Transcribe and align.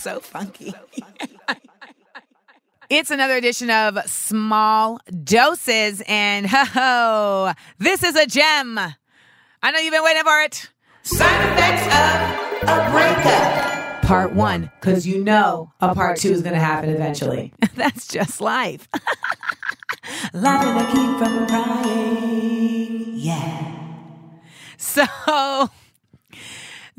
So 0.00 0.20
funky. 0.20 0.72
It's 2.88 3.12
another 3.12 3.36
edition 3.36 3.70
of 3.70 4.00
Small 4.10 4.98
Doses, 5.22 6.02
and 6.08 6.44
ho, 6.44 6.64
ho, 6.64 7.52
this 7.78 8.02
is 8.02 8.16
a 8.16 8.26
gem. 8.26 8.78
I 8.78 9.70
know 9.70 9.78
you've 9.78 9.92
been 9.92 10.02
waiting 10.02 10.24
for 10.24 10.40
it. 10.42 10.68
Side 11.04 11.52
effects 11.52 11.86
of 11.86 12.68
a 12.68 12.90
breakup. 12.90 14.02
Part 14.02 14.32
one, 14.32 14.72
Because 14.80 15.06
you 15.06 15.22
know 15.22 15.70
a 15.80 15.94
part 15.94 16.18
two 16.18 16.32
is 16.32 16.42
going 16.42 16.54
to 16.54 16.60
happen 16.60 16.90
eventually. 16.90 17.52
that's 17.76 18.08
just 18.08 18.40
life. 18.40 18.88
Laughing 20.32 20.74
to 20.74 20.86
keep 20.90 21.18
from 21.18 21.46
crying. 21.46 23.12
Yeah. 23.14 23.86
So 24.78 25.70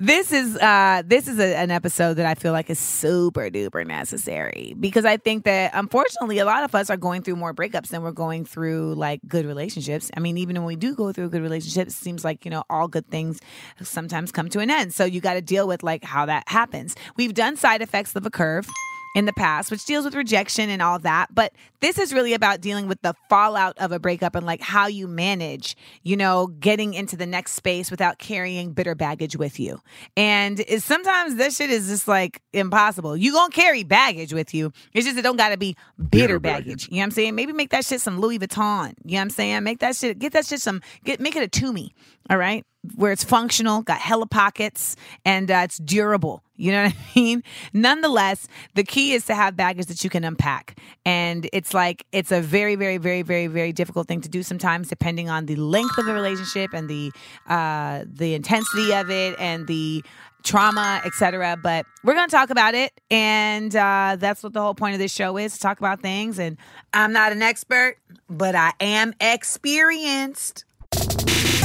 this 0.02 0.32
is 0.32 0.58
uh 0.58 1.04
this 1.06 1.28
is 1.28 1.38
a, 1.38 1.56
an 1.56 1.70
episode 1.70 2.16
that 2.16 2.26
I 2.26 2.34
feel 2.34 2.54
like 2.54 2.72
is 2.72 2.80
super 2.80 3.52
duper 3.52 3.86
necessary 3.86 4.76
because 4.80 5.06
I 5.06 5.18
think 5.18 5.44
that 5.44 5.70
unfortunately 5.76 6.40
a 6.40 6.46
lot 6.46 6.64
of 6.64 6.74
us 6.74 6.90
are 6.90 6.98
going 6.98 7.22
through 7.22 7.36
more 7.36 7.54
breakups 7.54 7.90
than 7.90 8.02
we're 8.02 8.12
going 8.12 8.44
through 8.44 8.96
like 8.96 9.22
good 9.28 9.46
relationships. 9.46 10.10
I 10.18 10.20
mean, 10.20 10.40
even 10.40 10.56
when 10.56 10.66
we 10.66 10.76
do 10.76 10.96
go 10.96 11.12
through 11.12 11.26
a 11.26 11.30
good 11.30 11.44
relationship, 11.44 11.88
it 11.88 11.92
seems 11.92 12.26
like, 12.26 12.46
you 12.46 12.50
know, 12.50 12.64
all 12.68 12.88
good 12.88 13.08
things 13.12 13.42
sometimes 13.84 14.32
come 14.32 14.50
to 14.50 14.60
an 14.60 14.72
end. 14.72 14.92
So 14.92 15.06
you 15.06 15.22
got 15.22 15.36
to 15.36 15.42
deal 15.42 15.68
with 15.68 15.84
like 15.84 16.04
how 16.04 16.26
that 16.26 16.50
happens. 16.50 16.96
We've 17.16 17.36
done 17.36 17.56
side 17.56 17.84
effects 17.84 18.16
of 18.16 18.26
a 18.26 18.32
curve 18.32 18.68
in 19.14 19.26
the 19.26 19.34
past, 19.34 19.72
which 19.72 19.84
deals 19.86 20.06
with 20.06 20.16
rejection 20.16 20.70
and 20.70 20.82
all 20.82 20.98
that. 21.00 21.34
But 21.34 21.54
this 21.82 21.98
is 21.98 22.14
really 22.14 22.34
about 22.34 22.62
dealing 22.62 22.88
with 22.88 23.02
the 23.02 23.14
fallout 23.30 23.78
of 23.78 23.92
a 23.92 24.00
breakup 24.00 24.36
and 24.36 24.46
like 24.46 24.62
how 24.62 24.88
you 24.88 25.08
manage, 25.08 25.76
you 26.04 26.16
know, 26.16 26.48
getting 26.48 26.94
into 26.94 27.18
the 27.18 27.26
next 27.26 27.54
space 27.54 27.92
without 27.92 28.20
carrying 28.20 28.72
bitter 28.72 28.96
baggage 28.96 29.36
with 29.36 29.60
you. 29.60 29.80
And 30.16 30.64
sometimes 30.80 31.36
this 31.36 31.58
shit 31.58 31.70
is 31.70 31.88
just 31.88 32.08
like 32.08 32.42
impossible. 32.54 33.18
You 33.18 33.34
gonna 33.34 33.52
carry 33.52 33.84
baggage 33.84 34.34
with 34.34 34.54
you. 34.54 34.72
It's 34.94 35.06
just 35.06 35.18
it 35.18 35.24
don't 35.24 35.38
gotta 35.38 35.58
be 35.58 35.76
bitter, 36.10 36.40
baggage. 36.40 36.88
You 36.88 36.96
know 36.96 37.00
what 37.00 37.04
I'm 37.06 37.12
saying? 37.12 37.36
Maybe 37.36 37.52
make 37.52 37.72
that 37.72 37.86
shit 37.86 38.00
some 38.00 38.20
Louis 38.22 38.40
Vuitton. 38.40 38.94
You 39.04 39.14
know 39.14 39.18
what 39.18 39.22
I'm 39.22 39.30
saying? 39.32 39.64
Make 39.64 39.80
that 39.80 39.96
shit 39.96 40.20
get 40.20 40.34
that 40.34 40.46
shit 40.46 40.62
some 40.62 40.82
get 41.04 41.20
make 41.20 41.36
it 41.36 41.44
a 41.44 41.50
Tumi. 41.50 41.90
All 42.30 42.38
right. 42.38 42.66
Where 42.96 43.12
it's 43.12 43.24
functional, 43.24 43.84
got 43.84 44.00
hella 44.00 44.26
pockets, 44.26 44.96
and 45.24 45.52
uh, 45.52 45.62
it's 45.64 45.78
durable. 45.78 46.44
You 46.56 46.72
know 46.72 46.84
what 46.84 46.94
I 47.16 47.20
mean? 47.20 47.44
Nonetheless, 47.74 48.48
the 48.76 48.84
key 48.84 49.14
is 49.14 49.26
to 49.26 49.36
have 49.36 49.56
baggage 49.56 49.88
that 49.88 50.04
you 50.04 50.10
can 50.10 50.24
unpack. 50.24 50.80
And 51.06 51.50
it's 51.54 51.74
like, 51.74 52.06
it's 52.12 52.32
a 52.32 52.42
very, 52.42 52.76
very, 52.76 52.98
very, 52.98 53.24
very, 53.24 53.48
very 53.48 53.74
difficult 53.74 54.08
thing 54.08 54.22
to 54.22 54.30
do 54.30 54.44
sometimes, 54.44 54.88
depending 54.88 55.30
on 55.30 55.48
the 55.48 55.56
length 55.56 55.98
of 55.98 56.06
the 56.06 56.14
relationship 56.14 56.74
and 56.74 56.90
the, 56.90 57.12
uh, 57.48 58.04
the 58.06 58.36
intensity 58.36 58.94
of 58.94 59.10
it 59.10 59.36
and 59.40 59.68
the 59.68 60.04
trauma, 60.44 61.02
etc. 61.06 61.58
But 61.62 61.86
we're 62.04 62.14
going 62.14 62.30
to 62.30 62.36
talk 62.36 62.50
about 62.50 62.76
it. 62.76 63.00
And 63.10 63.76
uh, 63.76 64.18
that's 64.20 64.44
what 64.44 64.54
the 64.54 64.62
whole 64.62 64.76
point 64.76 64.94
of 64.94 65.00
this 65.00 65.14
show 65.14 65.38
is 65.38 65.54
to 65.54 65.60
talk 65.60 65.80
about 65.80 66.02
things. 66.02 66.40
And 66.40 66.58
I'm 66.94 67.12
not 67.12 67.32
an 67.32 67.42
expert, 67.42 67.98
but 68.30 68.56
I 68.56 68.74
am 68.80 69.14
experienced. 69.20 70.66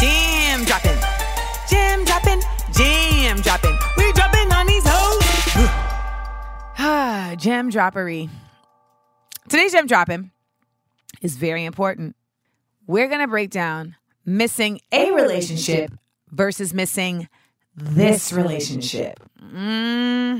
Gem 0.00 0.64
dropping. 0.64 0.98
Gem 1.70 2.04
dropping. 2.04 2.40
Gem 2.72 3.40
dropping. 3.40 3.76
We 3.96 4.12
dropping 4.12 4.52
on 4.52 4.66
these 4.66 4.82
hoes. 4.86 5.22
Ah, 6.78 7.34
Gem 7.38 7.70
droppery. 7.70 8.28
Today's 9.48 9.72
gem 9.72 9.86
dropping 9.86 10.30
is 11.22 11.36
very 11.36 11.64
important. 11.64 12.14
We're 12.86 13.08
to 13.08 13.26
break 13.26 13.48
down 13.50 13.96
missing 14.26 14.80
a 14.92 15.10
relationship 15.12 15.90
versus 16.30 16.74
missing 16.74 17.28
this 17.74 18.30
relationship. 18.32 19.18
hmm 19.40 20.36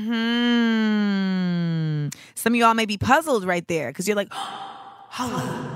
Some 2.35 2.53
of 2.53 2.57
y'all 2.59 2.75
may 2.75 2.85
be 2.85 2.97
puzzled 2.99 3.45
right 3.45 3.67
there 3.67 3.89
because 3.89 4.07
you're 4.07 4.15
like, 4.15 4.29
holla. 4.31 5.75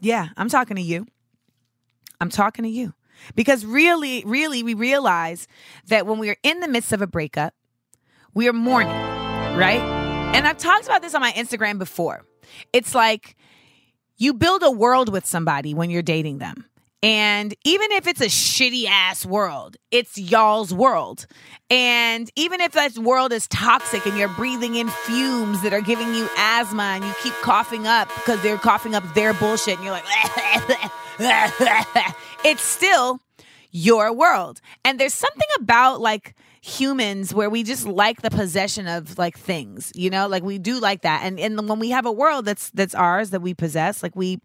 Yeah, 0.00 0.28
I'm 0.36 0.48
talking 0.48 0.74
to 0.76 0.82
you. 0.82 1.06
I'm 2.22 2.30
talking 2.30 2.62
to 2.62 2.70
you. 2.70 2.94
Because 3.34 3.66
really, 3.66 4.22
really, 4.24 4.62
we 4.62 4.74
realize 4.74 5.48
that 5.88 6.06
when 6.06 6.18
we 6.18 6.30
are 6.30 6.36
in 6.44 6.60
the 6.60 6.68
midst 6.68 6.92
of 6.92 7.02
a 7.02 7.06
breakup, 7.06 7.52
we 8.32 8.48
are 8.48 8.52
mourning, 8.52 8.92
right? 9.56 9.80
And 10.34 10.46
I've 10.46 10.56
talked 10.56 10.86
about 10.86 11.02
this 11.02 11.14
on 11.14 11.20
my 11.20 11.32
Instagram 11.32 11.78
before. 11.78 12.24
It's 12.72 12.94
like 12.94 13.36
you 14.16 14.34
build 14.34 14.62
a 14.62 14.70
world 14.70 15.12
with 15.12 15.26
somebody 15.26 15.74
when 15.74 15.90
you're 15.90 16.02
dating 16.02 16.38
them. 16.38 16.64
And 17.02 17.52
even 17.64 17.90
if 17.90 18.06
it's 18.06 18.20
a 18.20 18.26
shitty 18.26 18.86
ass 18.86 19.26
world, 19.26 19.76
it's 19.90 20.16
y'all's 20.16 20.72
world. 20.72 21.26
And 21.68 22.30
even 22.36 22.60
if 22.60 22.72
that 22.72 22.96
world 22.96 23.32
is 23.32 23.48
toxic 23.48 24.06
and 24.06 24.16
you're 24.16 24.28
breathing 24.28 24.76
in 24.76 24.88
fumes 24.88 25.62
that 25.62 25.72
are 25.72 25.80
giving 25.80 26.14
you 26.14 26.28
asthma 26.38 26.82
and 26.82 27.04
you 27.04 27.12
keep 27.22 27.32
coughing 27.42 27.88
up 27.88 28.08
because 28.14 28.40
they're 28.42 28.56
coughing 28.56 28.94
up 28.94 29.02
their 29.14 29.34
bullshit 29.34 29.76
and 29.76 29.84
you're 29.84 29.92
like, 29.92 30.04
it's 32.44 32.62
still 32.62 33.18
your 33.72 34.12
world. 34.12 34.60
And 34.84 35.00
there's 35.00 35.14
something 35.14 35.48
about 35.58 36.00
like 36.00 36.36
humans 36.62 37.34
where 37.34 37.50
we 37.50 37.64
just 37.64 37.84
like 37.84 38.22
the 38.22 38.30
possession 38.30 38.86
of 38.86 39.18
like 39.18 39.36
things, 39.36 39.90
you 39.96 40.08
know, 40.08 40.28
like 40.28 40.44
we 40.44 40.58
do 40.58 40.78
like 40.78 41.02
that. 41.02 41.22
And 41.24 41.40
and 41.40 41.68
when 41.68 41.80
we 41.80 41.90
have 41.90 42.06
a 42.06 42.12
world 42.12 42.44
that's 42.44 42.70
that's 42.70 42.94
ours 42.94 43.30
that 43.30 43.42
we 43.42 43.54
possess, 43.54 44.02
like 44.02 44.14
we 44.14 44.40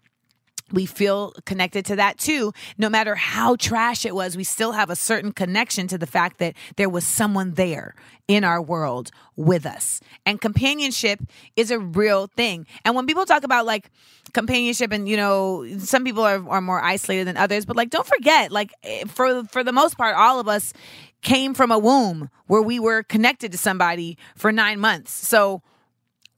we 0.72 0.86
feel 0.86 1.32
connected 1.46 1.86
to 1.86 1.96
that 1.96 2.18
too. 2.18 2.54
No 2.78 2.90
matter 2.90 3.16
how 3.16 3.56
trash 3.56 4.06
it 4.06 4.14
was, 4.14 4.36
we 4.36 4.44
still 4.44 4.74
have 4.74 4.90
a 4.90 4.96
certain 4.96 5.32
connection 5.32 5.88
to 5.88 5.98
the 5.98 6.08
fact 6.08 6.40
that 6.40 6.56
there 6.76 6.90
was 6.90 7.06
someone 7.06 7.54
there 7.54 7.96
in 8.28 8.44
our 8.44 8.62
world 8.62 9.12
with 9.36 9.66
us. 9.66 10.02
And 10.26 10.42
companionship 10.42 11.22
is 11.56 11.72
a 11.72 11.80
real 11.80 12.28
thing. 12.28 12.68
And 12.84 12.96
when 12.96 13.06
people 13.06 13.26
talk 13.26 13.44
about 13.44 13.66
like 13.66 13.90
companionship 14.34 14.92
and 14.92 15.08
you 15.08 15.16
know, 15.16 15.66
some 15.80 16.04
people 16.04 16.24
are, 16.24 16.48
are 16.50 16.62
more 16.62 16.84
isolated 16.84 17.26
than 17.28 17.38
others, 17.38 17.66
but 17.66 17.78
like 17.78 17.90
don't 17.90 18.08
forget, 18.08 18.52
like 18.52 18.74
eh, 18.84 19.06
for 19.08 19.46
for 19.46 19.64
the 19.64 19.72
most 19.72 19.98
part, 19.98 20.16
all 20.16 20.40
of 20.40 20.48
us 20.48 20.74
came 21.22 21.54
from 21.54 21.72
a 21.72 21.80
womb 21.80 22.30
where 22.48 22.62
we 22.62 22.80
were 22.80 23.04
connected 23.04 23.52
to 23.52 23.58
somebody 23.58 24.18
for 24.36 24.52
nine 24.52 24.80
months. 24.80 25.12
So 25.12 25.62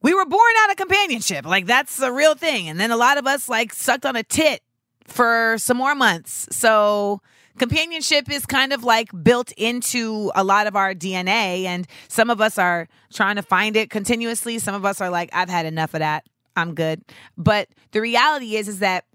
we 0.01 0.13
were 0.13 0.25
born 0.25 0.53
out 0.59 0.71
of 0.71 0.77
companionship. 0.77 1.45
Like 1.45 1.65
that's 1.65 1.99
a 2.01 2.11
real 2.11 2.35
thing. 2.35 2.69
And 2.69 2.79
then 2.79 2.91
a 2.91 2.97
lot 2.97 3.17
of 3.17 3.27
us 3.27 3.49
like 3.49 3.73
sucked 3.73 4.05
on 4.05 4.15
a 4.15 4.23
tit 4.23 4.61
for 5.05 5.57
some 5.57 5.77
more 5.77 5.95
months. 5.95 6.47
So 6.51 7.21
companionship 7.57 8.31
is 8.31 8.45
kind 8.45 8.71
of 8.73 8.83
like 8.83 9.09
built 9.23 9.51
into 9.53 10.31
a 10.35 10.43
lot 10.43 10.67
of 10.67 10.75
our 10.75 10.93
DNA. 10.93 11.65
And 11.65 11.87
some 12.07 12.29
of 12.29 12.41
us 12.41 12.57
are 12.57 12.87
trying 13.13 13.35
to 13.35 13.41
find 13.41 13.75
it 13.75 13.89
continuously. 13.89 14.59
Some 14.59 14.75
of 14.75 14.85
us 14.85 15.01
are 15.01 15.09
like, 15.09 15.29
I've 15.33 15.49
had 15.49 15.65
enough 15.65 15.93
of 15.93 15.99
that. 15.99 16.25
I'm 16.55 16.73
good. 16.73 17.01
But 17.37 17.69
the 17.91 18.01
reality 18.01 18.55
is, 18.55 18.67
is 18.67 18.79
that 18.79 19.05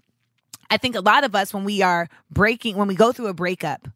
I 0.69 0.77
think 0.77 0.95
a 0.95 1.01
lot 1.01 1.23
of 1.23 1.35
us, 1.35 1.53
when 1.53 1.63
we 1.63 1.81
are 1.81 2.07
breaking, 2.31 2.75
when 2.75 2.87
we 2.87 2.95
go 2.95 3.11
through 3.11 3.27
a 3.27 3.33
breakup, 3.33 3.87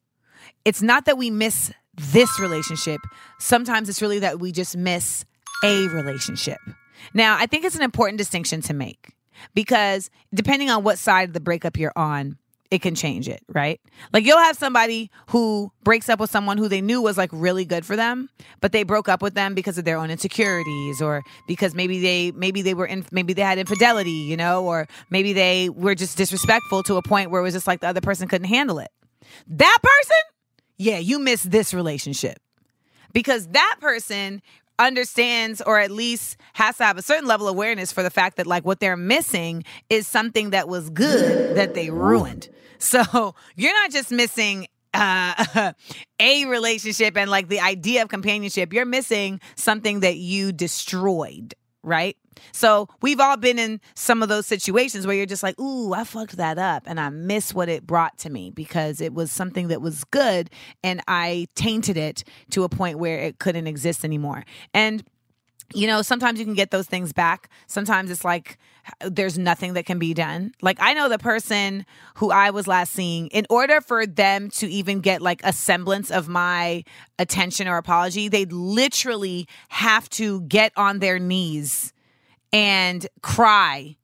it's 0.65 0.81
not 0.81 1.05
that 1.05 1.17
we 1.17 1.29
miss 1.29 1.71
this 1.95 2.39
relationship. 2.39 3.01
Sometimes 3.39 3.89
it's 3.89 4.01
really 4.01 4.19
that 4.19 4.39
we 4.39 4.51
just 4.51 4.77
miss 4.77 5.25
a 5.63 5.87
relationship. 5.87 6.59
Now, 7.13 7.37
I 7.37 7.45
think 7.45 7.65
it's 7.65 7.75
an 7.75 7.81
important 7.81 8.17
distinction 8.17 8.61
to 8.63 8.73
make 8.73 9.13
because 9.53 10.09
depending 10.33 10.69
on 10.69 10.83
what 10.83 10.97
side 10.97 11.29
of 11.29 11.33
the 11.33 11.39
breakup 11.39 11.77
you're 11.77 11.93
on, 11.95 12.37
it 12.71 12.83
can 12.83 12.93
change 12.93 13.27
it, 13.27 13.41
right? 13.47 13.81
Like 14.13 14.25
you'll 14.25 14.37
have 14.37 14.55
somebody 14.55 15.09
who 15.29 15.71
breaks 15.83 16.07
up 16.07 16.19
with 16.19 16.29
someone 16.29 16.57
who 16.57 16.67
they 16.67 16.81
knew 16.81 17.01
was 17.01 17.17
like 17.17 17.31
really 17.33 17.65
good 17.65 17.83
for 17.83 17.95
them, 17.95 18.29
but 18.61 18.71
they 18.71 18.83
broke 18.83 19.09
up 19.09 19.23
with 19.23 19.33
them 19.33 19.55
because 19.55 19.79
of 19.79 19.85
their 19.85 19.97
own 19.97 20.11
insecurities 20.11 21.01
or 21.01 21.23
because 21.47 21.73
maybe 21.73 21.99
they 21.99 22.31
maybe 22.31 22.61
they 22.61 22.75
were 22.75 22.85
in 22.85 23.05
maybe 23.11 23.33
they 23.33 23.41
had 23.41 23.57
infidelity, 23.57 24.11
you 24.11 24.37
know, 24.37 24.65
or 24.65 24.87
maybe 25.09 25.33
they 25.33 25.69
were 25.69 25.95
just 25.95 26.15
disrespectful 26.15 26.83
to 26.83 26.97
a 26.97 27.01
point 27.01 27.31
where 27.31 27.41
it 27.41 27.43
was 27.43 27.55
just 27.55 27.65
like 27.65 27.79
the 27.79 27.87
other 27.87 28.01
person 28.01 28.27
couldn't 28.27 28.47
handle 28.47 28.77
it. 28.77 28.91
That 29.47 29.77
person, 29.81 30.21
yeah, 30.77 30.99
you 30.99 31.17
miss 31.17 31.41
this 31.43 31.73
relationship. 31.73 32.39
Because 33.11 33.47
that 33.47 33.77
person 33.81 34.43
understands 34.79 35.61
or 35.61 35.77
at 35.77 35.91
least 35.91 36.37
has 36.53 36.77
to 36.77 36.85
have 36.85 36.97
a 36.97 37.01
certain 37.01 37.27
level 37.27 37.47
of 37.47 37.55
awareness 37.55 37.91
for 37.91 38.01
the 38.01 38.09
fact 38.09 38.37
that 38.37 38.47
like 38.47 38.65
what 38.65 38.79
they're 38.79 38.97
missing 38.97 39.63
is 39.89 40.07
something 40.07 40.51
that 40.51 40.67
was 40.67 40.89
good 40.89 41.55
that 41.55 41.73
they 41.75 41.89
ruined. 41.89 42.49
So 42.81 43.35
you're 43.57 43.73
not 43.73 43.91
just 43.91 44.09
missing 44.09 44.65
uh, 44.93 45.73
a 46.21 46.45
relationship 46.45 47.17
and 47.17 47.29
like 47.29 47.49
the 47.49 47.59
idea 47.59 48.03
of 48.03 48.07
companionship, 48.07 48.71
you're 48.71 48.85
missing 48.85 49.41
something 49.55 49.99
that 49.99 50.15
you 50.15 50.53
destroyed, 50.53 51.55
right? 51.83 52.15
So 52.51 52.87
we've 53.01 53.19
all 53.19 53.37
been 53.37 53.59
in 53.59 53.81
some 53.95 54.23
of 54.23 54.29
those 54.29 54.45
situations 54.45 55.05
where 55.05 55.15
you're 55.15 55.25
just 55.25 55.43
like, 55.43 55.59
ooh, 55.59 55.93
I 55.93 56.03
fucked 56.03 56.37
that 56.37 56.57
up 56.57 56.83
and 56.85 56.99
I 56.99 57.09
miss 57.09 57.53
what 57.53 57.69
it 57.69 57.85
brought 57.85 58.17
to 58.19 58.29
me 58.29 58.51
because 58.51 59.01
it 59.01 59.13
was 59.13 59.31
something 59.31 59.67
that 59.69 59.81
was 59.81 60.03
good 60.05 60.49
and 60.83 61.01
I 61.07 61.47
tainted 61.55 61.97
it 61.97 62.23
to 62.51 62.63
a 62.63 62.69
point 62.69 62.99
where 62.99 63.19
it 63.19 63.39
couldn't 63.39 63.67
exist 63.67 64.03
anymore. 64.03 64.45
And 64.73 65.03
you 65.73 65.85
know, 65.85 66.01
sometimes 66.01 66.39
you 66.39 66.45
can 66.45 66.55
get 66.55 66.71
those 66.71 66.87
things 66.87 67.13
back. 67.13 67.49
Sometimes 67.67 68.09
it's 68.09 68.25
like 68.25 68.57
there's 69.01 69.37
nothing 69.37 69.73
that 69.73 69.85
can 69.85 69.99
be 69.99 70.13
done. 70.13 70.53
Like 70.61 70.77
I 70.81 70.93
know 70.93 71.09
the 71.09 71.19
person 71.19 71.85
who 72.15 72.31
I 72.31 72.49
was 72.49 72.67
last 72.67 72.93
seeing, 72.93 73.27
in 73.27 73.45
order 73.49 73.81
for 73.81 74.07
them 74.07 74.49
to 74.51 74.67
even 74.67 74.99
get 74.99 75.21
like 75.21 75.41
a 75.43 75.53
semblance 75.53 76.09
of 76.09 76.27
my 76.27 76.83
attention 77.19 77.67
or 77.67 77.77
apology, 77.77 78.29
they'd 78.29 78.51
literally 78.51 79.47
have 79.69 80.09
to 80.11 80.41
get 80.41 80.71
on 80.75 80.99
their 80.99 81.19
knees 81.19 81.93
and 82.53 83.05
cry. 83.21 83.95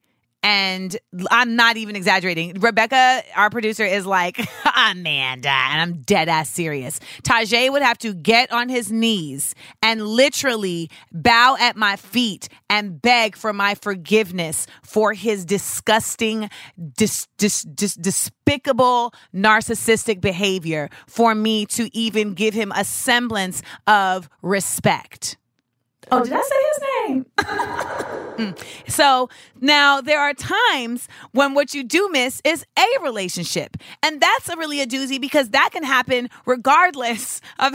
And 0.48 0.96
I'm 1.32 1.56
not 1.56 1.76
even 1.76 1.96
exaggerating. 1.96 2.60
Rebecca, 2.60 3.24
our 3.36 3.50
producer, 3.50 3.84
is 3.84 4.06
like, 4.06 4.38
Amanda, 4.78 5.50
and 5.50 5.82
I'm 5.82 6.02
dead 6.02 6.30
ass 6.30 6.52
serious. 6.52 7.00
Tajay 7.24 7.72
would 7.72 7.82
have 7.82 7.98
to 8.00 8.14
get 8.14 8.52
on 8.52 8.70
his 8.70 8.92
knees 8.92 9.56
and 9.82 10.06
literally 10.06 10.92
bow 11.12 11.58
at 11.60 11.76
my 11.76 11.96
feet 11.96 12.48
and 12.70 13.02
beg 13.02 13.36
for 13.36 13.54
my 13.54 13.74
forgiveness 13.74 14.68
for 14.84 15.14
his 15.14 15.46
disgusting, 15.46 16.48
dis, 16.96 17.28
dis, 17.40 17.64
dis, 17.64 17.96
despicable, 17.96 19.16
narcissistic 19.34 20.22
behavior 20.22 20.92
for 21.08 21.34
me 21.34 21.66
to 21.66 21.90
even 21.98 22.36
give 22.36 22.54
him 22.54 22.72
a 22.76 22.84
semblance 22.84 23.64
of 23.88 24.30
respect. 24.44 25.38
Oh, 26.12 26.24
did 26.24 26.34
I 26.34 26.42
say 26.42 26.56
his 26.68 27.10
name? 27.10 27.26
Mm. 28.38 28.58
so 28.90 29.30
now 29.62 30.02
there 30.02 30.20
are 30.20 30.34
times 30.34 31.08
when 31.32 31.54
what 31.54 31.74
you 31.74 31.84
do 31.84 32.10
miss 32.12 32.42
is 32.44 32.66
a 32.78 32.86
relationship. 33.02 33.78
And 34.04 34.20
that's 34.20 34.50
a 34.50 34.58
really 34.58 34.82
a 34.82 34.86
doozy 34.86 35.20
because 35.20 35.50
that 35.50 35.70
can 35.72 35.84
happen 35.84 36.30
regardless 36.46 37.42
of 37.60 37.74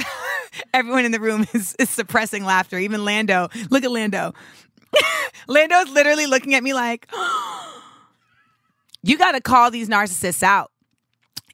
everyone 0.74 1.04
in 1.04 1.12
the 1.12 1.20
room 1.20 1.46
is, 1.54 1.74
is 1.78 1.88
suppressing 1.88 2.44
laughter. 2.44 2.78
Even 2.78 3.04
Lando. 3.04 3.48
Look 3.70 3.84
at 3.84 3.90
Lando. 3.90 4.34
Lando's 5.48 5.88
literally 5.90 6.26
looking 6.26 6.54
at 6.54 6.62
me 6.62 6.74
like, 6.74 7.08
you 9.02 9.16
got 9.16 9.32
to 9.32 9.40
call 9.40 9.70
these 9.70 9.88
narcissists 9.88 10.42
out 10.42 10.70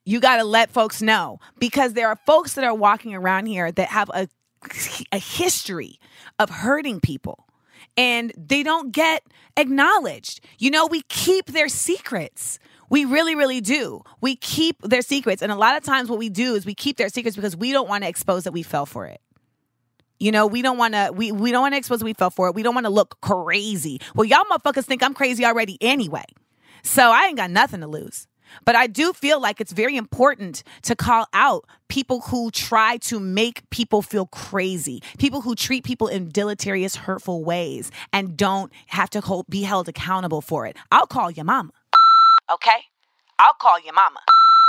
you 0.08 0.20
got 0.20 0.36
to 0.36 0.44
let 0.44 0.70
folks 0.70 1.02
know 1.02 1.40
because 1.58 1.94
there 1.94 2.06
are 2.06 2.14
folks 2.26 2.54
that 2.54 2.62
are 2.62 2.72
walking 2.72 3.12
around 3.12 3.46
here 3.46 3.72
that 3.72 3.88
have 3.88 4.08
a 4.14 4.28
a 5.12 5.18
history 5.18 5.98
of 6.38 6.50
hurting 6.50 7.00
people 7.00 7.45
and 7.96 8.32
they 8.36 8.62
don't 8.62 8.92
get 8.92 9.22
acknowledged. 9.56 10.40
You 10.58 10.70
know, 10.70 10.86
we 10.86 11.02
keep 11.02 11.46
their 11.46 11.68
secrets. 11.68 12.58
We 12.88 13.04
really, 13.04 13.34
really 13.34 13.60
do. 13.60 14.02
We 14.20 14.36
keep 14.36 14.80
their 14.82 15.02
secrets. 15.02 15.42
And 15.42 15.50
a 15.50 15.56
lot 15.56 15.76
of 15.76 15.82
times, 15.82 16.08
what 16.08 16.18
we 16.18 16.28
do 16.28 16.54
is 16.54 16.64
we 16.64 16.74
keep 16.74 16.96
their 16.96 17.08
secrets 17.08 17.36
because 17.36 17.56
we 17.56 17.72
don't 17.72 17.88
want 17.88 18.04
to 18.04 18.08
expose 18.08 18.44
that 18.44 18.52
we 18.52 18.62
fell 18.62 18.86
for 18.86 19.06
it. 19.06 19.20
You 20.18 20.32
know, 20.32 20.46
we 20.46 20.62
don't 20.62 20.78
want 20.78 20.94
to 20.94 21.10
we 21.14 21.32
we 21.32 21.52
don't 21.52 21.62
want 21.62 21.74
to 21.74 21.78
expose 21.78 22.02
we 22.02 22.14
fell 22.14 22.30
for 22.30 22.48
it. 22.48 22.54
We 22.54 22.62
don't 22.62 22.74
want 22.74 22.86
to 22.86 22.92
look 22.92 23.20
crazy. 23.20 24.00
Well, 24.14 24.24
y'all 24.24 24.44
motherfuckers 24.50 24.84
think 24.84 25.02
I'm 25.02 25.14
crazy 25.14 25.44
already 25.44 25.76
anyway. 25.80 26.24
So 26.82 27.10
I 27.10 27.26
ain't 27.26 27.36
got 27.36 27.50
nothing 27.50 27.80
to 27.80 27.86
lose. 27.86 28.26
But 28.64 28.76
I 28.76 28.86
do 28.86 29.12
feel 29.12 29.40
like 29.40 29.60
it's 29.60 29.72
very 29.72 29.96
important 29.96 30.62
to 30.82 30.96
call 30.96 31.26
out 31.32 31.64
people 31.88 32.20
who 32.20 32.50
try 32.50 32.96
to 32.98 33.20
make 33.20 33.68
people 33.70 34.02
feel 34.02 34.26
crazy, 34.26 35.02
people 35.18 35.40
who 35.40 35.54
treat 35.54 35.84
people 35.84 36.08
in 36.08 36.28
deleterious, 36.28 36.96
hurtful 36.96 37.44
ways 37.44 37.90
and 38.12 38.36
don't 38.36 38.72
have 38.88 39.10
to 39.10 39.20
hold, 39.20 39.46
be 39.48 39.62
held 39.62 39.88
accountable 39.88 40.40
for 40.40 40.66
it. 40.66 40.76
I'll 40.90 41.06
call 41.06 41.30
your 41.30 41.44
mama. 41.44 41.72
Okay? 42.50 42.86
I'll 43.38 43.54
call 43.54 43.80
your 43.80 43.94
mama. 43.94 44.20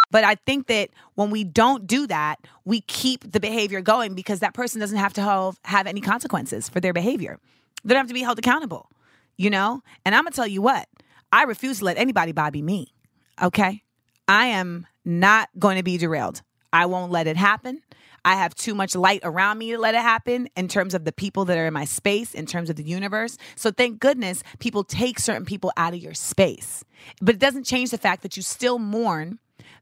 But 0.10 0.24
I 0.24 0.36
think 0.36 0.68
that 0.68 0.90
when 1.16 1.32
we 1.32 1.44
don't 1.44 1.86
do 1.86 2.08
that, 2.08 2.40
we 2.66 2.82
keep 2.82 3.32
the 3.32 3.40
behavior 3.40 3.82
going 3.82 4.14
because 4.14 4.40
that 4.40 4.54
person 4.54 4.80
doesn't 4.80 4.98
have 4.98 5.14
to 5.14 5.22
have, 5.22 5.60
have 5.64 5.88
any 5.88 6.02
consequences 6.02 6.70
for 6.70 6.80
their 6.80 6.94
behavior. 6.94 7.40
They 7.84 7.94
don't 7.94 8.02
have 8.02 8.08
to 8.08 8.14
be 8.14 8.22
held 8.22 8.40
accountable, 8.40 8.90
you 9.38 9.50
know? 9.50 9.82
And 10.06 10.16
I'm 10.16 10.24
gonna 10.24 10.36
tell 10.36 10.48
you 10.48 10.62
what, 10.62 10.88
I 11.32 11.44
refuse 11.44 11.80
to 11.80 11.86
let 11.86 11.98
anybody 11.98 12.32
bobby 12.32 12.62
me. 12.62 12.94
Okay. 13.42 13.84
I 14.28 14.48
am 14.48 14.88
not 15.06 15.50
going 15.58 15.78
to 15.78 15.84
be 15.84 15.98
derailed. 15.98 16.42
I 16.74 16.86
won't 16.86 17.12
let 17.12 17.28
it 17.28 17.38
happen. 17.38 17.82
I 18.26 18.36
have 18.36 18.54
too 18.56 18.76
much 18.76 18.94
light 18.94 19.22
around 19.24 19.58
me 19.58 19.72
to 19.72 19.78
let 19.78 19.96
it 19.96 20.02
happen 20.02 20.50
in 20.58 20.68
terms 20.68 20.94
of 20.94 21.06
the 21.06 21.14
people 21.14 21.46
that 21.46 21.58
are 21.58 21.68
in 21.68 21.74
my 21.74 21.86
space, 21.86 22.34
in 22.34 22.46
terms 22.46 22.70
of 22.70 22.76
the 22.76 22.84
universe. 22.84 23.38
So 23.56 23.72
thank 23.72 24.00
goodness 24.00 24.44
people 24.60 24.84
take 24.84 25.20
certain 25.20 25.46
people 25.46 25.72
out 25.78 25.94
of 25.94 26.00
your 26.00 26.14
space. 26.14 26.84
But 27.22 27.36
it 27.36 27.40
doesn't 27.40 27.64
change 27.64 27.92
the 27.92 27.98
fact 27.98 28.24
that 28.24 28.36
you 28.36 28.44
still 28.44 28.80
mourn 28.80 29.40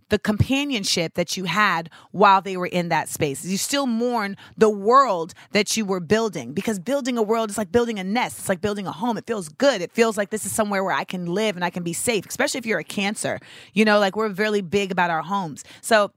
the 0.10 0.20
companionship 0.20 1.16
that 1.16 1.36
you 1.36 1.46
had 1.46 1.90
while 2.12 2.42
they 2.42 2.58
were 2.58 2.68
in 2.68 2.90
that 2.90 3.10
space. 3.10 3.44
You 3.44 3.58
still 3.58 3.88
mourn 3.88 4.38
the 4.58 4.70
world 4.70 5.34
that 5.52 5.76
you 5.76 5.86
were 5.86 6.00
building 6.00 6.54
because 6.54 6.80
building 6.80 7.18
a 7.18 7.24
world 7.24 7.50
is 7.50 7.58
like 7.58 7.72
building 7.72 7.98
a 7.98 8.04
nest. 8.04 8.40
It's 8.40 8.50
like 8.50 8.62
building 8.62 8.86
a 8.86 8.92
home. 8.92 9.18
It 9.18 9.26
feels 9.26 9.50
good. 9.50 9.82
It 9.82 9.92
feels 9.92 10.18
like 10.18 10.30
this 10.30 10.46
is 10.46 10.52
somewhere 10.52 10.84
where 10.84 10.94
I 10.94 11.04
can 11.04 11.26
live 11.26 11.56
and 11.56 11.66
I 11.66 11.70
can 11.70 11.84
be 11.84 11.94
safe, 11.94 12.26
especially 12.28 12.60
if 12.60 12.66
you're 12.66 12.80
a 12.80 12.84
cancer. 12.84 13.40
You 13.74 13.86
know, 13.86 14.00
like 14.00 14.16
we're 14.16 14.30
really 14.30 14.62
big 14.62 14.92
about 14.92 15.10
our 15.10 15.24
homes. 15.24 15.64
So 15.82 16.12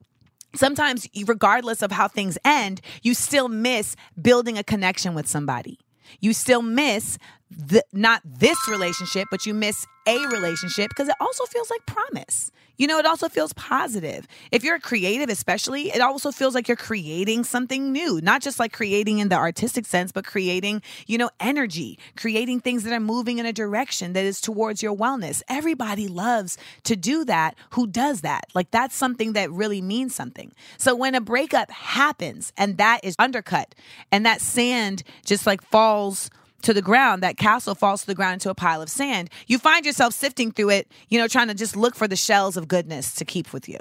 sometimes, 0.55 1.09
regardless 1.26 1.82
of 1.82 1.93
how 1.93 2.09
things 2.09 2.37
end, 2.44 2.81
you 3.03 3.14
still 3.14 3.49
miss 3.49 3.97
building 4.21 4.59
a 4.59 4.64
connection 4.64 5.14
with 5.14 5.26
somebody. 5.26 5.79
You 6.21 6.32
still 6.32 6.62
miss 6.62 7.19
the, 7.50 7.85
not 7.93 8.23
this 8.25 8.59
relationship, 8.69 9.29
but 9.31 9.47
you 9.47 9.55
miss 9.55 9.87
a 10.06 10.27
relationship 10.29 10.89
because 10.89 11.09
it 11.09 11.15
also 11.21 11.45
feels 11.45 11.71
like 11.71 11.85
promise. 11.87 12.50
You 12.79 12.87
know, 12.87 12.99
it 12.99 13.06
also 13.06 13.29
feels 13.29 13.53
positive. 13.55 14.29
If 14.53 14.62
you're 14.62 14.77
a 14.77 14.81
creative, 14.81 15.29
especially, 15.29 15.91
it 15.91 16.00
also 16.00 16.31
feels 16.31 16.55
like 16.55 16.69
you're 16.69 16.77
creating 16.77 17.43
something 17.43 17.91
new, 17.91 18.21
not 18.23 18.41
just 18.41 18.61
like 18.61 18.73
creating 18.73 19.19
in 19.19 19.31
the 19.31 19.35
artistic 19.35 19.85
sense, 19.85 20.12
but 20.12 20.25
creating, 20.25 20.83
you 21.06 21.19
know, 21.19 21.29
energy, 21.41 21.99
creating 22.17 22.61
things 22.61 22.85
that 22.85 22.93
are 22.93 23.00
moving 23.00 23.39
in 23.39 23.47
a 23.47 23.53
direction 23.53 24.12
that 24.12 24.25
is 24.25 24.41
towards 24.41 24.81
your 24.81 24.97
wellness. 24.97 25.43
Everybody 25.49 26.06
loves 26.06 26.56
to 26.85 26.95
do 26.95 27.25
that 27.25 27.56
who 27.71 27.89
does 27.89 28.21
that. 28.21 28.47
Like 28.55 28.71
that's 28.71 28.95
something 28.95 29.33
that 29.33 29.50
really 29.50 29.83
means 29.83 30.15
something. 30.15 30.53
So 30.77 30.95
when 30.95 31.17
a 31.17 31.21
breakup 31.21 31.71
happens 31.73 32.53
and 32.56 32.79
that 32.79 33.00
is 33.03 33.17
undercut 33.19 33.75
and 34.12 34.25
that 34.25 34.41
sand 34.41 35.03
just 35.25 35.47
like 35.47 35.62
falls 35.62 36.31
to 36.63 36.75
the 36.75 36.83
ground, 36.83 37.23
that 37.23 37.37
castle 37.37 37.75
falls 37.75 38.01
to 38.01 38.07
the 38.07 38.15
ground 38.15 38.35
into 38.35 38.50
a 38.50 38.55
pile 38.55 38.83
of 38.83 38.88
sand, 38.88 39.31
you 39.47 39.59
find 39.59 39.87
yourself 39.87 40.12
sifting 40.15 40.50
through 40.50 40.71
it, 40.71 40.93
you 41.09 41.19
know, 41.19 41.29
trying 41.29 41.49
to 41.49 41.55
just 41.55 41.77
look 41.77 41.95
for 41.95 42.09
the 42.09 42.17
shells 42.17 42.57
of 42.57 42.69
goodness 42.69 43.15
to 43.15 43.25
keep 43.25 43.53
with 43.53 43.69
you, 43.69 43.79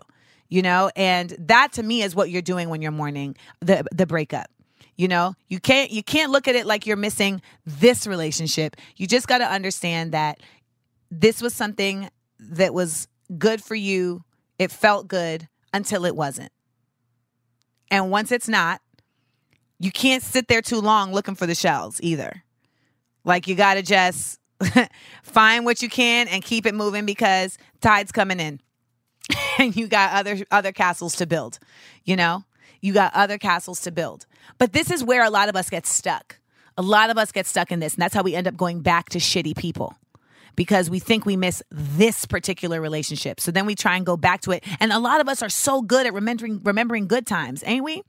you 0.49 0.61
know? 0.61 0.91
And 0.95 1.35
that 1.39 1.73
to 1.73 1.83
me 1.83 2.03
is 2.03 2.15
what 2.15 2.29
you're 2.29 2.41
doing 2.41 2.69
when 2.69 2.81
you're 2.81 2.91
mourning 2.91 3.35
the, 3.61 3.83
the 3.91 4.05
breakup. 4.05 4.49
You 4.95 5.07
know, 5.07 5.35
you 5.47 5.59
can't 5.59 5.91
you 5.91 6.01
can't 6.01 6.31
look 6.31 6.47
at 6.47 6.55
it 6.55 6.65
like 6.65 6.87
you're 6.87 6.97
missing 6.97 7.39
this 7.67 8.07
relationship. 8.07 8.75
You 8.95 9.05
just 9.05 9.27
got 9.27 9.37
to 9.37 9.45
understand 9.45 10.11
that 10.13 10.41
this 11.11 11.39
was 11.39 11.53
something 11.53 12.09
that 12.39 12.73
was 12.73 13.07
good 13.37 13.63
for 13.63 13.75
you. 13.75 14.23
It 14.57 14.71
felt 14.71 15.07
good 15.07 15.47
until 15.71 16.03
it 16.05 16.15
wasn't. 16.15 16.51
And 17.91 18.09
once 18.09 18.31
it's 18.31 18.47
not, 18.47 18.81
you 19.79 19.91
can't 19.91 20.23
sit 20.23 20.47
there 20.47 20.63
too 20.63 20.81
long 20.81 21.13
looking 21.13 21.35
for 21.35 21.45
the 21.45 21.53
shells 21.53 21.99
either. 22.01 22.43
Like 23.27 23.47
you 23.47 23.55
got 23.55 23.75
to 23.75 23.83
just 23.83 24.39
find 25.21 25.65
what 25.65 25.81
you 25.81 25.89
can 25.89 26.27
and 26.29 26.43
keep 26.43 26.65
it 26.65 26.73
moving 26.73 27.05
because 27.05 27.57
tide's 27.81 28.11
coming 28.11 28.39
in. 28.39 28.59
and 29.59 29.75
you 29.75 29.87
got 29.87 30.13
other 30.13 30.37
other 30.49 30.71
castles 30.71 31.17
to 31.17 31.27
build, 31.27 31.59
you 32.05 32.15
know? 32.15 32.45
You 32.79 32.93
got 32.93 33.13
other 33.13 33.37
castles 33.37 33.81
to 33.81 33.91
build. 33.91 34.25
But 34.57 34.71
this 34.71 34.89
is 34.89 35.03
where 35.03 35.25
a 35.25 35.29
lot 35.29 35.49
of 35.49 35.55
us 35.55 35.69
get 35.69 35.85
stuck. 35.85 36.39
A 36.77 36.81
lot 36.81 37.09
of 37.09 37.17
us 37.17 37.31
get 37.31 37.45
stuck 37.45 37.71
in 37.71 37.79
this, 37.79 37.95
and 37.95 38.01
that's 38.01 38.13
how 38.13 38.21
we 38.21 38.35
end 38.35 38.47
up 38.47 38.55
going 38.55 38.81
back 38.81 39.09
to 39.09 39.17
shitty 39.17 39.57
people 39.57 39.97
because 40.55 40.89
we 40.89 40.99
think 40.99 41.25
we 41.25 41.35
miss 41.35 41.61
this 41.71 42.25
particular 42.25 42.79
relationship. 42.79 43.39
So 43.39 43.51
then 43.51 43.65
we 43.65 43.75
try 43.75 43.97
and 43.97 44.05
go 44.05 44.15
back 44.15 44.41
to 44.41 44.51
it. 44.51 44.63
And 44.79 44.93
a 44.93 44.99
lot 44.99 45.19
of 45.19 45.27
us 45.27 45.41
are 45.41 45.49
so 45.49 45.81
good 45.81 46.05
at 46.05 46.13
remembering 46.13 46.61
remembering 46.63 47.07
good 47.07 47.25
times, 47.25 47.63
ain't 47.65 47.83
we? 47.83 48.03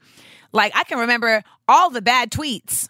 Like 0.53 0.73
I 0.77 0.85
can 0.85 0.99
remember 0.99 1.43
all 1.67 1.91
the 1.91 2.03
bad 2.03 2.31
tweets 2.31 2.89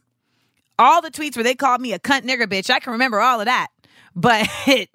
all 0.79 1.03
the 1.03 1.11
tweets 1.11 1.37
where 1.37 1.45
they 1.45 1.55
called 1.55 1.81
me 1.81 1.93
a 1.93 1.99
cunt 1.99 2.23
nigger 2.23 2.47
bitch. 2.47 2.71
I 2.71 2.79
can 2.79 2.93
remember 2.93 3.21
all 3.21 3.41
of 3.41 3.47
that. 3.47 3.69
But 4.15 4.49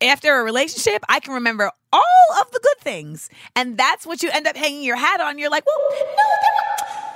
after 0.00 0.38
a 0.38 0.42
relationship, 0.42 1.02
I 1.08 1.20
can 1.20 1.34
remember 1.34 1.70
all 1.92 2.40
of 2.40 2.50
the 2.50 2.60
good 2.62 2.78
things. 2.80 3.30
And 3.56 3.76
that's 3.76 4.06
what 4.06 4.22
you 4.22 4.30
end 4.30 4.46
up 4.46 4.56
hanging 4.56 4.82
your 4.82 4.96
hat 4.96 5.20
on. 5.20 5.38
You're 5.38 5.50
like, 5.50 5.64
well, 5.66 5.76
no, 5.78 5.96
there 5.96 6.06
were, 6.06 6.66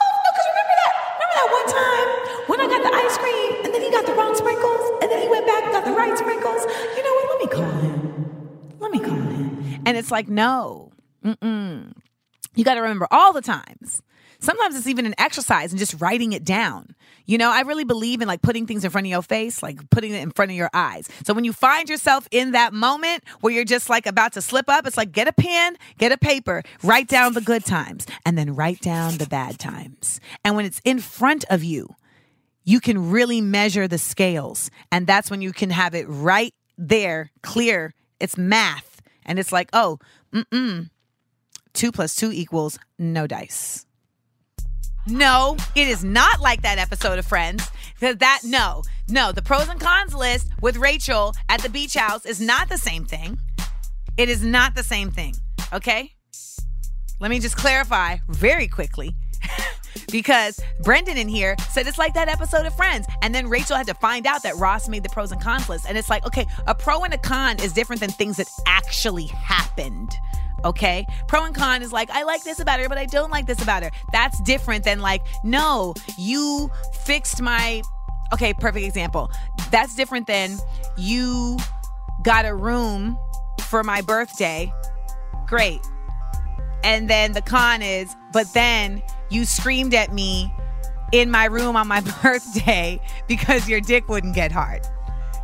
oh, 0.00 0.18
no, 0.24 0.30
because 0.32 0.48
remember 0.50 0.74
that. 0.82 0.92
Remember 1.14 1.36
that 1.38 1.48
one 1.52 1.68
time 1.70 2.48
when 2.48 2.60
I 2.60 2.66
got 2.66 2.90
the 2.90 2.96
ice 2.96 3.18
cream 3.18 3.64
and 3.64 3.74
then 3.74 3.82
he 3.82 3.90
got 3.90 4.06
the 4.06 4.14
wrong 4.14 4.34
sprinkles 4.34 5.02
and 5.02 5.10
then 5.10 5.22
he 5.22 5.28
went 5.28 5.46
back 5.46 5.64
and 5.64 5.72
got 5.72 5.84
the 5.84 5.92
right 5.92 6.16
sprinkles? 6.16 6.62
You 6.96 7.02
know 7.02 7.14
what? 7.14 7.28
Let 7.30 7.40
me 7.40 7.46
call 7.46 7.80
him. 7.80 8.76
Let 8.80 8.90
me 8.90 8.98
call 9.00 9.10
him. 9.10 9.82
And 9.86 9.96
it's 9.96 10.10
like, 10.10 10.28
no, 10.28 10.92
mm-mm. 11.24 11.92
you 12.54 12.64
got 12.64 12.74
to 12.74 12.80
remember 12.80 13.06
all 13.10 13.32
the 13.32 13.42
times. 13.42 14.02
Sometimes 14.38 14.76
it's 14.76 14.88
even 14.88 15.06
an 15.06 15.14
exercise 15.18 15.70
and 15.70 15.78
just 15.78 16.00
writing 16.00 16.32
it 16.32 16.44
down. 16.44 16.96
You 17.26 17.38
know, 17.38 17.50
I 17.50 17.60
really 17.60 17.84
believe 17.84 18.20
in 18.20 18.28
like 18.28 18.42
putting 18.42 18.66
things 18.66 18.84
in 18.84 18.90
front 18.90 19.06
of 19.06 19.10
your 19.10 19.22
face, 19.22 19.62
like 19.62 19.88
putting 19.90 20.12
it 20.12 20.22
in 20.22 20.30
front 20.30 20.50
of 20.50 20.56
your 20.56 20.70
eyes. 20.72 21.08
So 21.24 21.34
when 21.34 21.44
you 21.44 21.52
find 21.52 21.88
yourself 21.88 22.26
in 22.30 22.52
that 22.52 22.72
moment 22.72 23.24
where 23.40 23.52
you're 23.52 23.64
just 23.64 23.88
like 23.88 24.06
about 24.06 24.32
to 24.34 24.42
slip 24.42 24.68
up, 24.68 24.86
it's 24.86 24.96
like 24.96 25.12
get 25.12 25.28
a 25.28 25.32
pen, 25.32 25.76
get 25.98 26.12
a 26.12 26.18
paper, 26.18 26.62
write 26.82 27.08
down 27.08 27.34
the 27.34 27.40
good 27.40 27.64
times, 27.64 28.06
and 28.26 28.36
then 28.36 28.54
write 28.54 28.80
down 28.80 29.18
the 29.18 29.26
bad 29.26 29.58
times. 29.58 30.20
And 30.44 30.56
when 30.56 30.64
it's 30.64 30.80
in 30.84 30.98
front 30.98 31.44
of 31.50 31.62
you, 31.62 31.94
you 32.64 32.80
can 32.80 33.10
really 33.10 33.40
measure 33.40 33.88
the 33.88 33.98
scales. 33.98 34.70
And 34.90 35.06
that's 35.06 35.30
when 35.30 35.42
you 35.42 35.52
can 35.52 35.70
have 35.70 35.94
it 35.94 36.06
right 36.08 36.54
there, 36.78 37.30
clear. 37.42 37.92
It's 38.20 38.38
math. 38.38 39.02
And 39.24 39.38
it's 39.38 39.52
like, 39.52 39.68
oh, 39.72 39.98
mm-mm. 40.32 40.90
Two 41.72 41.92
plus 41.92 42.14
two 42.14 42.30
equals 42.32 42.78
no 42.98 43.26
dice. 43.26 43.86
No, 45.06 45.56
it 45.74 45.88
is 45.88 46.04
not 46.04 46.40
like 46.40 46.62
that 46.62 46.78
episode 46.78 47.18
of 47.18 47.26
Friends. 47.26 47.68
Because 47.94 48.16
that, 48.18 48.40
no, 48.44 48.82
no, 49.08 49.32
the 49.32 49.42
pros 49.42 49.68
and 49.68 49.80
cons 49.80 50.14
list 50.14 50.48
with 50.60 50.76
Rachel 50.76 51.34
at 51.48 51.60
the 51.60 51.68
beach 51.68 51.94
house 51.94 52.24
is 52.24 52.40
not 52.40 52.68
the 52.68 52.78
same 52.78 53.04
thing. 53.04 53.38
It 54.16 54.28
is 54.28 54.42
not 54.42 54.74
the 54.74 54.82
same 54.82 55.10
thing. 55.10 55.34
Okay? 55.72 56.12
Let 57.20 57.30
me 57.30 57.40
just 57.40 57.56
clarify 57.56 58.16
very 58.28 58.68
quickly. 58.68 59.14
because 60.12 60.60
Brendan 60.82 61.16
in 61.16 61.28
here 61.28 61.56
said 61.70 61.86
it's 61.86 61.98
like 61.98 62.14
that 62.14 62.28
episode 62.28 62.66
of 62.66 62.74
Friends. 62.76 63.06
And 63.22 63.34
then 63.34 63.48
Rachel 63.48 63.76
had 63.76 63.86
to 63.88 63.94
find 63.94 64.26
out 64.26 64.42
that 64.42 64.56
Ross 64.56 64.88
made 64.88 65.02
the 65.02 65.08
pros 65.08 65.32
and 65.32 65.40
cons 65.40 65.68
list. 65.68 65.86
And 65.88 65.98
it's 65.98 66.10
like, 66.10 66.24
okay, 66.26 66.46
a 66.66 66.74
pro 66.74 67.02
and 67.02 67.14
a 67.14 67.18
con 67.18 67.58
is 67.60 67.72
different 67.72 68.00
than 68.00 68.10
things 68.10 68.36
that 68.36 68.48
actually 68.66 69.26
happened. 69.26 70.10
Okay. 70.64 71.06
Pro 71.28 71.44
and 71.44 71.54
con 71.54 71.82
is 71.82 71.92
like, 71.92 72.10
I 72.10 72.22
like 72.22 72.44
this 72.44 72.60
about 72.60 72.80
her, 72.80 72.88
but 72.88 72.98
I 72.98 73.06
don't 73.06 73.30
like 73.30 73.46
this 73.46 73.62
about 73.62 73.82
her. 73.82 73.90
That's 74.12 74.40
different 74.40 74.84
than 74.84 75.00
like, 75.00 75.22
no, 75.44 75.94
you 76.16 76.70
fixed 77.04 77.40
my. 77.42 77.82
Okay, 78.32 78.54
perfect 78.54 78.86
example. 78.86 79.30
That's 79.70 79.94
different 79.94 80.26
than 80.26 80.56
you 80.96 81.58
got 82.22 82.46
a 82.46 82.54
room 82.54 83.18
for 83.68 83.82
my 83.82 84.00
birthday. 84.00 84.72
Great. 85.46 85.80
And 86.84 87.10
then 87.10 87.32
the 87.32 87.42
con 87.42 87.82
is, 87.82 88.14
but 88.32 88.52
then 88.54 89.02
you 89.30 89.44
screamed 89.44 89.94
at 89.94 90.12
me 90.12 90.52
in 91.12 91.30
my 91.30 91.44
room 91.44 91.76
on 91.76 91.86
my 91.86 92.00
birthday 92.22 93.00
because 93.28 93.68
your 93.68 93.80
dick 93.80 94.08
wouldn't 94.08 94.34
get 94.34 94.50
hard. 94.50 94.80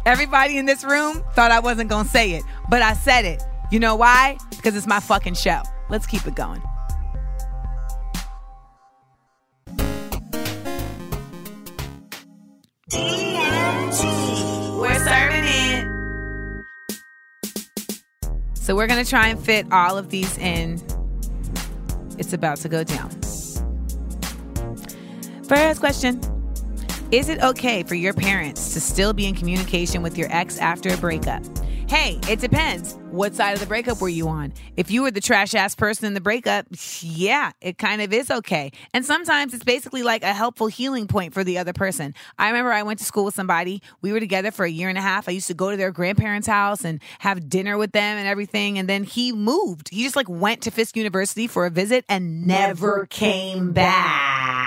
Everybody 0.06 0.56
in 0.56 0.64
this 0.64 0.84
room 0.84 1.22
thought 1.34 1.50
I 1.50 1.60
wasn't 1.60 1.90
to 1.90 2.04
say 2.04 2.32
it, 2.32 2.42
but 2.70 2.80
I 2.80 2.94
said 2.94 3.26
it. 3.26 3.42
You 3.70 3.78
know 3.78 3.96
why? 3.96 4.38
Because 4.50 4.74
it's 4.76 4.86
my 4.86 5.00
fucking 5.00 5.34
show. 5.34 5.60
Let's 5.90 6.06
keep 6.06 6.26
it 6.26 6.34
going. 6.34 6.62
DMT. 12.90 14.80
We're 14.80 14.98
serving 15.04 15.44
it. 15.44 15.86
So 18.54 18.74
we're 18.74 18.86
going 18.86 19.04
to 19.04 19.10
try 19.10 19.28
and 19.28 19.38
fit 19.38 19.70
all 19.70 19.98
of 19.98 20.08
these 20.08 20.38
in. 20.38 20.82
It's 22.16 22.32
about 22.32 22.56
to 22.58 22.70
go 22.70 22.84
down. 22.84 23.10
First 25.44 25.80
question 25.80 26.20
Is 27.10 27.28
it 27.28 27.42
okay 27.42 27.82
for 27.82 27.94
your 27.94 28.14
parents 28.14 28.72
to 28.72 28.80
still 28.80 29.12
be 29.12 29.26
in 29.26 29.34
communication 29.34 30.02
with 30.02 30.16
your 30.16 30.28
ex 30.30 30.58
after 30.58 30.88
a 30.88 30.96
breakup? 30.96 31.42
Hey, 31.88 32.18
it 32.28 32.38
depends. 32.38 32.98
What 33.10 33.34
side 33.34 33.54
of 33.54 33.60
the 33.60 33.66
breakup 33.66 34.02
were 34.02 34.10
you 34.10 34.28
on? 34.28 34.52
If 34.76 34.90
you 34.90 35.00
were 35.00 35.10
the 35.10 35.22
trash 35.22 35.54
ass 35.54 35.74
person 35.74 36.04
in 36.04 36.12
the 36.12 36.20
breakup, 36.20 36.66
yeah, 37.00 37.52
it 37.62 37.78
kind 37.78 38.02
of 38.02 38.12
is 38.12 38.30
okay. 38.30 38.72
And 38.92 39.06
sometimes 39.06 39.54
it's 39.54 39.64
basically 39.64 40.02
like 40.02 40.22
a 40.22 40.34
helpful 40.34 40.66
healing 40.66 41.06
point 41.06 41.32
for 41.32 41.42
the 41.42 41.56
other 41.56 41.72
person. 41.72 42.14
I 42.38 42.48
remember 42.48 42.72
I 42.72 42.82
went 42.82 42.98
to 42.98 43.06
school 43.06 43.24
with 43.24 43.34
somebody. 43.34 43.80
We 44.02 44.12
were 44.12 44.20
together 44.20 44.50
for 44.50 44.66
a 44.66 44.70
year 44.70 44.90
and 44.90 44.98
a 44.98 45.00
half. 45.00 45.30
I 45.30 45.32
used 45.32 45.46
to 45.46 45.54
go 45.54 45.70
to 45.70 45.78
their 45.78 45.90
grandparents' 45.90 46.46
house 46.46 46.84
and 46.84 47.00
have 47.20 47.48
dinner 47.48 47.78
with 47.78 47.92
them 47.92 48.18
and 48.18 48.28
everything. 48.28 48.78
And 48.78 48.86
then 48.86 49.04
he 49.04 49.32
moved. 49.32 49.88
He 49.88 50.02
just 50.02 50.14
like 50.14 50.28
went 50.28 50.60
to 50.64 50.70
Fisk 50.70 50.94
University 50.94 51.46
for 51.46 51.64
a 51.64 51.70
visit 51.70 52.04
and 52.06 52.46
never 52.46 53.06
came 53.06 53.72
back. 53.72 54.57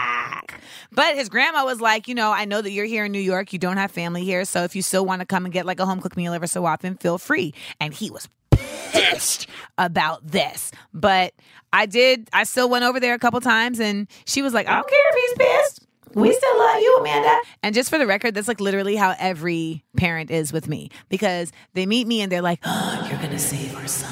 But 0.91 1.15
his 1.15 1.29
grandma 1.29 1.63
was 1.63 1.79
like, 1.79 2.07
you 2.07 2.15
know, 2.15 2.31
I 2.31 2.45
know 2.45 2.61
that 2.61 2.71
you're 2.71 2.85
here 2.85 3.05
in 3.05 3.11
New 3.11 3.19
York. 3.19 3.53
You 3.53 3.59
don't 3.59 3.77
have 3.77 3.91
family 3.91 4.23
here. 4.23 4.43
So 4.45 4.63
if 4.63 4.75
you 4.75 4.81
still 4.81 5.05
want 5.05 5.21
to 5.21 5.25
come 5.25 5.45
and 5.45 5.53
get 5.53 5.65
like 5.65 5.79
a 5.79 5.85
home 5.85 6.01
cooked 6.01 6.17
meal 6.17 6.33
every 6.33 6.47
so 6.47 6.65
often, 6.65 6.97
feel 6.97 7.17
free. 7.17 7.53
And 7.79 7.93
he 7.93 8.09
was 8.09 8.27
pissed 8.51 9.47
about 9.77 10.25
this. 10.27 10.71
But 10.93 11.33
I 11.71 11.85
did, 11.85 12.29
I 12.33 12.43
still 12.43 12.69
went 12.69 12.83
over 12.83 12.99
there 12.99 13.13
a 13.13 13.19
couple 13.19 13.39
times 13.39 13.79
and 13.79 14.07
she 14.25 14.41
was 14.41 14.53
like, 14.53 14.67
I 14.67 14.75
don't 14.75 14.89
care 14.89 15.09
if 15.09 15.15
he's 15.15 15.47
pissed. 15.47 15.87
We 16.13 16.33
still 16.33 16.59
love 16.59 16.81
you, 16.81 16.97
Amanda. 16.99 17.39
And 17.63 17.73
just 17.73 17.89
for 17.89 17.97
the 17.97 18.05
record, 18.05 18.33
that's 18.33 18.49
like 18.49 18.59
literally 18.59 18.97
how 18.97 19.15
every 19.17 19.85
parent 19.95 20.29
is 20.29 20.51
with 20.51 20.67
me 20.67 20.89
because 21.07 21.53
they 21.73 21.85
meet 21.85 22.05
me 22.05 22.19
and 22.21 22.29
they're 22.29 22.41
like, 22.41 22.59
oh, 22.65 23.07
you're 23.09 23.19
going 23.19 23.31
to 23.31 23.39
save 23.39 23.73
our 23.77 23.87
son. 23.87 24.11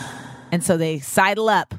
And 0.51 0.63
so 0.63 0.77
they 0.77 0.99
sidle 0.99 1.49
up. 1.49 1.75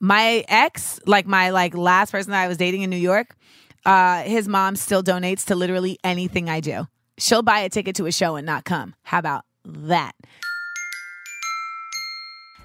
My 0.00 0.44
ex, 0.48 1.00
like 1.06 1.26
my 1.26 1.50
like 1.50 1.76
last 1.76 2.10
person 2.10 2.32
that 2.32 2.42
I 2.42 2.48
was 2.48 2.56
dating 2.56 2.82
in 2.82 2.90
New 2.90 2.96
York, 2.96 3.36
uh, 3.84 4.22
his 4.22 4.48
mom 4.48 4.76
still 4.76 5.02
donates 5.02 5.46
to 5.46 5.54
literally 5.54 5.98
anything 6.04 6.48
I 6.48 6.60
do. 6.60 6.86
She'll 7.18 7.42
buy 7.42 7.60
a 7.60 7.68
ticket 7.68 7.96
to 7.96 8.06
a 8.06 8.12
show 8.12 8.36
and 8.36 8.46
not 8.46 8.64
come. 8.64 8.94
How 9.02 9.18
about 9.18 9.44
that? 9.64 10.12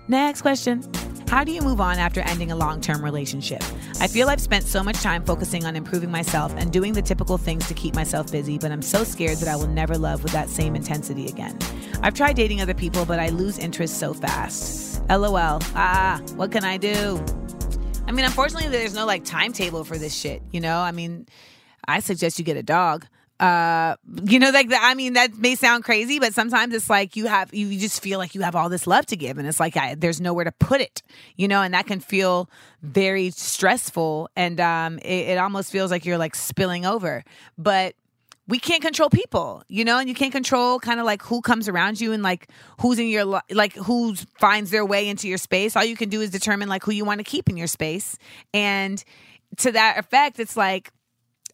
Next 0.08 0.42
question. 0.42 0.90
How 1.28 1.44
do 1.44 1.52
you 1.52 1.62
move 1.62 1.82
on 1.82 2.00
after 2.00 2.22
ending 2.22 2.52
a 2.52 2.56
long 2.56 2.80
term 2.80 3.04
relationship? 3.04 3.62
I 4.00 4.08
feel 4.08 4.30
I've 4.30 4.40
spent 4.40 4.64
so 4.64 4.82
much 4.82 5.02
time 5.02 5.26
focusing 5.26 5.66
on 5.66 5.76
improving 5.76 6.10
myself 6.10 6.54
and 6.56 6.72
doing 6.72 6.94
the 6.94 7.02
typical 7.02 7.38
things 7.38 7.68
to 7.68 7.74
keep 7.74 7.94
myself 7.96 8.32
busy, 8.32 8.58
but 8.58 8.72
I'm 8.72 8.82
so 8.82 9.04
scared 9.04 9.40
that 9.40 9.50
I 9.50 9.58
will 9.58 9.68
never 9.68 9.98
love 9.98 10.24
with 10.24 10.32
that 10.32 10.48
same 10.48 10.76
intensity 10.76 11.28
again. 11.28 11.60
I've 12.02 12.14
tried 12.14 12.38
dating 12.38 12.62
other 12.62 12.74
people, 12.74 13.06
but 13.06 13.20
I 13.20 13.30
lose 13.30 13.60
interest 13.60 14.00
so 14.00 14.14
fast. 14.14 15.02
LOL. 15.10 15.60
Ah, 15.76 16.22
what 16.36 16.52
can 16.52 16.64
I 16.64 16.78
do? 16.78 17.24
I 18.08 18.12
mean, 18.14 18.24
unfortunately, 18.24 18.70
there's 18.70 18.96
no 18.96 19.06
like 19.06 19.26
timetable 19.26 19.84
for 19.84 19.98
this 19.98 20.16
shit, 20.16 20.42
you 20.52 20.62
know? 20.62 20.80
I 20.80 20.92
mean, 20.92 21.28
I 21.88 22.00
suggest 22.00 22.40
you 22.40 22.46
get 22.46 22.56
a 22.56 22.64
dog. 22.64 23.06
Uh, 23.40 23.96
you 24.24 24.40
know, 24.40 24.50
like. 24.50 24.68
I 24.74 24.96
mean, 24.96 25.14
that 25.14 25.38
may 25.38 25.54
sound 25.54 25.84
crazy, 25.84 26.18
but 26.18 26.34
sometimes 26.34 26.74
it's 26.74 26.90
like 26.90 27.16
you 27.16 27.28
have, 27.28 27.54
you 27.54 27.78
just 27.78 28.02
feel 28.02 28.18
like 28.18 28.34
you 28.34 28.42
have 28.42 28.56
all 28.56 28.68
this 28.68 28.88
love 28.88 29.06
to 29.08 29.16
give, 29.16 29.38
and 29.38 29.48
it's 29.48 29.60
like 29.60 29.78
I, 29.78 29.94
there's 29.94 30.20
nowhere 30.20 30.46
to 30.46 30.52
put 30.54 30.82
it, 30.82 31.04
you 31.36 31.48
know, 31.48 31.62
and 31.62 31.76
that 31.76 31.86
can 31.86 32.00
feel 32.00 32.50
very 32.82 33.30
stressful, 33.30 34.30
and 34.36 34.60
um, 34.60 34.98
it, 35.00 35.30
it 35.30 35.38
almost 35.38 35.72
feels 35.72 35.92
like 35.92 36.04
you're 36.04 36.18
like 36.18 36.34
spilling 36.34 36.88
over. 36.88 37.24
But 37.60 37.94
we 38.48 38.60
can't 38.60 38.82
control 38.82 39.10
people, 39.10 39.62
you 39.68 39.84
know, 39.84 40.00
and 40.00 40.08
you 40.08 40.16
can't 40.16 40.32
control 40.32 40.80
kind 40.80 41.00
of 41.00 41.06
like 41.06 41.22
who 41.22 41.42
comes 41.42 41.68
around 41.68 42.00
you 42.00 42.14
and 42.14 42.24
like 42.24 42.50
who's 42.80 42.98
in 42.98 43.08
your 43.08 43.26
li- 43.26 43.42
like 43.52 43.74
who 43.74 44.16
finds 44.40 44.72
their 44.72 44.86
way 44.86 45.10
into 45.10 45.28
your 45.28 45.38
space. 45.38 45.76
All 45.76 45.84
you 45.84 45.98
can 45.98 46.10
do 46.10 46.22
is 46.22 46.30
determine 46.30 46.70
like 46.70 46.84
who 46.84 46.92
you 46.92 47.04
want 47.04 47.20
to 47.20 47.26
keep 47.26 47.50
in 47.50 47.58
your 47.58 47.68
space, 47.68 48.18
and 48.54 49.04
to 49.58 49.72
that 49.74 50.00
effect, 50.00 50.40
it's 50.40 50.56
like, 50.56 50.92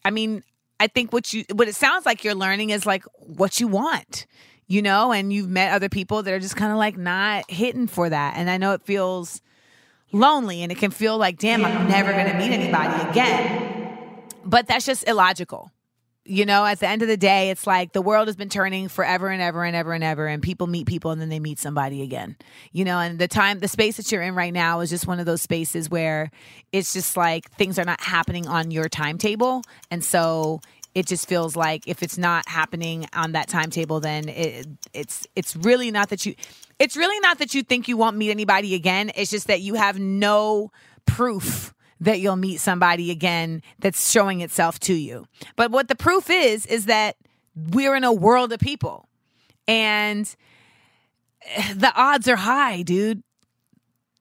I 0.04 0.10
mean, 0.10 0.44
I 0.78 0.86
think 0.86 1.12
what 1.12 1.32
you 1.32 1.44
what 1.52 1.66
it 1.66 1.74
sounds 1.74 2.06
like 2.06 2.22
you're 2.22 2.34
learning 2.34 2.70
is 2.70 2.86
like 2.86 3.04
what 3.18 3.58
you 3.58 3.66
want, 3.66 4.26
you 4.68 4.80
know, 4.80 5.12
and 5.12 5.32
you've 5.32 5.50
met 5.50 5.72
other 5.72 5.88
people 5.88 6.22
that 6.22 6.32
are 6.32 6.40
just 6.40 6.56
kind 6.56 6.70
of 6.70 6.78
like 6.78 6.96
not 6.96 7.50
hitting 7.50 7.88
for 7.88 8.08
that, 8.08 8.34
and 8.36 8.48
I 8.48 8.56
know 8.56 8.72
it 8.72 8.82
feels 8.82 9.42
lonely 10.12 10.62
and 10.62 10.70
it 10.70 10.78
can 10.78 10.92
feel 10.92 11.18
like, 11.18 11.38
damn, 11.38 11.64
I'm 11.64 11.88
never 11.88 12.12
gonna 12.12 12.38
meet 12.38 12.52
anybody 12.52 13.10
again, 13.10 14.22
but 14.44 14.68
that's 14.68 14.86
just 14.86 15.08
illogical 15.08 15.72
you 16.26 16.46
know, 16.46 16.64
at 16.64 16.80
the 16.80 16.88
end 16.88 17.02
of 17.02 17.08
the 17.08 17.16
day, 17.16 17.50
it's 17.50 17.66
like 17.66 17.92
the 17.92 18.00
world 18.00 18.28
has 18.28 18.36
been 18.36 18.48
turning 18.48 18.88
forever 18.88 19.28
and 19.28 19.42
ever 19.42 19.62
and 19.62 19.76
ever 19.76 19.92
and 19.92 20.02
ever, 20.02 20.26
and 20.26 20.42
people 20.42 20.66
meet 20.66 20.86
people 20.86 21.10
and 21.10 21.20
then 21.20 21.28
they 21.28 21.38
meet 21.38 21.58
somebody 21.58 22.02
again. 22.02 22.36
You 22.72 22.84
know, 22.84 22.98
and 22.98 23.18
the 23.18 23.28
time, 23.28 23.60
the 23.60 23.68
space 23.68 23.98
that 23.98 24.10
you're 24.10 24.22
in 24.22 24.34
right 24.34 24.52
now 24.52 24.80
is 24.80 24.88
just 24.88 25.06
one 25.06 25.20
of 25.20 25.26
those 25.26 25.42
spaces 25.42 25.90
where 25.90 26.30
it's 26.72 26.94
just 26.94 27.16
like 27.16 27.50
things 27.52 27.78
are 27.78 27.84
not 27.84 28.00
happening 28.00 28.46
on 28.48 28.70
your 28.70 28.88
timetable. 28.88 29.62
And 29.90 30.02
so 30.02 30.60
it 30.94 31.06
just 31.06 31.28
feels 31.28 31.56
like 31.56 31.86
if 31.86 32.02
it's 32.02 32.16
not 32.16 32.48
happening 32.48 33.06
on 33.12 33.32
that 33.32 33.48
timetable, 33.48 34.00
then 34.00 34.28
it, 34.28 34.66
it's 34.94 35.26
it's 35.36 35.54
really 35.54 35.90
not 35.90 36.08
that 36.08 36.24
you 36.24 36.34
it's 36.78 36.96
really 36.96 37.20
not 37.20 37.38
that 37.38 37.54
you 37.54 37.62
think 37.62 37.86
you 37.86 37.98
won't 37.98 38.16
meet 38.16 38.30
anybody 38.30 38.74
again. 38.74 39.10
It's 39.14 39.30
just 39.30 39.48
that 39.48 39.60
you 39.60 39.74
have 39.74 39.98
no 39.98 40.70
proof 41.04 41.73
that 42.00 42.20
you'll 42.20 42.36
meet 42.36 42.60
somebody 42.60 43.10
again 43.10 43.62
that's 43.78 44.10
showing 44.10 44.40
itself 44.40 44.78
to 44.80 44.94
you. 44.94 45.26
But 45.56 45.70
what 45.70 45.88
the 45.88 45.94
proof 45.94 46.30
is, 46.30 46.66
is 46.66 46.86
that 46.86 47.16
we're 47.54 47.94
in 47.94 48.04
a 48.04 48.12
world 48.12 48.52
of 48.52 48.60
people 48.60 49.08
and 49.66 50.34
eh, 51.46 51.74
the 51.74 51.92
odds 51.94 52.28
are 52.28 52.36
high, 52.36 52.82
dude. 52.82 53.22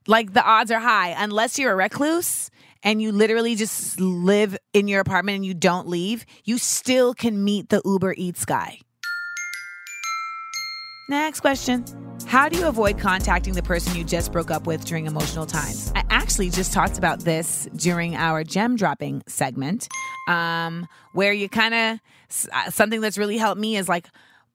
Like 0.07 0.33
the 0.33 0.43
odds 0.43 0.71
are 0.71 0.79
high. 0.79 1.15
Unless 1.17 1.57
you're 1.57 1.71
a 1.71 1.75
recluse 1.75 2.51
and 2.83 3.01
you 3.01 3.11
literally 3.11 3.55
just 3.55 3.99
live 3.99 4.57
in 4.73 4.87
your 4.87 4.99
apartment 4.99 5.37
and 5.37 5.45
you 5.45 5.53
don't 5.53 5.87
leave, 5.87 6.25
you 6.43 6.57
still 6.57 7.13
can 7.13 7.43
meet 7.43 7.69
the 7.69 7.81
Uber 7.85 8.13
Eats 8.17 8.45
guy. 8.45 8.79
Next 11.09 11.41
question. 11.41 11.85
How 12.27 12.47
do 12.47 12.57
you 12.57 12.67
avoid 12.67 12.97
contacting 12.97 13.53
the 13.53 13.61
person 13.61 13.95
you 13.95 14.03
just 14.03 14.31
broke 14.31 14.49
up 14.49 14.65
with 14.65 14.85
during 14.85 15.05
emotional 15.05 15.45
times? 15.45 15.91
I 15.95 16.03
actually 16.09 16.49
just 16.49 16.71
talked 16.71 16.97
about 16.97 17.19
this 17.19 17.67
during 17.75 18.15
our 18.15 18.43
gem 18.43 18.75
dropping 18.75 19.23
segment, 19.27 19.89
um, 20.27 20.87
where 21.13 21.33
you 21.33 21.49
kind 21.49 21.73
of, 21.73 21.99
something 22.73 23.01
that's 23.01 23.17
really 23.17 23.37
helped 23.37 23.59
me 23.59 23.75
is 23.75 23.89
like 23.89 24.07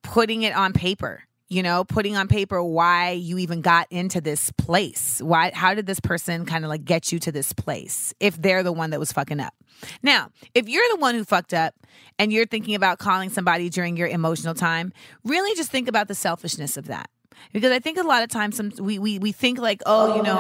putting 0.03 0.43
it 0.43 0.55
on 0.55 0.73
paper 0.73 1.23
you 1.49 1.63
know 1.63 1.85
putting 1.85 2.17
on 2.17 2.29
paper 2.29 2.63
why 2.63 3.11
you 3.11 3.39
even 3.39 3.61
got 3.61 3.87
into 3.91 4.21
this 4.21 4.51
place 4.53 5.21
why 5.23 5.51
how 5.55 5.75
did 5.75 5.87
this 5.87 6.01
person 6.01 6.45
kind 6.45 6.65
of 6.65 6.69
like 6.69 6.85
get 6.85 7.13
you 7.13 7.19
to 7.19 7.33
this 7.33 7.53
place 7.53 8.15
if 8.21 8.41
they're 8.41 8.63
the 8.63 8.73
one 8.73 8.91
that 8.91 9.01
was 9.01 9.13
fucking 9.13 9.41
up 9.41 9.55
now 10.03 10.31
if 10.55 10.69
you're 10.69 10.85
the 10.91 11.01
one 11.01 11.15
who 11.15 11.25
fucked 11.25 11.55
up 11.55 11.75
and 12.19 12.33
you're 12.33 12.47
thinking 12.47 12.75
about 12.75 12.99
calling 12.99 13.31
somebody 13.31 13.69
during 13.69 13.97
your 13.97 14.09
emotional 14.09 14.55
time 14.55 14.93
really 15.25 15.55
just 15.55 15.71
think 15.71 15.89
about 15.89 16.09
the 16.09 16.15
selfishness 16.15 16.77
of 16.77 16.87
that 16.87 17.11
because 17.53 17.71
I 17.73 17.79
think 17.79 17.99
a 17.99 18.03
lot 18.03 18.23
of 18.23 18.29
times 18.31 18.57
some, 18.57 18.73
we, 18.81 18.99
we 18.99 19.19
we 19.19 19.33
think 19.33 19.59
like, 19.59 19.83
oh, 19.87 20.17
you 20.17 20.23
know, 20.23 20.37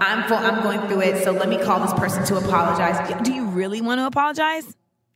I'm 0.00 0.28
fo- 0.28 0.34
I'm 0.34 0.62
going 0.62 0.80
through 0.88 1.02
it, 1.02 1.24
so 1.24 1.32
let 1.32 1.48
me 1.48 1.58
call 1.58 1.80
this 1.80 1.94
person 1.94 2.24
to 2.26 2.36
apologize. 2.36 3.22
Do 3.22 3.32
you 3.32 3.46
really 3.46 3.80
want 3.80 4.00
to 4.00 4.06
apologize? 4.06 4.64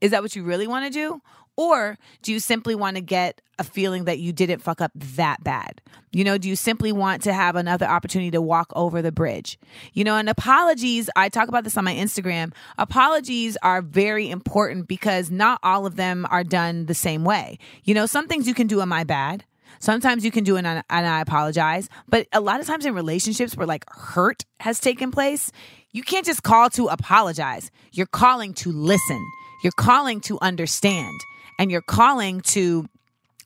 Is 0.01 0.11
that 0.11 0.23
what 0.23 0.37
you 0.37 0.43
really 0.43 0.67
want 0.67 0.87
to 0.87 0.91
do? 0.91 1.21
Or 1.57 1.99
do 2.23 2.33
you 2.33 2.41
simply 2.41 2.75
want 2.75 2.97
to 2.97 3.01
get 3.01 3.41
a 3.59 3.65
feeling 3.65 4.05
that 4.05 4.19
you 4.19 4.33
didn't 4.33 4.61
fuck 4.61 4.81
up 4.81 4.91
that 4.95 5.45
bad? 5.45 5.81
You 6.13 6.25
know, 6.25 6.39
do 6.39 6.49
you 6.49 6.57
simply 6.57 6.93
want 6.93 7.23
to 7.23 7.33
have 7.33 7.57
another 7.57 7.87
opportunity 7.87 8.33
to 8.33 8.41
walk 8.41 8.73
over 8.75 9.03
the 9.03 9.13
bridge? 9.13 9.59
You 9.93 10.05
know, 10.05 10.17
and 10.17 10.29
apologies, 10.29 11.09
I 11.15 11.29
talk 11.29 11.49
about 11.49 11.65
this 11.65 11.77
on 11.77 11.85
my 11.85 11.95
Instagram. 11.95 12.53
Apologies 12.79 13.57
are 13.63 13.83
very 13.83 14.31
important 14.31 14.89
because 14.89 15.31
not 15.31 15.61
all 15.63 15.87
of 15.87 15.97
them 15.97 16.27
are 16.31 16.45
done 16.45 16.87
the 16.87 16.95
same 16.95 17.25
way. 17.25 17.59
You 17.85 17.95
know, 17.95 18.07
some 18.07 18.27
things 18.27 18.49
you 18.49 18.55
can 18.55 18.67
do 18.67 18.81
in 18.81 18.89
my 18.89 19.05
bad. 19.05 19.45
Sometimes 19.81 20.25
you 20.25 20.31
can 20.31 20.45
do 20.45 20.57
an 20.57 20.65
and 20.67 20.85
I 20.89 21.21
apologize, 21.21 21.89
but 22.09 22.27
a 22.33 22.41
lot 22.41 22.61
of 22.61 22.67
times 22.67 22.87
in 22.87 22.95
relationships 22.95 23.57
where 23.57 23.67
like 23.67 23.85
hurt 23.91 24.45
has 24.61 24.81
taken 24.81 25.11
place, 25.11 25.53
you 25.93 26.03
can't 26.03 26.25
just 26.25 26.43
call 26.43 26.71
to 26.71 26.87
apologize. 26.87 27.71
You're 27.93 28.07
calling 28.07 28.55
to 28.55 28.73
listen. 28.73 29.23
You're 29.63 29.73
calling 29.73 30.21
to 30.23 30.39
understand 30.41 31.21
and 31.59 31.71
you're 31.71 31.83
calling 31.83 32.41
to 32.43 32.89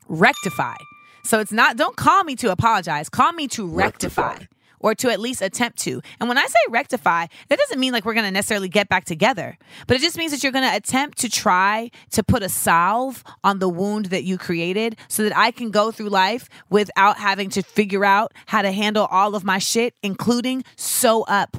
rectify. 0.07 0.75
So 1.23 1.39
it's 1.39 1.51
not, 1.51 1.77
don't 1.77 1.95
call 1.95 2.23
me 2.23 2.35
to 2.37 2.51
apologize, 2.51 3.09
call 3.09 3.31
me 3.33 3.47
to 3.49 3.67
rectify. 3.67 4.29
rectify. 4.29 4.45
Or 4.81 4.95
to 4.95 5.09
at 5.09 5.19
least 5.19 5.41
attempt 5.41 5.77
to. 5.79 6.01
And 6.21 6.29
when 6.29 6.37
I 6.37 6.45
say 6.45 6.57
rectify, 6.69 7.25
that 7.49 7.59
doesn't 7.59 7.81
mean 7.81 7.91
like 7.91 8.05
we're 8.05 8.13
gonna 8.13 8.31
necessarily 8.31 8.69
get 8.69 8.87
back 8.87 9.03
together, 9.03 9.57
but 9.87 9.97
it 9.97 9.99
just 9.99 10.17
means 10.17 10.31
that 10.31 10.41
you're 10.41 10.53
gonna 10.53 10.71
attempt 10.73 11.17
to 11.17 11.29
try 11.29 11.91
to 12.11 12.23
put 12.23 12.43
a 12.43 12.47
salve 12.47 13.21
on 13.43 13.59
the 13.59 13.67
wound 13.67 14.05
that 14.05 14.23
you 14.23 14.37
created 14.37 14.95
so 15.09 15.23
that 15.23 15.35
I 15.37 15.51
can 15.51 15.69
go 15.69 15.91
through 15.91 16.07
life 16.07 16.47
without 16.69 17.17
having 17.17 17.49
to 17.49 17.61
figure 17.61 18.05
out 18.05 18.33
how 18.45 18.61
to 18.61 18.71
handle 18.71 19.05
all 19.11 19.35
of 19.35 19.43
my 19.43 19.57
shit, 19.57 19.95
including 20.01 20.63
sew 20.77 21.23
up 21.23 21.57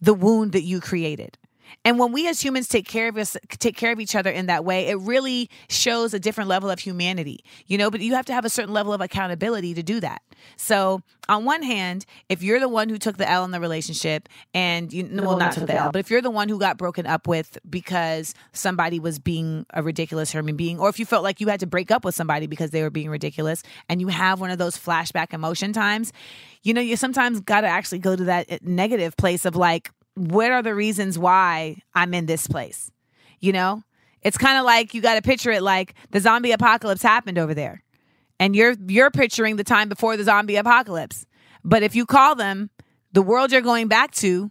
the 0.00 0.14
wound 0.14 0.50
that 0.50 0.62
you 0.62 0.80
created. 0.80 1.38
And 1.84 1.98
when 1.98 2.12
we 2.12 2.28
as 2.28 2.42
humans 2.42 2.68
take 2.68 2.86
care 2.86 3.08
of 3.08 3.16
us, 3.16 3.36
take 3.58 3.76
care 3.76 3.92
of 3.92 4.00
each 4.00 4.14
other 4.14 4.30
in 4.30 4.46
that 4.46 4.64
way, 4.64 4.88
it 4.88 4.98
really 4.98 5.48
shows 5.68 6.14
a 6.14 6.18
different 6.18 6.48
level 6.48 6.70
of 6.70 6.78
humanity, 6.78 7.44
you 7.66 7.78
know. 7.78 7.90
But 7.90 8.00
you 8.00 8.14
have 8.14 8.26
to 8.26 8.32
have 8.32 8.44
a 8.44 8.50
certain 8.50 8.72
level 8.72 8.92
of 8.92 9.00
accountability 9.00 9.74
to 9.74 9.82
do 9.82 10.00
that. 10.00 10.22
So, 10.56 11.02
on 11.28 11.44
one 11.44 11.62
hand, 11.62 12.04
if 12.28 12.42
you're 12.42 12.60
the 12.60 12.68
one 12.68 12.88
who 12.88 12.98
took 12.98 13.16
the 13.16 13.28
L 13.28 13.44
in 13.44 13.50
the 13.50 13.60
relationship, 13.60 14.28
and 14.54 14.92
you 14.92 15.08
well, 15.12 15.36
not 15.36 15.52
took 15.52 15.66
the 15.66 15.74
L, 15.74 15.92
but 15.92 15.98
if 16.00 16.10
you're 16.10 16.22
the 16.22 16.30
one 16.30 16.48
who 16.48 16.58
got 16.58 16.78
broken 16.78 17.06
up 17.06 17.26
with 17.26 17.58
because 17.68 18.34
somebody 18.52 19.00
was 19.00 19.18
being 19.18 19.66
a 19.74 19.82
ridiculous 19.82 20.32
human 20.32 20.56
being, 20.56 20.78
or 20.78 20.88
if 20.88 20.98
you 20.98 21.06
felt 21.06 21.22
like 21.22 21.40
you 21.40 21.48
had 21.48 21.60
to 21.60 21.66
break 21.66 21.90
up 21.90 22.04
with 22.04 22.14
somebody 22.14 22.46
because 22.46 22.70
they 22.70 22.82
were 22.82 22.90
being 22.90 23.10
ridiculous, 23.10 23.62
and 23.88 24.00
you 24.00 24.08
have 24.08 24.40
one 24.40 24.50
of 24.50 24.58
those 24.58 24.76
flashback 24.76 25.32
emotion 25.32 25.72
times, 25.72 26.12
you 26.62 26.74
know, 26.74 26.80
you 26.80 26.96
sometimes 26.96 27.40
got 27.40 27.62
to 27.62 27.66
actually 27.66 27.98
go 27.98 28.16
to 28.16 28.24
that 28.24 28.46
eh, 28.48 28.58
negative 28.62 29.16
place 29.16 29.44
of 29.44 29.56
like, 29.56 29.90
what 30.18 30.52
are 30.52 30.62
the 30.62 30.74
reasons 30.74 31.18
why 31.18 31.82
I'm 31.94 32.14
in 32.14 32.26
this 32.26 32.46
place? 32.46 32.90
You 33.40 33.52
know, 33.52 33.82
it's 34.22 34.38
kind 34.38 34.58
of 34.58 34.64
like 34.64 34.94
you 34.94 35.00
got 35.00 35.14
to 35.14 35.22
picture 35.22 35.50
it 35.50 35.62
like 35.62 35.94
the 36.10 36.20
zombie 36.20 36.52
apocalypse 36.52 37.02
happened 37.02 37.38
over 37.38 37.54
there, 37.54 37.82
and 38.40 38.54
you're 38.54 38.74
you're 38.86 39.10
picturing 39.10 39.56
the 39.56 39.64
time 39.64 39.88
before 39.88 40.16
the 40.16 40.24
zombie 40.24 40.56
apocalypse. 40.56 41.26
But 41.64 41.82
if 41.82 41.94
you 41.94 42.06
call 42.06 42.34
them, 42.34 42.70
the 43.12 43.22
world 43.22 43.52
you're 43.52 43.60
going 43.60 43.88
back 43.88 44.12
to 44.16 44.50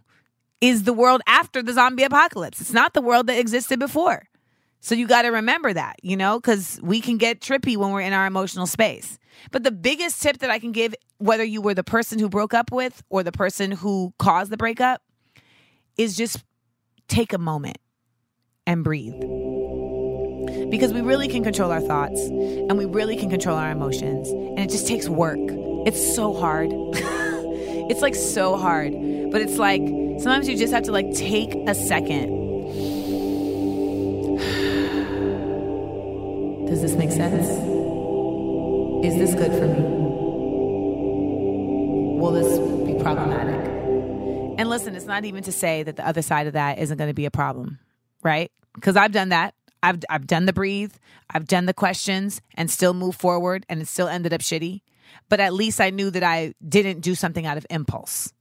is 0.60 0.84
the 0.84 0.92
world 0.92 1.22
after 1.26 1.62
the 1.62 1.72
zombie 1.72 2.02
apocalypse. 2.02 2.60
It's 2.60 2.72
not 2.72 2.94
the 2.94 3.02
world 3.02 3.26
that 3.28 3.38
existed 3.38 3.78
before. 3.78 4.28
So 4.80 4.94
you 4.94 5.06
got 5.06 5.22
to 5.22 5.28
remember 5.28 5.72
that, 5.72 5.96
you 6.02 6.16
know, 6.16 6.38
because 6.38 6.78
we 6.82 7.00
can 7.00 7.18
get 7.18 7.40
trippy 7.40 7.76
when 7.76 7.90
we're 7.90 8.00
in 8.00 8.12
our 8.12 8.26
emotional 8.26 8.66
space. 8.66 9.18
But 9.50 9.64
the 9.64 9.72
biggest 9.72 10.22
tip 10.22 10.38
that 10.38 10.50
I 10.50 10.58
can 10.58 10.72
give, 10.72 10.94
whether 11.18 11.44
you 11.44 11.60
were 11.60 11.74
the 11.74 11.84
person 11.84 12.18
who 12.18 12.28
broke 12.28 12.54
up 12.54 12.70
with 12.70 13.02
or 13.08 13.22
the 13.22 13.32
person 13.32 13.70
who 13.72 14.12
caused 14.18 14.50
the 14.50 14.56
breakup, 14.56 15.02
is 15.98 16.16
just 16.16 16.44
take 17.08 17.32
a 17.32 17.38
moment 17.38 17.78
and 18.66 18.84
breathe. 18.84 19.18
Because 20.70 20.92
we 20.92 21.00
really 21.00 21.28
can 21.28 21.42
control 21.42 21.72
our 21.72 21.80
thoughts 21.80 22.20
and 22.20 22.78
we 22.78 22.84
really 22.84 23.16
can 23.16 23.28
control 23.28 23.56
our 23.56 23.70
emotions. 23.70 24.28
And 24.28 24.60
it 24.60 24.70
just 24.70 24.86
takes 24.86 25.08
work. 25.08 25.40
It's 25.86 26.14
so 26.14 26.32
hard. 26.32 26.70
it's 26.72 28.00
like 28.00 28.14
so 28.14 28.56
hard. 28.56 28.92
But 29.32 29.42
it's 29.42 29.58
like 29.58 29.82
sometimes 30.20 30.48
you 30.48 30.56
just 30.56 30.72
have 30.72 30.84
to 30.84 30.92
like 30.92 31.12
take 31.14 31.54
a 31.66 31.74
second. 31.74 32.28
Does 36.68 36.82
this 36.82 36.94
make 36.94 37.10
sense? 37.10 37.48
Is 39.04 39.16
this 39.16 39.34
good 39.34 39.52
for 39.52 39.66
me? 39.66 39.80
Will 42.18 42.32
this 42.32 42.58
be 42.86 43.02
problematic? 43.02 43.67
And 44.58 44.68
listen, 44.68 44.96
it's 44.96 45.06
not 45.06 45.24
even 45.24 45.44
to 45.44 45.52
say 45.52 45.84
that 45.84 45.96
the 45.96 46.06
other 46.06 46.20
side 46.20 46.48
of 46.48 46.54
that 46.54 46.78
isn't 46.78 46.98
going 46.98 47.08
to 47.08 47.14
be 47.14 47.26
a 47.26 47.30
problem, 47.30 47.78
right? 48.22 48.50
Because 48.74 48.96
I've 48.96 49.12
done 49.12 49.28
that. 49.30 49.54
I've 49.82 50.00
I've 50.10 50.26
done 50.26 50.46
the 50.46 50.52
breathe, 50.52 50.92
I've 51.30 51.46
done 51.46 51.66
the 51.66 51.72
questions, 51.72 52.40
and 52.56 52.68
still 52.68 52.94
move 52.94 53.14
forward, 53.14 53.64
and 53.68 53.80
it 53.80 53.86
still 53.86 54.08
ended 54.08 54.32
up 54.32 54.40
shitty. 54.40 54.80
But 55.28 55.38
at 55.38 55.54
least 55.54 55.80
I 55.80 55.90
knew 55.90 56.10
that 56.10 56.24
I 56.24 56.54
didn't 56.66 57.00
do 57.00 57.14
something 57.14 57.46
out 57.46 57.56
of 57.56 57.66
impulse. 57.70 58.32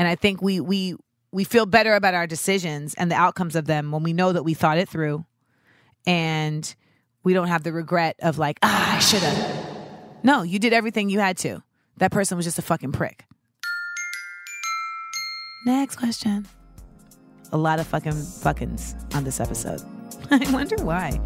And 0.00 0.08
I 0.08 0.16
think 0.16 0.42
we 0.42 0.58
we 0.58 0.96
we 1.30 1.44
feel 1.44 1.66
better 1.66 1.94
about 1.94 2.14
our 2.14 2.26
decisions 2.26 2.94
and 2.94 3.08
the 3.08 3.14
outcomes 3.14 3.54
of 3.54 3.66
them 3.66 3.92
when 3.92 4.02
we 4.02 4.12
know 4.12 4.32
that 4.32 4.42
we 4.42 4.54
thought 4.54 4.78
it 4.78 4.88
through, 4.88 5.24
and 6.06 6.74
we 7.22 7.32
don't 7.32 7.48
have 7.48 7.62
the 7.62 7.72
regret 7.72 8.16
of 8.20 8.38
like, 8.38 8.58
ah, 8.62 8.96
I 8.96 8.98
should 8.98 9.22
have. 9.22 9.66
No, 10.24 10.42
you 10.42 10.58
did 10.58 10.72
everything 10.72 11.08
you 11.08 11.20
had 11.20 11.38
to. 11.38 11.62
That 11.98 12.10
person 12.10 12.36
was 12.36 12.46
just 12.46 12.58
a 12.58 12.62
fucking 12.62 12.90
prick. 12.92 13.26
Next 15.66 15.96
question. 15.96 16.46
A 17.52 17.58
lot 17.58 17.80
of 17.80 17.86
fucking 17.86 18.12
fuckings 18.12 18.94
on 19.14 19.24
this 19.24 19.40
episode. 19.40 19.82
I 20.30 20.50
wonder 20.52 20.76
why. 20.82 21.20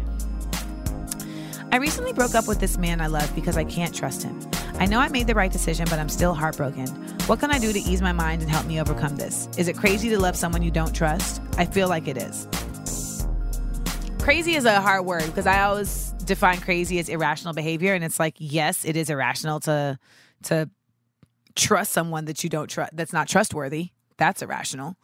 I 1.71 1.77
recently 1.77 2.13
broke 2.13 2.35
up 2.35 2.47
with 2.47 2.59
this 2.59 2.77
man 2.77 3.01
I 3.01 3.07
love 3.07 3.33
because 3.35 3.57
I 3.57 3.63
can't 3.63 3.93
trust 3.93 4.23
him. 4.23 4.39
I 4.77 4.85
know 4.85 4.99
I 4.99 5.07
made 5.07 5.27
the 5.27 5.35
right 5.35 5.51
decision, 5.51 5.85
but 5.89 5.99
I'm 5.99 6.09
still 6.09 6.33
heartbroken. 6.33 6.87
What 7.27 7.39
can 7.39 7.49
I 7.49 7.59
do 7.59 7.71
to 7.71 7.79
ease 7.79 8.01
my 8.01 8.11
mind 8.11 8.41
and 8.41 8.51
help 8.51 8.65
me 8.65 8.79
overcome 8.79 9.15
this? 9.15 9.47
Is 9.57 9.67
it 9.67 9.77
crazy 9.77 10.09
to 10.09 10.19
love 10.19 10.35
someone 10.35 10.61
you 10.63 10.71
don't 10.71 10.93
trust? 10.93 11.41
I 11.57 11.65
feel 11.65 11.87
like 11.87 12.07
it 12.07 12.17
is. 12.17 12.47
Crazy 14.19 14.55
is 14.55 14.65
a 14.65 14.81
hard 14.81 15.05
word 15.05 15.25
because 15.25 15.47
I 15.47 15.61
always 15.61 16.11
define 16.25 16.59
crazy 16.59 16.99
as 16.99 17.07
irrational 17.07 17.53
behavior 17.53 17.93
and 17.93 18.03
it's 18.03 18.19
like 18.19 18.35
yes, 18.37 18.83
it 18.83 18.97
is 18.97 19.09
irrational 19.09 19.59
to 19.61 19.97
to 20.43 20.69
trust 21.55 21.93
someone 21.93 22.25
that 22.25 22.43
you 22.43 22.49
don't 22.49 22.67
trust 22.67 22.95
that's 22.95 23.13
not 23.13 23.27
trustworthy. 23.29 23.91
That's 24.17 24.41
irrational. 24.41 24.97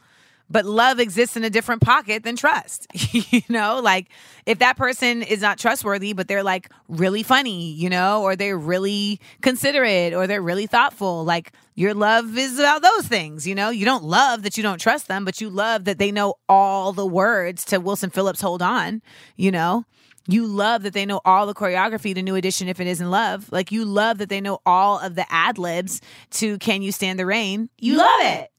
But 0.52 0.66
love 0.66 1.00
exists 1.00 1.38
in 1.38 1.46
a 1.46 1.50
different 1.50 1.82
pocket 1.82 2.24
than 2.24 2.36
trust. 2.36 2.86
you 3.14 3.42
know, 3.48 3.80
like 3.80 4.10
if 4.46 4.60
that 4.60 4.76
person 4.76 5.22
is 5.22 5.42
not 5.42 5.58
trustworthy, 5.58 6.12
but 6.12 6.28
they're 6.28 6.44
like 6.44 6.70
really 6.90 7.24
funny, 7.24 7.72
you 7.72 7.90
know, 7.90 8.22
or 8.22 8.36
they're 8.36 8.58
really 8.58 9.22
considerate 9.42 10.14
or 10.14 10.28
they're 10.28 10.42
really 10.42 10.68
thoughtful, 10.68 11.24
like 11.24 11.54
your 11.76 11.94
love 11.94 12.38
is 12.38 12.60
about 12.60 12.82
those 12.82 13.08
things, 13.08 13.48
you 13.48 13.56
know? 13.56 13.70
You 13.70 13.86
don't 13.86 14.04
love 14.04 14.44
that 14.44 14.58
you 14.58 14.64
don't 14.64 14.80
trust 14.80 15.08
them, 15.08 15.24
but 15.24 15.40
you 15.40 15.50
love 15.50 15.86
that 15.86 16.00
they 16.00 16.12
know 16.12 16.36
all 16.50 16.92
the 16.92 17.08
words 17.08 17.64
to 17.66 17.80
Wilson 17.80 18.10
Phillips' 18.10 18.42
Hold 18.42 18.62
On, 18.62 19.02
you 19.38 19.52
know? 19.52 19.86
You 20.28 20.46
love 20.46 20.84
that 20.84 20.94
they 20.94 21.06
know 21.06 21.22
all 21.26 21.48
the 21.48 21.54
choreography 21.54 22.14
to 22.14 22.22
New 22.22 22.36
Edition 22.36 22.68
if 22.68 22.80
it 22.80 22.88
isn't 22.88 23.10
love. 23.10 23.50
Like 23.52 23.72
you 23.72 23.86
love 23.86 24.18
that 24.20 24.30
they 24.30 24.42
know 24.42 24.60
all 24.66 25.00
of 25.00 25.16
the 25.16 25.26
ad 25.32 25.58
libs 25.58 26.02
to 26.32 26.58
Can 26.60 26.82
You 26.82 26.92
Stand 26.92 27.18
the 27.18 27.26
Rain. 27.26 27.70
You 27.80 27.96
love 27.96 28.22
it. 28.22 28.51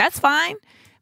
That's 0.00 0.18
fine. 0.18 0.56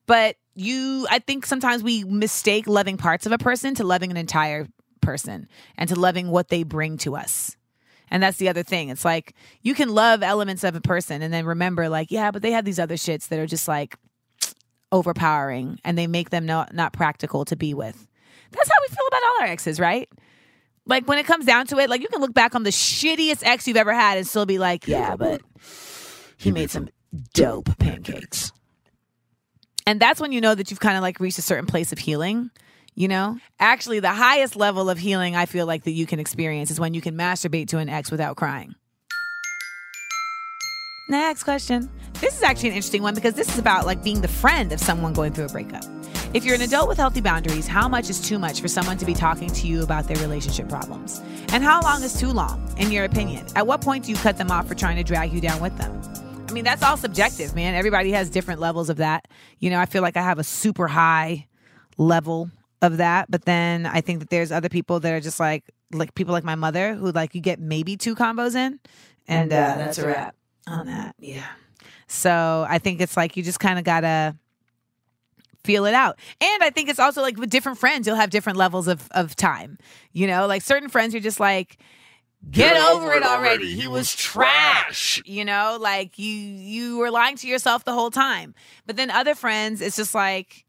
But 0.06 0.34
you, 0.56 1.06
I 1.08 1.20
think 1.20 1.46
sometimes 1.46 1.84
we 1.84 2.02
mistake 2.02 2.66
loving 2.66 2.96
parts 2.96 3.26
of 3.26 3.32
a 3.32 3.38
person 3.38 3.76
to 3.76 3.84
loving 3.84 4.10
an 4.10 4.16
entire 4.16 4.66
person 5.00 5.46
and 5.76 5.88
to 5.88 5.94
loving 5.94 6.30
what 6.30 6.48
they 6.48 6.64
bring 6.64 6.98
to 6.98 7.14
us. 7.14 7.56
And 8.10 8.20
that's 8.20 8.38
the 8.38 8.48
other 8.48 8.64
thing. 8.64 8.88
It's 8.88 9.04
like 9.04 9.34
you 9.62 9.72
can 9.72 9.90
love 9.90 10.24
elements 10.24 10.64
of 10.64 10.74
a 10.74 10.80
person 10.80 11.22
and 11.22 11.32
then 11.32 11.44
remember, 11.44 11.88
like, 11.88 12.10
yeah, 12.10 12.32
but 12.32 12.42
they 12.42 12.50
have 12.50 12.64
these 12.64 12.80
other 12.80 12.96
shits 12.96 13.28
that 13.28 13.38
are 13.38 13.46
just 13.46 13.68
like 13.68 13.96
overpowering 14.90 15.78
and 15.84 15.96
they 15.96 16.08
make 16.08 16.30
them 16.30 16.44
not, 16.44 16.74
not 16.74 16.92
practical 16.92 17.44
to 17.44 17.54
be 17.54 17.74
with. 17.74 18.08
That's 18.50 18.68
how 18.68 18.78
we 18.80 18.94
feel 18.96 19.06
about 19.06 19.22
all 19.22 19.42
our 19.42 19.46
exes, 19.46 19.78
right? 19.78 20.08
Like 20.86 21.06
when 21.06 21.18
it 21.18 21.26
comes 21.26 21.44
down 21.44 21.68
to 21.68 21.78
it, 21.78 21.88
like 21.88 22.00
you 22.00 22.08
can 22.08 22.20
look 22.20 22.34
back 22.34 22.56
on 22.56 22.64
the 22.64 22.70
shittiest 22.70 23.46
ex 23.46 23.68
you've 23.68 23.76
ever 23.76 23.94
had 23.94 24.18
and 24.18 24.26
still 24.26 24.46
be 24.46 24.58
like, 24.58 24.88
yeah, 24.88 25.14
but 25.14 25.40
he 26.36 26.50
made 26.50 26.72
some 26.72 26.88
dope 27.32 27.78
pancakes. 27.78 28.50
And 29.88 29.98
that's 29.98 30.20
when 30.20 30.32
you 30.32 30.42
know 30.42 30.54
that 30.54 30.70
you've 30.70 30.80
kind 30.80 30.98
of 30.98 31.02
like 31.02 31.18
reached 31.18 31.38
a 31.38 31.42
certain 31.42 31.64
place 31.64 31.92
of 31.92 31.98
healing. 31.98 32.50
You 32.94 33.08
know, 33.08 33.38
actually, 33.58 34.00
the 34.00 34.12
highest 34.12 34.54
level 34.54 34.90
of 34.90 34.98
healing 34.98 35.34
I 35.34 35.46
feel 35.46 35.64
like 35.64 35.84
that 35.84 35.92
you 35.92 36.04
can 36.04 36.20
experience 36.20 36.70
is 36.70 36.78
when 36.78 36.92
you 36.92 37.00
can 37.00 37.16
masturbate 37.16 37.68
to 37.68 37.78
an 37.78 37.88
ex 37.88 38.10
without 38.10 38.36
crying. 38.36 38.74
Next 41.08 41.44
question. 41.44 41.88
This 42.20 42.36
is 42.36 42.42
actually 42.42 42.68
an 42.68 42.74
interesting 42.74 43.02
one 43.02 43.14
because 43.14 43.32
this 43.32 43.48
is 43.48 43.58
about 43.58 43.86
like 43.86 44.04
being 44.04 44.20
the 44.20 44.28
friend 44.28 44.72
of 44.72 44.80
someone 44.80 45.14
going 45.14 45.32
through 45.32 45.46
a 45.46 45.48
breakup. 45.48 45.84
If 46.34 46.44
you're 46.44 46.56
an 46.56 46.60
adult 46.60 46.86
with 46.86 46.98
healthy 46.98 47.22
boundaries, 47.22 47.66
how 47.66 47.88
much 47.88 48.10
is 48.10 48.20
too 48.20 48.38
much 48.38 48.60
for 48.60 48.68
someone 48.68 48.98
to 48.98 49.06
be 49.06 49.14
talking 49.14 49.48
to 49.48 49.66
you 49.66 49.82
about 49.82 50.06
their 50.06 50.18
relationship 50.18 50.68
problems? 50.68 51.22
And 51.50 51.64
how 51.64 51.80
long 51.80 52.02
is 52.02 52.20
too 52.20 52.28
long, 52.28 52.74
in 52.76 52.92
your 52.92 53.04
opinion? 53.04 53.46
At 53.56 53.66
what 53.66 53.80
point 53.80 54.04
do 54.04 54.10
you 54.10 54.18
cut 54.18 54.36
them 54.36 54.50
off 54.50 54.68
for 54.68 54.74
trying 54.74 54.96
to 54.96 55.02
drag 55.02 55.32
you 55.32 55.40
down 55.40 55.62
with 55.62 55.78
them? 55.78 56.02
I 56.48 56.52
mean, 56.52 56.64
that's 56.64 56.82
all 56.82 56.96
subjective, 56.96 57.54
man. 57.54 57.74
Everybody 57.74 58.10
has 58.12 58.30
different 58.30 58.58
levels 58.58 58.88
of 58.88 58.96
that. 58.96 59.28
You 59.58 59.68
know, 59.68 59.78
I 59.78 59.84
feel 59.84 60.00
like 60.00 60.16
I 60.16 60.22
have 60.22 60.38
a 60.38 60.44
super 60.44 60.88
high 60.88 61.46
level 61.98 62.50
of 62.80 62.96
that, 62.96 63.30
but 63.30 63.44
then 63.44 63.84
I 63.84 64.00
think 64.00 64.20
that 64.20 64.30
there's 64.30 64.50
other 64.50 64.70
people 64.70 64.98
that 65.00 65.12
are 65.12 65.20
just 65.20 65.38
like 65.38 65.64
like 65.92 66.14
people 66.14 66.32
like 66.32 66.44
my 66.44 66.54
mother 66.54 66.94
who 66.94 67.12
like 67.12 67.34
you 67.34 67.40
get 67.40 67.60
maybe 67.60 67.96
two 67.96 68.14
combos 68.14 68.54
in 68.54 68.78
and 69.26 69.52
uh, 69.52 69.74
that's 69.76 69.98
a 69.98 70.06
wrap 70.06 70.34
on 70.66 70.86
that. 70.86 71.14
Yeah. 71.18 71.46
So 72.06 72.66
I 72.68 72.78
think 72.78 73.00
it's 73.00 73.16
like 73.16 73.36
you 73.36 73.42
just 73.42 73.60
kind 73.60 73.78
of 73.78 73.84
gotta 73.84 74.36
feel 75.64 75.84
it 75.84 75.94
out. 75.94 76.18
And 76.40 76.62
I 76.62 76.70
think 76.70 76.88
it's 76.88 76.98
also 76.98 77.20
like 77.20 77.36
with 77.36 77.50
different 77.50 77.78
friends, 77.78 78.06
you'll 78.06 78.16
have 78.16 78.30
different 78.30 78.56
levels 78.56 78.88
of 78.88 79.06
of 79.10 79.36
time. 79.36 79.76
You 80.12 80.26
know, 80.26 80.46
like 80.46 80.62
certain 80.62 80.88
friends 80.88 81.12
you're 81.12 81.22
just 81.22 81.40
like 81.40 81.78
Get, 82.50 82.76
over, 82.76 83.12
it 83.12 83.22
already. 83.22 83.74
He 83.74 83.88
was 83.88 84.14
trash. 84.14 85.22
You 85.26 85.44
know, 85.44 85.78
like 85.80 86.18
you 86.18 86.32
you 86.32 86.98
were 86.98 87.10
lying 87.10 87.36
to 87.36 87.48
yourself 87.48 87.84
the 87.84 87.92
whole 87.92 88.10
time. 88.10 88.54
But 88.86 88.96
then 88.96 89.10
other 89.10 89.34
friends, 89.34 89.80
it's 89.80 89.96
just 89.96 90.14
like 90.14 90.64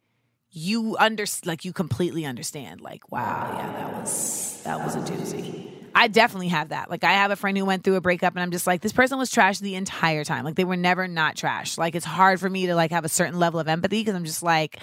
you 0.52 0.98
under 1.00 1.26
like 1.46 1.66
you 1.66 1.74
completely 1.74 2.26
understand. 2.26 2.82
Like, 2.82 3.12
wow, 3.12 3.54
yeah, 3.56 3.72
that 3.74 3.94
was 4.02 4.62
that 4.66 4.80
was 4.80 4.96
a 4.96 5.00
doozy. 5.00 5.70
I 5.96 6.08
definitely 6.08 6.50
have 6.50 6.70
that. 6.70 6.90
Like 6.90 7.04
I 7.04 7.14
have 7.14 7.32
a 7.32 7.36
friend 7.36 7.58
who 7.58 7.66
went 7.66 7.84
through 7.84 7.96
a 7.96 8.02
breakup 8.02 8.34
and 8.34 8.42
I'm 8.42 8.52
just 8.52 8.68
like 8.68 8.82
this 8.82 8.94
person 8.94 9.18
was 9.18 9.32
trash 9.32 9.60
the 9.60 9.76
entire 9.76 10.24
time. 10.24 10.46
Like 10.46 10.56
they 10.56 10.64
were 10.64 10.78
never 10.78 11.08
not 11.08 11.36
trash. 11.36 11.78
Like 11.78 11.96
it's 11.96 12.06
hard 12.06 12.40
for 12.40 12.50
me 12.50 12.68
to 12.68 12.76
like 12.76 12.92
have 12.92 13.06
a 13.06 13.10
certain 13.10 13.40
level 13.40 13.60
of 13.60 13.68
empathy 13.68 14.02
because 14.02 14.16
I'm 14.16 14.26
just 14.26 14.44
like 14.44 14.80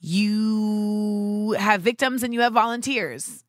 you 0.00 1.56
have 1.58 1.82
victims 1.82 2.22
and 2.22 2.32
you 2.32 2.40
have 2.40 2.52
volunteers. 2.52 3.44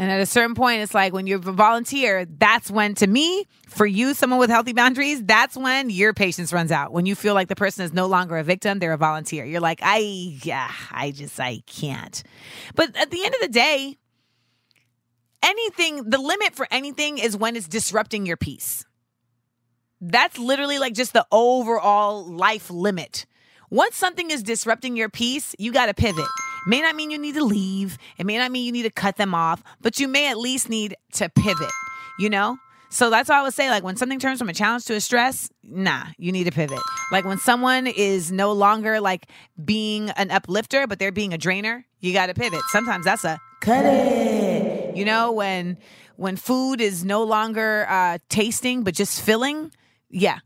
And 0.00 0.10
at 0.10 0.18
a 0.18 0.24
certain 0.24 0.54
point, 0.54 0.80
it's 0.80 0.94
like 0.94 1.12
when 1.12 1.26
you're 1.26 1.46
a 1.46 1.52
volunteer, 1.52 2.24
that's 2.24 2.70
when, 2.70 2.94
to 2.94 3.06
me, 3.06 3.44
for 3.68 3.84
you, 3.84 4.14
someone 4.14 4.38
with 4.38 4.48
healthy 4.48 4.72
boundaries, 4.72 5.22
that's 5.22 5.58
when 5.58 5.90
your 5.90 6.14
patience 6.14 6.54
runs 6.54 6.72
out. 6.72 6.90
When 6.90 7.04
you 7.04 7.14
feel 7.14 7.34
like 7.34 7.48
the 7.48 7.54
person 7.54 7.84
is 7.84 7.92
no 7.92 8.06
longer 8.06 8.38
a 8.38 8.42
victim, 8.42 8.78
they're 8.78 8.94
a 8.94 8.96
volunteer. 8.96 9.44
You're 9.44 9.60
like, 9.60 9.80
I, 9.82 9.98
yeah, 10.42 10.72
I 10.90 11.10
just, 11.10 11.38
I 11.38 11.60
can't. 11.66 12.22
But 12.74 12.96
at 12.96 13.10
the 13.10 13.22
end 13.22 13.34
of 13.34 13.42
the 13.42 13.48
day, 13.48 13.98
anything, 15.42 16.08
the 16.08 16.18
limit 16.18 16.54
for 16.54 16.66
anything 16.70 17.18
is 17.18 17.36
when 17.36 17.54
it's 17.54 17.68
disrupting 17.68 18.24
your 18.24 18.38
peace. 18.38 18.86
That's 20.00 20.38
literally 20.38 20.78
like 20.78 20.94
just 20.94 21.12
the 21.12 21.26
overall 21.30 22.24
life 22.24 22.70
limit. 22.70 23.26
Once 23.68 23.96
something 23.96 24.30
is 24.30 24.42
disrupting 24.42 24.96
your 24.96 25.10
peace, 25.10 25.54
you 25.58 25.74
got 25.74 25.86
to 25.86 25.94
pivot. 25.94 26.24
May 26.66 26.80
not 26.80 26.94
mean 26.96 27.10
you 27.10 27.18
need 27.18 27.34
to 27.34 27.44
leave. 27.44 27.98
It 28.18 28.26
may 28.26 28.38
not 28.38 28.50
mean 28.50 28.64
you 28.66 28.72
need 28.72 28.82
to 28.82 28.90
cut 28.90 29.16
them 29.16 29.34
off, 29.34 29.62
but 29.80 29.98
you 29.98 30.08
may 30.08 30.30
at 30.30 30.38
least 30.38 30.68
need 30.68 30.96
to 31.14 31.28
pivot, 31.28 31.70
you 32.18 32.30
know? 32.30 32.58
So 32.92 33.08
that's 33.08 33.28
why 33.28 33.38
I 33.38 33.42
would 33.42 33.54
say, 33.54 33.70
like, 33.70 33.84
when 33.84 33.96
something 33.96 34.18
turns 34.18 34.40
from 34.40 34.48
a 34.48 34.52
challenge 34.52 34.84
to 34.86 34.94
a 34.94 35.00
stress, 35.00 35.48
nah, 35.62 36.06
you 36.18 36.32
need 36.32 36.44
to 36.44 36.50
pivot. 36.50 36.80
Like, 37.12 37.24
when 37.24 37.38
someone 37.38 37.86
is 37.86 38.32
no 38.32 38.52
longer 38.52 39.00
like 39.00 39.26
being 39.64 40.10
an 40.10 40.32
uplifter, 40.32 40.88
but 40.88 40.98
they're 40.98 41.12
being 41.12 41.32
a 41.32 41.38
drainer, 41.38 41.86
you 42.00 42.12
got 42.12 42.26
to 42.26 42.34
pivot. 42.34 42.60
Sometimes 42.70 43.04
that's 43.04 43.24
a 43.24 43.40
cut 43.60 43.84
it. 43.84 44.96
You 44.96 45.04
know, 45.04 45.30
when 45.30 45.78
when 46.16 46.36
food 46.36 46.80
is 46.80 47.04
no 47.04 47.22
longer 47.22 47.86
uh, 47.88 48.18
tasting 48.28 48.82
but 48.82 48.94
just 48.94 49.22
filling, 49.22 49.70
yeah, 50.10 50.40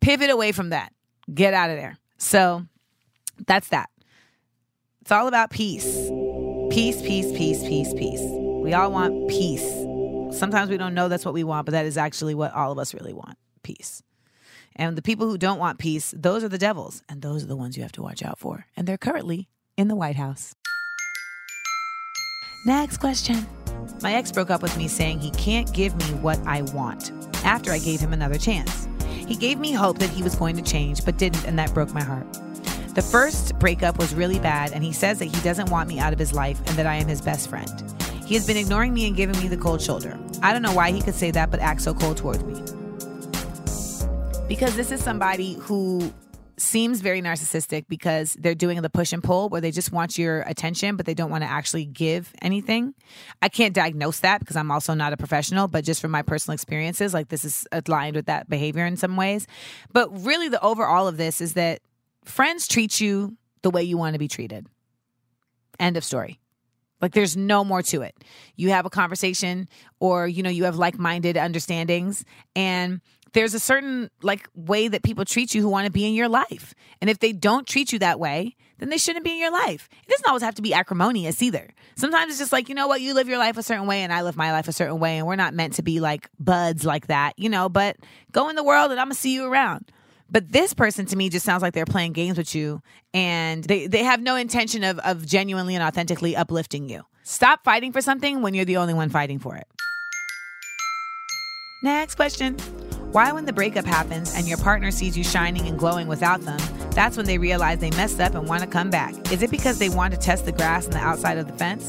pivot 0.00 0.28
away 0.28 0.52
from 0.52 0.68
that. 0.68 0.92
Get 1.32 1.54
out 1.54 1.70
of 1.70 1.76
there. 1.76 1.96
So 2.18 2.66
that's 3.46 3.68
that. 3.68 3.88
It's 5.04 5.12
all 5.12 5.28
about 5.28 5.50
peace. 5.50 5.84
Peace, 6.70 7.02
peace, 7.02 7.30
peace, 7.36 7.62
peace, 7.62 7.92
peace. 7.92 8.22
We 8.22 8.72
all 8.72 8.90
want 8.90 9.28
peace. 9.28 9.60
Sometimes 10.34 10.70
we 10.70 10.78
don't 10.78 10.94
know 10.94 11.08
that's 11.08 11.26
what 11.26 11.34
we 11.34 11.44
want, 11.44 11.66
but 11.66 11.72
that 11.72 11.84
is 11.84 11.98
actually 11.98 12.34
what 12.34 12.54
all 12.54 12.72
of 12.72 12.78
us 12.78 12.94
really 12.94 13.12
want 13.12 13.36
peace. 13.62 14.02
And 14.74 14.96
the 14.96 15.02
people 15.02 15.28
who 15.28 15.36
don't 15.36 15.58
want 15.58 15.78
peace, 15.78 16.14
those 16.16 16.42
are 16.42 16.48
the 16.48 16.56
devils. 16.56 17.02
And 17.06 17.20
those 17.20 17.44
are 17.44 17.46
the 17.46 17.54
ones 17.54 17.76
you 17.76 17.82
have 17.82 17.92
to 17.92 18.02
watch 18.02 18.22
out 18.22 18.38
for. 18.38 18.64
And 18.78 18.86
they're 18.86 18.96
currently 18.96 19.50
in 19.76 19.88
the 19.88 19.94
White 19.94 20.16
House. 20.16 20.54
Next 22.64 22.96
question. 22.96 23.46
My 24.00 24.14
ex 24.14 24.32
broke 24.32 24.48
up 24.48 24.62
with 24.62 24.74
me 24.78 24.88
saying 24.88 25.20
he 25.20 25.32
can't 25.32 25.70
give 25.74 25.94
me 25.96 26.18
what 26.22 26.40
I 26.46 26.62
want 26.72 27.12
after 27.44 27.72
I 27.72 27.78
gave 27.78 28.00
him 28.00 28.14
another 28.14 28.38
chance. 28.38 28.88
He 29.26 29.36
gave 29.36 29.58
me 29.58 29.72
hope 29.72 29.98
that 29.98 30.08
he 30.08 30.22
was 30.22 30.34
going 30.34 30.56
to 30.56 30.62
change, 30.62 31.04
but 31.04 31.18
didn't, 31.18 31.44
and 31.44 31.58
that 31.58 31.74
broke 31.74 31.92
my 31.92 32.02
heart. 32.02 32.38
The 32.94 33.02
first 33.02 33.58
breakup 33.58 33.98
was 33.98 34.14
really 34.14 34.38
bad, 34.38 34.70
and 34.70 34.84
he 34.84 34.92
says 34.92 35.18
that 35.18 35.24
he 35.24 35.40
doesn't 35.42 35.68
want 35.68 35.88
me 35.88 35.98
out 35.98 36.12
of 36.12 36.18
his 36.18 36.32
life 36.32 36.60
and 36.66 36.76
that 36.78 36.86
I 36.86 36.94
am 36.94 37.08
his 37.08 37.20
best 37.20 37.50
friend. 37.50 37.68
He 38.24 38.34
has 38.34 38.46
been 38.46 38.56
ignoring 38.56 38.94
me 38.94 39.08
and 39.08 39.16
giving 39.16 39.36
me 39.40 39.48
the 39.48 39.56
cold 39.56 39.82
shoulder. 39.82 40.16
I 40.42 40.52
don't 40.52 40.62
know 40.62 40.72
why 40.72 40.92
he 40.92 41.02
could 41.02 41.16
say 41.16 41.32
that, 41.32 41.50
but 41.50 41.58
act 41.58 41.80
so 41.82 41.92
cold 41.92 42.16
towards 42.16 42.44
me. 42.44 42.54
Because 44.46 44.76
this 44.76 44.92
is 44.92 45.02
somebody 45.02 45.54
who 45.54 46.14
seems 46.56 47.00
very 47.00 47.20
narcissistic 47.20 47.86
because 47.88 48.34
they're 48.34 48.54
doing 48.54 48.80
the 48.80 48.88
push 48.88 49.12
and 49.12 49.24
pull 49.24 49.48
where 49.48 49.60
they 49.60 49.72
just 49.72 49.90
want 49.90 50.16
your 50.16 50.42
attention, 50.42 50.94
but 50.94 51.04
they 51.04 51.14
don't 51.14 51.30
want 51.30 51.42
to 51.42 51.50
actually 51.50 51.86
give 51.86 52.32
anything. 52.42 52.94
I 53.42 53.48
can't 53.48 53.74
diagnose 53.74 54.20
that 54.20 54.38
because 54.38 54.54
I'm 54.54 54.70
also 54.70 54.94
not 54.94 55.12
a 55.12 55.16
professional, 55.16 55.66
but 55.66 55.84
just 55.84 56.00
from 56.00 56.12
my 56.12 56.22
personal 56.22 56.54
experiences, 56.54 57.12
like 57.12 57.28
this 57.28 57.44
is 57.44 57.66
aligned 57.72 58.14
with 58.14 58.26
that 58.26 58.48
behavior 58.48 58.86
in 58.86 58.96
some 58.96 59.16
ways. 59.16 59.48
But 59.92 60.24
really, 60.24 60.48
the 60.48 60.62
overall 60.62 61.08
of 61.08 61.16
this 61.16 61.40
is 61.40 61.54
that 61.54 61.80
friends 62.24 62.66
treat 62.66 63.00
you 63.00 63.36
the 63.62 63.70
way 63.70 63.82
you 63.82 63.96
want 63.96 64.14
to 64.14 64.18
be 64.18 64.28
treated. 64.28 64.66
End 65.78 65.96
of 65.96 66.04
story. 66.04 66.40
Like 67.00 67.12
there's 67.12 67.36
no 67.36 67.64
more 67.64 67.82
to 67.82 68.02
it. 68.02 68.14
You 68.56 68.70
have 68.70 68.86
a 68.86 68.90
conversation 68.90 69.68
or 70.00 70.26
you 70.26 70.42
know 70.42 70.50
you 70.50 70.64
have 70.64 70.76
like-minded 70.76 71.36
understandings 71.36 72.24
and 72.56 73.00
there's 73.34 73.52
a 73.52 73.60
certain 73.60 74.10
like 74.22 74.48
way 74.54 74.88
that 74.88 75.02
people 75.02 75.24
treat 75.24 75.54
you 75.54 75.60
who 75.60 75.68
want 75.68 75.86
to 75.86 75.92
be 75.92 76.06
in 76.06 76.14
your 76.14 76.28
life. 76.28 76.72
And 77.00 77.10
if 77.10 77.18
they 77.18 77.32
don't 77.32 77.66
treat 77.66 77.92
you 77.92 77.98
that 77.98 78.18
way, 78.18 78.56
then 78.78 78.88
they 78.88 78.96
shouldn't 78.96 79.24
be 79.24 79.32
in 79.32 79.38
your 79.38 79.52
life. 79.52 79.88
It 80.06 80.08
doesn't 80.08 80.26
always 80.26 80.42
have 80.42 80.54
to 80.54 80.62
be 80.62 80.72
acrimonious 80.72 81.42
either. 81.42 81.68
Sometimes 81.96 82.30
it's 82.30 82.38
just 82.38 82.52
like, 82.52 82.68
you 82.68 82.74
know 82.74 82.86
what, 82.86 83.00
you 83.00 83.12
live 83.12 83.28
your 83.28 83.38
life 83.38 83.58
a 83.58 83.62
certain 83.62 83.86
way 83.86 84.02
and 84.02 84.12
I 84.12 84.22
live 84.22 84.36
my 84.36 84.52
life 84.52 84.68
a 84.68 84.72
certain 84.72 84.98
way 84.98 85.18
and 85.18 85.26
we're 85.26 85.36
not 85.36 85.52
meant 85.52 85.74
to 85.74 85.82
be 85.82 86.00
like 86.00 86.30
buds 86.38 86.84
like 86.84 87.08
that, 87.08 87.34
you 87.36 87.48
know, 87.48 87.68
but 87.68 87.96
go 88.32 88.48
in 88.48 88.56
the 88.56 88.64
world 88.64 88.92
and 88.92 89.00
I'm 89.00 89.08
going 89.08 89.14
to 89.14 89.20
see 89.20 89.34
you 89.34 89.44
around. 89.44 89.90
But 90.30 90.50
this 90.50 90.74
person 90.74 91.06
to 91.06 91.16
me 91.16 91.28
just 91.28 91.44
sounds 91.44 91.62
like 91.62 91.74
they're 91.74 91.84
playing 91.84 92.12
games 92.12 92.38
with 92.38 92.54
you 92.54 92.82
and 93.12 93.62
they, 93.64 93.86
they 93.86 94.02
have 94.02 94.20
no 94.20 94.36
intention 94.36 94.82
of, 94.82 94.98
of 95.00 95.26
genuinely 95.26 95.74
and 95.74 95.84
authentically 95.84 96.34
uplifting 96.34 96.88
you. 96.88 97.02
Stop 97.22 97.64
fighting 97.64 97.92
for 97.92 98.00
something 98.00 98.42
when 98.42 98.54
you're 98.54 98.64
the 98.64 98.78
only 98.78 98.94
one 98.94 99.10
fighting 99.10 99.38
for 99.38 99.56
it. 99.56 99.66
Next 101.82 102.14
question. 102.14 102.56
Why, 103.12 103.30
when 103.30 103.44
the 103.44 103.52
breakup 103.52 103.84
happens 103.84 104.34
and 104.34 104.48
your 104.48 104.58
partner 104.58 104.90
sees 104.90 105.16
you 105.16 105.22
shining 105.22 105.68
and 105.68 105.78
glowing 105.78 106.08
without 106.08 106.40
them, 106.40 106.58
that's 106.90 107.16
when 107.16 107.26
they 107.26 107.38
realize 107.38 107.78
they 107.78 107.90
messed 107.90 108.20
up 108.20 108.34
and 108.34 108.48
want 108.48 108.62
to 108.62 108.66
come 108.66 108.90
back? 108.90 109.14
Is 109.30 109.42
it 109.42 109.52
because 109.52 109.78
they 109.78 109.88
want 109.88 110.12
to 110.14 110.18
test 110.18 110.46
the 110.46 110.52
grass 110.52 110.86
on 110.86 110.92
the 110.92 110.98
outside 110.98 111.38
of 111.38 111.46
the 111.46 111.52
fence? 111.52 111.88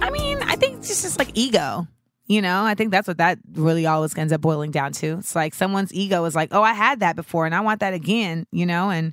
I 0.00 0.10
mean, 0.10 0.38
I 0.42 0.54
think 0.54 0.76
it's 0.76 1.02
just 1.02 1.18
like 1.18 1.30
ego. 1.34 1.88
You 2.26 2.40
know, 2.40 2.64
I 2.64 2.74
think 2.74 2.90
that's 2.90 3.06
what 3.06 3.18
that 3.18 3.38
really 3.52 3.84
always 3.84 4.16
ends 4.16 4.32
up 4.32 4.40
boiling 4.40 4.70
down 4.70 4.92
to. 4.92 5.18
It's 5.18 5.36
like 5.36 5.52
someone's 5.52 5.92
ego 5.92 6.24
is 6.24 6.34
like, 6.34 6.48
oh, 6.52 6.62
I 6.62 6.72
had 6.72 7.00
that 7.00 7.16
before 7.16 7.44
and 7.44 7.54
I 7.54 7.60
want 7.60 7.80
that 7.80 7.92
again, 7.92 8.46
you 8.50 8.64
know? 8.64 8.88
And 8.88 9.12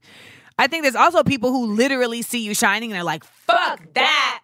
I 0.57 0.67
think 0.67 0.83
there's 0.83 0.95
also 0.95 1.21
people 1.23 1.51
who 1.51 1.73
literally 1.73 2.21
see 2.21 2.39
you 2.39 2.55
shining 2.55 2.91
and 2.91 2.95
they're 2.95 3.03
like, 3.03 3.25
fuck 3.25 3.81
that. 3.95 4.43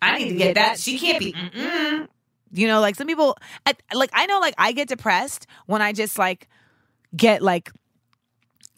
I 0.00 0.18
need 0.18 0.28
to 0.28 0.34
get 0.36 0.54
that. 0.54 0.78
She 0.78 0.98
can't 0.98 1.18
be. 1.18 1.32
Mm-mm. 1.32 2.06
You 2.52 2.68
know, 2.68 2.80
like 2.80 2.94
some 2.94 3.08
people, 3.08 3.36
I, 3.66 3.74
like 3.92 4.10
I 4.12 4.26
know, 4.26 4.38
like 4.38 4.54
I 4.58 4.70
get 4.70 4.86
depressed 4.86 5.48
when 5.66 5.82
I 5.82 5.92
just 5.92 6.16
like 6.16 6.48
get 7.16 7.42
like 7.42 7.72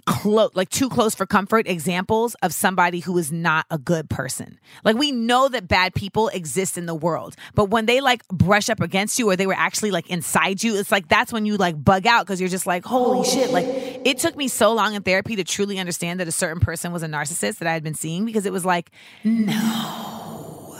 close, 0.06 0.50
like 0.54 0.70
too 0.70 0.88
close 0.88 1.14
for 1.14 1.26
comfort 1.26 1.66
examples 1.68 2.34
of 2.36 2.54
somebody 2.54 3.00
who 3.00 3.18
is 3.18 3.32
not 3.32 3.66
a 3.70 3.78
good 3.78 4.08
person. 4.08 4.58
Like 4.84 4.96
we 4.96 5.12
know 5.12 5.48
that 5.48 5.68
bad 5.68 5.94
people 5.94 6.28
exist 6.28 6.78
in 6.78 6.86
the 6.86 6.94
world, 6.94 7.36
but 7.54 7.66
when 7.66 7.86
they 7.86 8.00
like 8.00 8.26
brush 8.28 8.68
up 8.70 8.80
against 8.80 9.18
you 9.18 9.28
or 9.28 9.36
they 9.36 9.46
were 9.46 9.54
actually 9.54 9.90
like 9.90 10.08
inside 10.08 10.62
you, 10.62 10.76
it's 10.76 10.92
like 10.92 11.08
that's 11.08 11.32
when 11.32 11.44
you 11.44 11.56
like 11.56 11.82
bug 11.82 12.06
out 12.06 12.24
because 12.24 12.40
you're 12.40 12.48
just 12.48 12.66
like, 12.66 12.84
holy 12.84 13.28
shit. 13.28 13.50
Like 13.50 13.66
it 13.66 14.18
took 14.18 14.36
me 14.36 14.48
so 14.48 14.72
long 14.72 14.94
in 14.94 15.02
therapy 15.02 15.36
to 15.36 15.44
truly 15.44 15.78
understand 15.78 16.20
that 16.20 16.28
a 16.28 16.32
certain 16.32 16.60
person 16.60 16.92
was 16.92 17.02
a 17.02 17.08
narcissist 17.08 17.58
that 17.58 17.68
I 17.68 17.72
had 17.72 17.82
been 17.82 17.94
seeing 17.94 18.24
because 18.24 18.46
it 18.46 18.52
was 18.52 18.64
like, 18.64 18.90
no, 19.24 20.76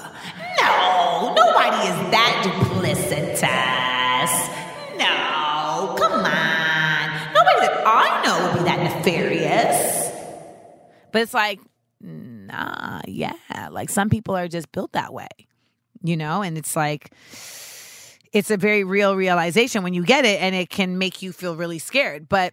No, 0.61 1.35
nobody 1.37 1.89
is 1.89 2.11
that 2.11 2.43
duplicitous. 2.45 3.96
But 11.17 11.23
it's 11.23 11.33
like, 11.33 11.61
nah, 11.99 13.01
yeah. 13.09 13.33
Like 13.71 13.89
some 13.89 14.11
people 14.11 14.37
are 14.37 14.49
just 14.49 14.71
built 14.71 14.93
that 14.93 15.15
way, 15.15 15.29
you 16.03 16.15
know? 16.15 16.43
And 16.43 16.59
it's 16.59 16.77
like, 16.77 17.11
it's 18.35 18.51
a 18.51 18.59
very 18.59 18.85
real 18.85 19.17
realization 19.17 19.83
when 19.83 19.95
you 19.95 20.05
get 20.05 20.27
it 20.27 20.43
and 20.43 20.55
it 20.55 20.69
can 20.69 20.99
make 20.99 21.23
you 21.23 21.33
feel 21.33 21.57
really 21.57 21.79
scared. 21.79 22.29
But 22.29 22.53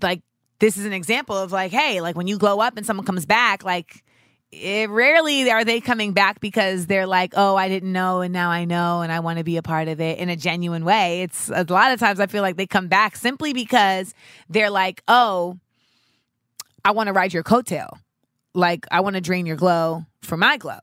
like, 0.00 0.22
this 0.60 0.76
is 0.76 0.84
an 0.86 0.92
example 0.92 1.36
of 1.36 1.50
like, 1.50 1.72
hey, 1.72 2.00
like 2.00 2.14
when 2.14 2.28
you 2.28 2.38
glow 2.38 2.60
up 2.60 2.76
and 2.76 2.86
someone 2.86 3.04
comes 3.04 3.26
back, 3.26 3.64
like, 3.64 4.04
it 4.52 4.88
rarely 4.88 5.50
are 5.50 5.64
they 5.64 5.80
coming 5.80 6.12
back 6.12 6.38
because 6.38 6.86
they're 6.86 7.08
like, 7.08 7.32
oh, 7.36 7.56
I 7.56 7.68
didn't 7.68 7.92
know 7.92 8.20
and 8.20 8.32
now 8.32 8.50
I 8.50 8.66
know 8.66 9.00
and 9.02 9.10
I 9.10 9.18
want 9.18 9.38
to 9.38 9.44
be 9.44 9.56
a 9.56 9.62
part 9.62 9.88
of 9.88 10.00
it 10.00 10.20
in 10.20 10.28
a 10.28 10.36
genuine 10.36 10.84
way. 10.84 11.22
It's 11.22 11.50
a 11.50 11.66
lot 11.68 11.90
of 11.90 11.98
times 11.98 12.20
I 12.20 12.28
feel 12.28 12.42
like 12.42 12.56
they 12.56 12.68
come 12.68 12.86
back 12.86 13.16
simply 13.16 13.52
because 13.52 14.14
they're 14.48 14.70
like, 14.70 15.02
oh, 15.08 15.58
I 16.84 16.92
want 16.92 17.08
to 17.08 17.12
ride 17.12 17.32
your 17.32 17.42
coattail. 17.42 17.98
Like, 18.54 18.86
I 18.90 19.00
want 19.00 19.14
to 19.14 19.20
drain 19.20 19.46
your 19.46 19.56
glow 19.56 20.06
for 20.22 20.36
my 20.36 20.56
glow. 20.56 20.78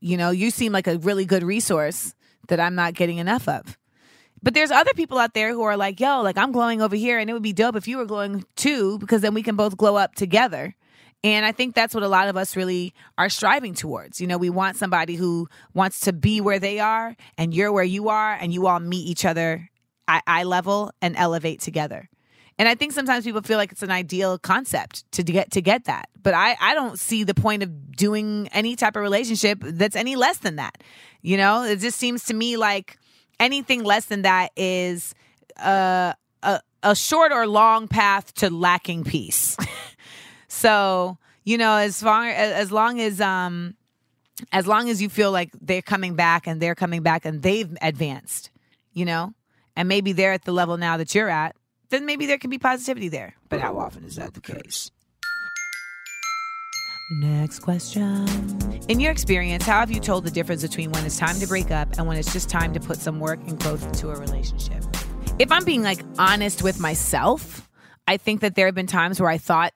You 0.00 0.16
know, 0.16 0.30
you 0.30 0.50
seem 0.50 0.72
like 0.72 0.86
a 0.86 0.98
really 0.98 1.24
good 1.24 1.42
resource 1.42 2.14
that 2.48 2.60
I'm 2.60 2.74
not 2.74 2.94
getting 2.94 3.18
enough 3.18 3.48
of. 3.48 3.78
But 4.42 4.54
there's 4.54 4.70
other 4.70 4.94
people 4.94 5.18
out 5.18 5.34
there 5.34 5.52
who 5.52 5.62
are 5.62 5.76
like, 5.76 6.00
yo, 6.00 6.22
like 6.22 6.38
I'm 6.38 6.52
glowing 6.52 6.80
over 6.80 6.96
here 6.96 7.18
and 7.18 7.28
it 7.28 7.34
would 7.34 7.42
be 7.42 7.52
dope 7.52 7.76
if 7.76 7.86
you 7.86 7.98
were 7.98 8.06
glowing 8.06 8.44
too, 8.56 8.98
because 8.98 9.20
then 9.20 9.34
we 9.34 9.42
can 9.42 9.56
both 9.56 9.76
glow 9.76 9.96
up 9.96 10.14
together. 10.14 10.74
And 11.22 11.44
I 11.44 11.52
think 11.52 11.74
that's 11.74 11.94
what 11.94 12.02
a 12.02 12.08
lot 12.08 12.28
of 12.28 12.36
us 12.38 12.56
really 12.56 12.94
are 13.18 13.28
striving 13.28 13.74
towards. 13.74 14.20
You 14.20 14.26
know, 14.26 14.38
we 14.38 14.48
want 14.48 14.78
somebody 14.78 15.16
who 15.16 15.48
wants 15.74 16.00
to 16.00 16.14
be 16.14 16.40
where 16.40 16.58
they 16.58 16.80
are 16.80 17.14
and 17.36 17.52
you're 17.52 17.72
where 17.72 17.84
you 17.84 18.08
are 18.08 18.32
and 18.32 18.54
you 18.54 18.66
all 18.66 18.80
meet 18.80 19.06
each 19.06 19.26
other 19.26 19.68
at 20.08 20.22
eye 20.26 20.44
level 20.44 20.90
and 21.02 21.14
elevate 21.16 21.60
together. 21.60 22.08
And 22.60 22.68
I 22.68 22.74
think 22.74 22.92
sometimes 22.92 23.24
people 23.24 23.40
feel 23.40 23.56
like 23.56 23.72
it's 23.72 23.82
an 23.82 23.90
ideal 23.90 24.36
concept 24.36 25.10
to 25.12 25.22
get 25.22 25.52
to 25.52 25.62
get 25.62 25.84
that. 25.84 26.10
But 26.22 26.34
I, 26.34 26.58
I 26.60 26.74
don't 26.74 26.98
see 26.98 27.24
the 27.24 27.32
point 27.32 27.62
of 27.62 27.96
doing 27.96 28.50
any 28.52 28.76
type 28.76 28.96
of 28.96 29.02
relationship 29.02 29.60
that's 29.62 29.96
any 29.96 30.14
less 30.14 30.36
than 30.36 30.56
that. 30.56 30.76
You 31.22 31.38
know, 31.38 31.64
it 31.64 31.76
just 31.76 31.96
seems 31.96 32.24
to 32.24 32.34
me 32.34 32.58
like 32.58 32.98
anything 33.38 33.82
less 33.82 34.04
than 34.04 34.22
that 34.22 34.50
is 34.56 35.14
uh, 35.56 36.12
a 36.42 36.60
a 36.82 36.94
short 36.94 37.32
or 37.32 37.46
long 37.46 37.88
path 37.88 38.34
to 38.34 38.50
lacking 38.50 39.04
peace. 39.04 39.56
so, 40.48 41.16
you 41.44 41.56
know, 41.56 41.76
as 41.76 42.02
far 42.02 42.26
as 42.26 42.70
long 42.70 43.00
as 43.00 43.22
um 43.22 43.74
as 44.52 44.66
long 44.66 44.90
as 44.90 45.00
you 45.00 45.08
feel 45.08 45.32
like 45.32 45.48
they're 45.62 45.80
coming 45.80 46.14
back 46.14 46.46
and 46.46 46.60
they're 46.60 46.74
coming 46.74 47.02
back 47.02 47.24
and 47.24 47.40
they've 47.40 47.74
advanced, 47.80 48.50
you 48.92 49.06
know, 49.06 49.32
and 49.76 49.88
maybe 49.88 50.12
they're 50.12 50.34
at 50.34 50.44
the 50.44 50.52
level 50.52 50.76
now 50.76 50.98
that 50.98 51.14
you're 51.14 51.30
at, 51.30 51.56
then 51.90 52.06
maybe 52.06 52.26
there 52.26 52.38
can 52.38 52.50
be 52.50 52.58
positivity 52.58 53.08
there. 53.08 53.34
But 53.48 53.60
how 53.60 53.78
often 53.78 54.04
is 54.04 54.16
that 54.16 54.34
the 54.34 54.40
case? 54.40 54.90
Next 57.12 57.58
question. 57.58 58.28
In 58.88 59.00
your 59.00 59.10
experience, 59.10 59.64
how 59.66 59.80
have 59.80 59.90
you 59.90 59.98
told 59.98 60.24
the 60.24 60.30
difference 60.30 60.62
between 60.62 60.92
when 60.92 61.04
it's 61.04 61.18
time 61.18 61.40
to 61.40 61.46
break 61.46 61.72
up 61.72 61.98
and 61.98 62.06
when 62.06 62.16
it's 62.16 62.32
just 62.32 62.48
time 62.48 62.72
to 62.72 62.78
put 62.78 62.98
some 62.98 63.18
work 63.18 63.40
and 63.48 63.58
growth 63.58 63.84
into 63.84 64.10
a 64.10 64.16
relationship? 64.16 64.84
If 65.40 65.50
I'm 65.50 65.64
being 65.64 65.82
like 65.82 66.04
honest 66.18 66.62
with 66.62 66.78
myself, 66.78 67.68
I 68.06 68.16
think 68.16 68.42
that 68.42 68.54
there 68.54 68.66
have 68.66 68.76
been 68.76 68.86
times 68.86 69.20
where 69.20 69.28
I 69.28 69.38
thought 69.38 69.72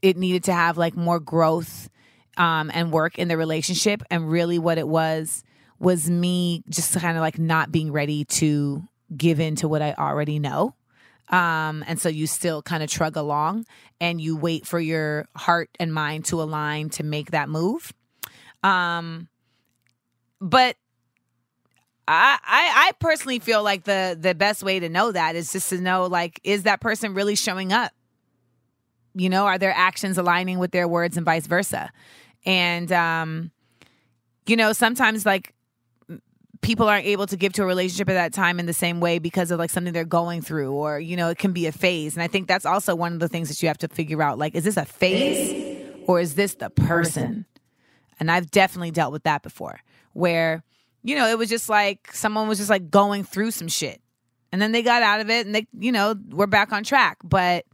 it 0.00 0.16
needed 0.16 0.44
to 0.44 0.54
have 0.54 0.78
like 0.78 0.96
more 0.96 1.20
growth 1.20 1.90
um, 2.38 2.70
and 2.72 2.90
work 2.90 3.18
in 3.18 3.28
the 3.28 3.36
relationship. 3.36 4.02
And 4.10 4.30
really, 4.30 4.58
what 4.58 4.78
it 4.78 4.88
was 4.88 5.44
was 5.78 6.08
me 6.08 6.62
just 6.70 6.98
kind 6.98 7.18
of 7.18 7.20
like 7.20 7.38
not 7.38 7.70
being 7.70 7.92
ready 7.92 8.24
to 8.24 8.82
give 9.14 9.38
in 9.38 9.56
to 9.56 9.68
what 9.68 9.82
I 9.82 9.92
already 9.98 10.38
know. 10.38 10.74
Um, 11.30 11.84
and 11.86 12.00
so 12.00 12.08
you 12.08 12.26
still 12.26 12.60
kind 12.60 12.82
of 12.82 12.90
trug 12.90 13.16
along 13.16 13.64
and 14.00 14.20
you 14.20 14.36
wait 14.36 14.66
for 14.66 14.80
your 14.80 15.28
heart 15.36 15.70
and 15.78 15.94
mind 15.94 16.24
to 16.26 16.42
align 16.42 16.90
to 16.90 17.04
make 17.04 17.30
that 17.30 17.48
move. 17.48 17.92
Um, 18.64 19.28
but 20.40 20.76
I, 22.08 22.38
I, 22.42 22.88
I 22.88 22.92
personally 22.98 23.38
feel 23.38 23.62
like 23.62 23.84
the 23.84 24.18
the 24.20 24.34
best 24.34 24.64
way 24.64 24.80
to 24.80 24.88
know 24.88 25.12
that 25.12 25.36
is 25.36 25.52
just 25.52 25.70
to 25.70 25.80
know 25.80 26.06
like 26.06 26.40
is 26.42 26.64
that 26.64 26.80
person 26.80 27.14
really 27.14 27.36
showing 27.36 27.72
up? 27.72 27.92
You 29.14 29.28
know, 29.28 29.46
are 29.46 29.58
their 29.58 29.74
actions 29.74 30.18
aligning 30.18 30.58
with 30.58 30.72
their 30.72 30.88
words 30.88 31.16
and 31.16 31.24
vice 31.24 31.46
versa? 31.46 31.92
And 32.44 32.90
um, 32.90 33.52
you 34.46 34.56
know, 34.56 34.72
sometimes 34.72 35.24
like 35.24 35.54
people 36.60 36.88
aren't 36.88 37.06
able 37.06 37.26
to 37.26 37.36
give 37.36 37.52
to 37.54 37.62
a 37.62 37.66
relationship 37.66 38.08
at 38.08 38.14
that 38.14 38.32
time 38.32 38.60
in 38.60 38.66
the 38.66 38.72
same 38.72 39.00
way 39.00 39.18
because 39.18 39.50
of 39.50 39.58
like 39.58 39.70
something 39.70 39.92
they're 39.92 40.04
going 40.04 40.42
through 40.42 40.72
or 40.72 41.00
you 41.00 41.16
know 41.16 41.28
it 41.28 41.38
can 41.38 41.52
be 41.52 41.66
a 41.66 41.72
phase. 41.72 42.14
And 42.14 42.22
i 42.22 42.26
think 42.26 42.48
that's 42.48 42.66
also 42.66 42.94
one 42.94 43.12
of 43.12 43.20
the 43.20 43.28
things 43.28 43.48
that 43.48 43.62
you 43.62 43.68
have 43.68 43.78
to 43.78 43.88
figure 43.88 44.22
out 44.22 44.38
like 44.38 44.54
is 44.54 44.64
this 44.64 44.76
a 44.76 44.84
phase 44.84 45.88
or 46.06 46.20
is 46.20 46.34
this 46.34 46.54
the 46.54 46.70
person? 46.70 47.46
And 48.18 48.30
i've 48.30 48.50
definitely 48.50 48.90
dealt 48.90 49.12
with 49.12 49.24
that 49.24 49.42
before 49.42 49.80
where 50.12 50.62
you 51.02 51.16
know 51.16 51.26
it 51.28 51.38
was 51.38 51.48
just 51.48 51.68
like 51.68 52.12
someone 52.12 52.48
was 52.48 52.58
just 52.58 52.70
like 52.70 52.90
going 52.90 53.24
through 53.24 53.52
some 53.52 53.68
shit 53.68 54.02
and 54.52 54.60
then 54.60 54.72
they 54.72 54.82
got 54.82 55.02
out 55.02 55.20
of 55.20 55.30
it 55.30 55.46
and 55.46 55.54
they 55.54 55.66
you 55.78 55.92
know 55.92 56.14
we're 56.30 56.46
back 56.46 56.72
on 56.72 56.84
track. 56.84 57.18
But 57.24 57.64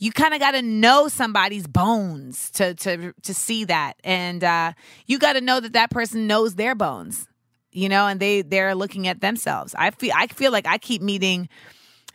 you 0.00 0.12
kind 0.12 0.32
of 0.32 0.38
got 0.38 0.52
to 0.52 0.62
know 0.62 1.08
somebody's 1.08 1.66
bones 1.66 2.50
to 2.52 2.74
to 2.74 3.12
to 3.22 3.34
see 3.34 3.64
that. 3.64 3.94
And 4.04 4.44
uh 4.44 4.72
you 5.06 5.18
got 5.18 5.34
to 5.34 5.40
know 5.40 5.60
that 5.60 5.72
that 5.72 5.90
person 5.90 6.26
knows 6.26 6.54
their 6.54 6.74
bones 6.74 7.26
you 7.72 7.88
know, 7.88 8.06
and 8.06 8.20
they 8.20 8.42
they're 8.42 8.74
looking 8.74 9.06
at 9.08 9.20
themselves. 9.20 9.74
I 9.78 9.90
feel 9.90 10.12
I 10.14 10.26
feel 10.26 10.52
like 10.52 10.66
I 10.66 10.78
keep 10.78 11.02
meeting 11.02 11.48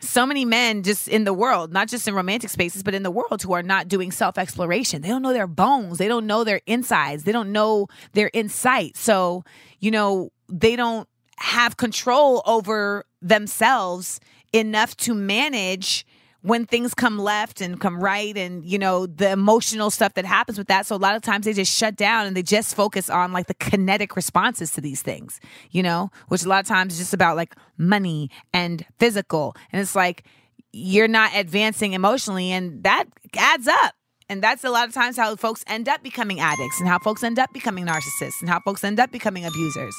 so 0.00 0.26
many 0.26 0.44
men 0.44 0.82
just 0.82 1.08
in 1.08 1.24
the 1.24 1.32
world, 1.32 1.72
not 1.72 1.88
just 1.88 2.06
in 2.06 2.14
romantic 2.14 2.50
spaces, 2.50 2.82
but 2.82 2.94
in 2.94 3.02
the 3.02 3.10
world 3.10 3.42
who 3.42 3.52
are 3.52 3.62
not 3.62 3.88
doing 3.88 4.12
self 4.12 4.38
exploration. 4.38 5.02
They 5.02 5.08
don't 5.08 5.22
know 5.22 5.32
their 5.32 5.46
bones. 5.46 5.98
They 5.98 6.08
don't 6.08 6.26
know 6.26 6.44
their 6.44 6.60
insides. 6.66 7.24
They 7.24 7.32
don't 7.32 7.52
know 7.52 7.88
their 8.12 8.30
insight. 8.32 8.96
So, 8.96 9.44
you 9.80 9.90
know, 9.90 10.30
they 10.48 10.76
don't 10.76 11.08
have 11.36 11.76
control 11.76 12.42
over 12.46 13.04
themselves 13.20 14.20
enough 14.52 14.96
to 14.96 15.14
manage 15.14 16.06
when 16.44 16.66
things 16.66 16.92
come 16.92 17.18
left 17.18 17.62
and 17.62 17.80
come 17.80 17.98
right 17.98 18.36
and 18.36 18.66
you 18.66 18.78
know 18.78 19.06
the 19.06 19.30
emotional 19.30 19.90
stuff 19.90 20.12
that 20.14 20.26
happens 20.26 20.58
with 20.58 20.68
that. 20.68 20.84
So 20.84 20.94
a 20.94 20.98
lot 20.98 21.16
of 21.16 21.22
times 21.22 21.46
they 21.46 21.54
just 21.54 21.74
shut 21.74 21.96
down 21.96 22.26
and 22.26 22.36
they 22.36 22.42
just 22.42 22.74
focus 22.74 23.08
on 23.08 23.32
like 23.32 23.46
the 23.46 23.54
kinetic 23.54 24.14
responses 24.14 24.70
to 24.72 24.80
these 24.80 25.00
things 25.00 25.40
you 25.70 25.82
know 25.82 26.10
which 26.28 26.44
a 26.44 26.48
lot 26.48 26.60
of 26.60 26.66
times 26.66 26.92
is 26.92 26.98
just 26.98 27.14
about 27.14 27.36
like 27.36 27.54
money 27.78 28.30
and 28.52 28.84
physical. 28.98 29.56
And 29.72 29.80
it's 29.80 29.96
like 29.96 30.24
you're 30.72 31.08
not 31.08 31.30
advancing 31.34 31.92
emotionally 31.92 32.52
and 32.52 32.82
that 32.84 33.04
adds 33.36 33.66
up. 33.66 33.94
And 34.28 34.42
that's 34.42 34.64
a 34.64 34.70
lot 34.70 34.88
of 34.88 34.94
times 34.94 35.16
how 35.16 35.36
folks 35.36 35.62
end 35.66 35.88
up 35.88 36.02
becoming 36.02 36.40
addicts 36.40 36.80
and 36.80 36.88
how 36.88 36.98
folks 36.98 37.22
end 37.22 37.38
up 37.38 37.52
becoming 37.52 37.86
narcissists 37.86 38.40
and 38.40 38.48
how 38.48 38.60
folks 38.60 38.82
end 38.82 38.98
up 38.98 39.10
becoming 39.10 39.44
abusers 39.44 39.94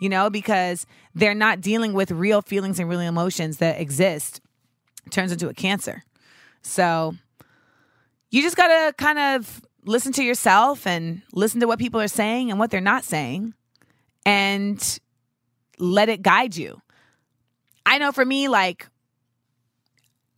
you 0.00 0.08
know 0.08 0.30
because 0.30 0.86
they're 1.14 1.34
not 1.34 1.60
dealing 1.60 1.92
with 1.92 2.10
real 2.10 2.42
feelings 2.42 2.78
and 2.78 2.88
real 2.88 3.00
emotions 3.00 3.58
that 3.58 3.80
exist 3.80 4.40
turns 5.10 5.32
into 5.32 5.48
a 5.48 5.54
cancer. 5.54 6.02
So 6.62 7.14
you 8.30 8.42
just 8.42 8.56
got 8.56 8.68
to 8.68 8.92
kind 8.94 9.18
of 9.18 9.62
listen 9.84 10.12
to 10.12 10.22
yourself 10.22 10.86
and 10.86 11.22
listen 11.32 11.60
to 11.60 11.66
what 11.66 11.78
people 11.78 12.00
are 12.00 12.08
saying 12.08 12.50
and 12.50 12.58
what 12.58 12.70
they're 12.70 12.80
not 12.80 13.04
saying 13.04 13.54
and 14.26 14.98
let 15.78 16.08
it 16.08 16.22
guide 16.22 16.56
you. 16.56 16.80
I 17.86 17.98
know 17.98 18.12
for 18.12 18.24
me, 18.24 18.48
like, 18.48 18.86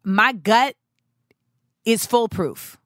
my 0.04 0.32
gut 0.32 0.76
is 1.84 2.06
foolproof, 2.06 2.78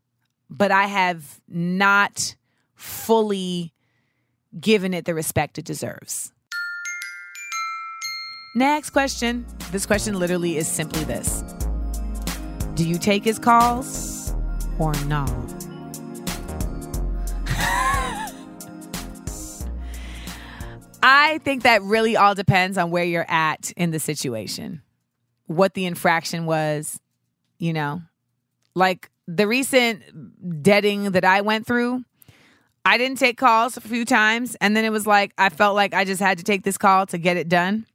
but 0.49 0.71
I 0.71 0.87
have 0.87 1.41
not 1.49 2.37
fully 2.75 3.75
given 4.59 4.95
it 4.95 5.05
the 5.05 5.15
respect 5.15 5.59
it 5.59 5.65
deserves. 5.65 6.33
Next 8.55 8.91
question. 8.91 9.45
This 9.73 9.85
question 9.85 10.19
literally 10.19 10.57
is 10.57 10.69
simply 10.69 11.05
this 11.05 11.43
do 12.75 12.87
you 12.87 12.99
take 12.99 13.25
his 13.25 13.39
calls 13.39 14.35
or 14.79 14.93
no? 15.07 15.25
I 21.07 21.39
think 21.45 21.65
that 21.65 21.83
really 21.83 22.17
all 22.17 22.35
depends 22.35 22.79
on 22.79 22.91
where 22.91 23.05
you're 23.05 23.27
at 23.29 23.73
in 23.77 23.91
the 23.91 23.99
situation, 23.99 24.83
what 25.47 25.75
the 25.75 25.85
infraction 25.85 26.47
was, 26.47 26.99
you 27.59 27.73
know. 27.75 28.01
Like 28.75 29.11
the 29.29 29.47
recent 29.47 30.63
deading 30.63 31.13
that 31.13 31.25
I 31.25 31.43
went 31.43 31.67
through, 31.67 32.05
I 32.87 32.99
didn't 32.99 33.19
take 33.19 33.37
calls 33.37 33.77
a 33.77 33.81
few 33.81 34.05
times. 34.05 34.57
And 34.61 34.77
then 34.77 34.85
it 34.85 34.91
was 34.91 35.07
like, 35.07 35.33
I 35.39 35.51
felt 35.51 35.75
like 35.75 35.95
I 35.95 36.05
just 36.05 36.21
had 36.21 36.39
to 36.39 36.45
take 36.45 36.65
this 36.65 36.79
call 36.79 37.07
to 37.07 37.19
get 37.19 37.37
it 37.37 37.49
done. 37.49 37.87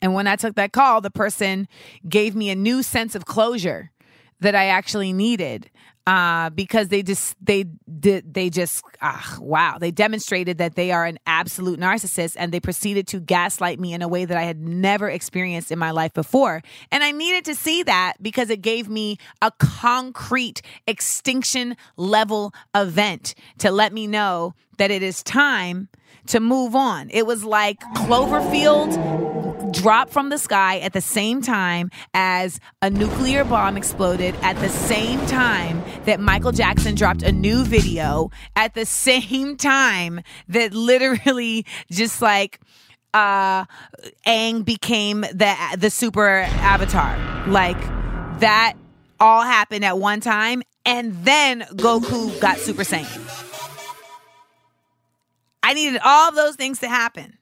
And 0.00 0.14
when 0.14 0.26
I 0.26 0.36
took 0.36 0.54
that 0.56 0.72
call, 0.72 1.00
the 1.00 1.10
person 1.10 1.68
gave 2.08 2.34
me 2.34 2.50
a 2.50 2.56
new 2.56 2.82
sense 2.82 3.14
of 3.14 3.24
closure 3.26 3.90
that 4.40 4.54
I 4.54 4.66
actually 4.66 5.12
needed. 5.12 5.70
uh, 6.06 6.50
because 6.50 6.88
they 6.88 7.00
just 7.02 7.36
they 7.40 7.64
did 8.00 8.34
they 8.34 8.50
just 8.50 8.82
ah, 9.00 9.36
wow 9.40 9.78
they 9.78 9.92
demonstrated 9.92 10.58
that 10.58 10.74
they 10.74 10.90
are 10.90 11.04
an 11.04 11.16
absolute 11.26 11.78
narcissist 11.78 12.34
and 12.36 12.50
they 12.50 12.58
proceeded 12.58 13.06
to 13.06 13.20
gaslight 13.20 13.78
me 13.78 13.92
in 13.94 14.02
a 14.02 14.08
way 14.08 14.24
that 14.24 14.36
I 14.36 14.42
had 14.42 14.60
never 14.60 15.08
experienced 15.08 15.70
in 15.70 15.78
my 15.78 15.92
life 15.92 16.12
before 16.12 16.60
and 16.90 17.04
I 17.04 17.12
needed 17.12 17.44
to 17.44 17.54
see 17.54 17.84
that 17.84 18.14
because 18.20 18.50
it 18.50 18.62
gave 18.62 18.88
me 18.88 19.16
a 19.42 19.52
concrete 19.60 20.60
extinction 20.88 21.76
level 21.96 22.52
event 22.74 23.36
to 23.58 23.70
let 23.70 23.92
me 23.92 24.08
know 24.08 24.54
that 24.78 24.90
it 24.90 25.04
is 25.04 25.22
time 25.22 25.88
to 26.26 26.40
move 26.40 26.74
on 26.74 27.10
it 27.10 27.26
was 27.26 27.44
like 27.44 27.78
Cloverfield 27.94 28.90
drop 29.72 30.10
from 30.10 30.28
the 30.28 30.38
sky 30.38 30.78
at 30.78 30.92
the 30.92 31.00
same 31.00 31.40
time 31.40 31.90
as 32.14 32.60
a 32.82 32.90
nuclear 32.90 33.44
bomb 33.44 33.76
exploded 33.76 34.34
at 34.42 34.56
the 34.56 34.68
same 34.68 35.24
time 35.26 35.82
that 36.04 36.20
Michael 36.20 36.52
Jackson 36.52 36.94
dropped 36.94 37.22
a 37.22 37.32
new 37.32 37.64
video 37.64 38.30
at 38.54 38.74
the 38.74 38.86
same 38.86 39.56
time 39.56 40.20
that 40.48 40.74
literally 40.74 41.66
just 41.90 42.20
like 42.22 42.60
uh 43.14 43.64
Aang 44.26 44.64
became 44.64 45.22
the 45.22 45.54
the 45.78 45.90
super 45.90 46.40
avatar. 46.40 47.16
Like 47.46 47.80
that 48.40 48.74
all 49.20 49.42
happened 49.42 49.84
at 49.84 49.98
one 49.98 50.20
time 50.20 50.62
and 50.84 51.12
then 51.24 51.62
Goku 51.72 52.38
got 52.40 52.58
super 52.58 52.82
saiyan. 52.82 53.48
I 55.62 55.74
needed 55.74 56.00
all 56.04 56.32
those 56.32 56.56
things 56.56 56.80
to 56.80 56.88
happen 56.88 57.38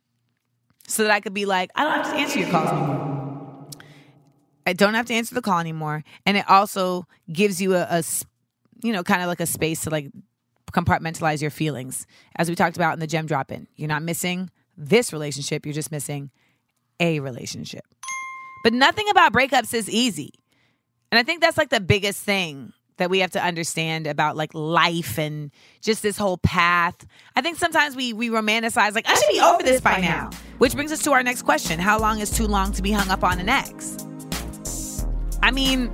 so 0.91 1.05
that 1.05 1.13
I 1.13 1.21
could 1.21 1.35
be 1.35 1.47
like, 1.47 1.71
I 1.75 1.85
don't 1.85 2.05
have 2.05 2.13
to 2.13 2.19
answer 2.19 2.39
your 2.39 2.51
calls 2.51 2.69
anymore. 2.69 3.69
I 4.67 4.73
don't 4.73 4.95
have 4.95 5.07
to 5.07 5.15
answer 5.15 5.35
the 5.35 5.43
call 5.43 5.59
anymore. 5.59 6.05
And 6.27 6.37
it 6.37 6.49
also 6.49 7.07
gives 7.33 7.63
you 7.63 7.75
a, 7.75 8.03
you 8.83 8.93
know, 8.93 9.03
kind 9.03 9.23
of 9.23 9.29
like 9.29 9.41
a 9.41 9.47
space 9.47 9.83
to 9.83 9.91
like 9.91 10.11
compartmentalize 10.73 11.41
your 11.41 11.51
feelings. 11.51 12.07
As 12.37 12.49
we 12.49 12.55
talked 12.55 12.77
about 12.77 12.95
in 12.95 13.01
the 13.01 13.07
gem 13.07 13.27
dropping, 13.27 13.67
you're 13.77 13.89
not 13.89 14.03
missing 14.03 14.51
this 14.77 15.13
relationship, 15.13 15.67
you're 15.67 15.75
just 15.75 15.91
missing 15.93 16.31
a 16.99 17.21
relationship. 17.21 17.85
But 18.63 18.73
nothing 18.73 19.09
about 19.11 19.33
breakups 19.33 19.75
is 19.75 19.89
easy. 19.89 20.33
And 21.11 21.19
I 21.19 21.23
think 21.23 21.41
that's 21.41 21.59
like 21.59 21.71
the 21.71 21.81
biggest 21.81 22.23
thing 22.23 22.73
that 23.01 23.09
we 23.09 23.21
have 23.21 23.31
to 23.31 23.43
understand 23.43 24.07
about 24.07 24.37
like 24.37 24.53
life 24.53 25.19
and 25.19 25.51
just 25.81 26.03
this 26.03 26.19
whole 26.19 26.37
path. 26.37 27.07
I 27.35 27.41
think 27.41 27.57
sometimes 27.57 27.97
we 27.97 28.13
we 28.13 28.29
romanticize 28.29 28.95
like 28.95 29.09
I 29.09 29.15
should 29.15 29.33
be 29.33 29.41
over 29.41 29.63
this 29.63 29.81
by 29.81 30.01
now. 30.01 30.29
Which 30.59 30.75
brings 30.75 30.93
us 30.93 31.03
to 31.05 31.13
our 31.13 31.23
next 31.23 31.43
question. 31.43 31.81
How 31.81 31.99
long 31.99 32.21
is 32.21 32.31
too 32.31 32.47
long 32.47 32.73
to 32.73 32.83
be 32.83 32.93
hung 32.93 33.09
up 33.09 33.25
on 33.25 33.41
an 33.41 33.49
ex? 33.49 33.97
I 35.43 35.51
mean, 35.51 35.91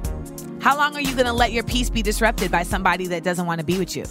how 0.61 0.77
long 0.77 0.97
are 0.97 1.01
you 1.01 1.15
going 1.15 1.27
to 1.27 1.33
let 1.33 1.53
your 1.53 1.63
peace 1.63 1.91
be 1.91 2.03
disrupted 2.03 2.51
by 2.51 2.65
somebody 2.65 3.07
that 3.07 3.23
doesn't 3.23 3.47
want 3.47 3.61
to 3.61 3.65
be 3.65 3.79
with 3.79 3.97
you? 3.97 4.05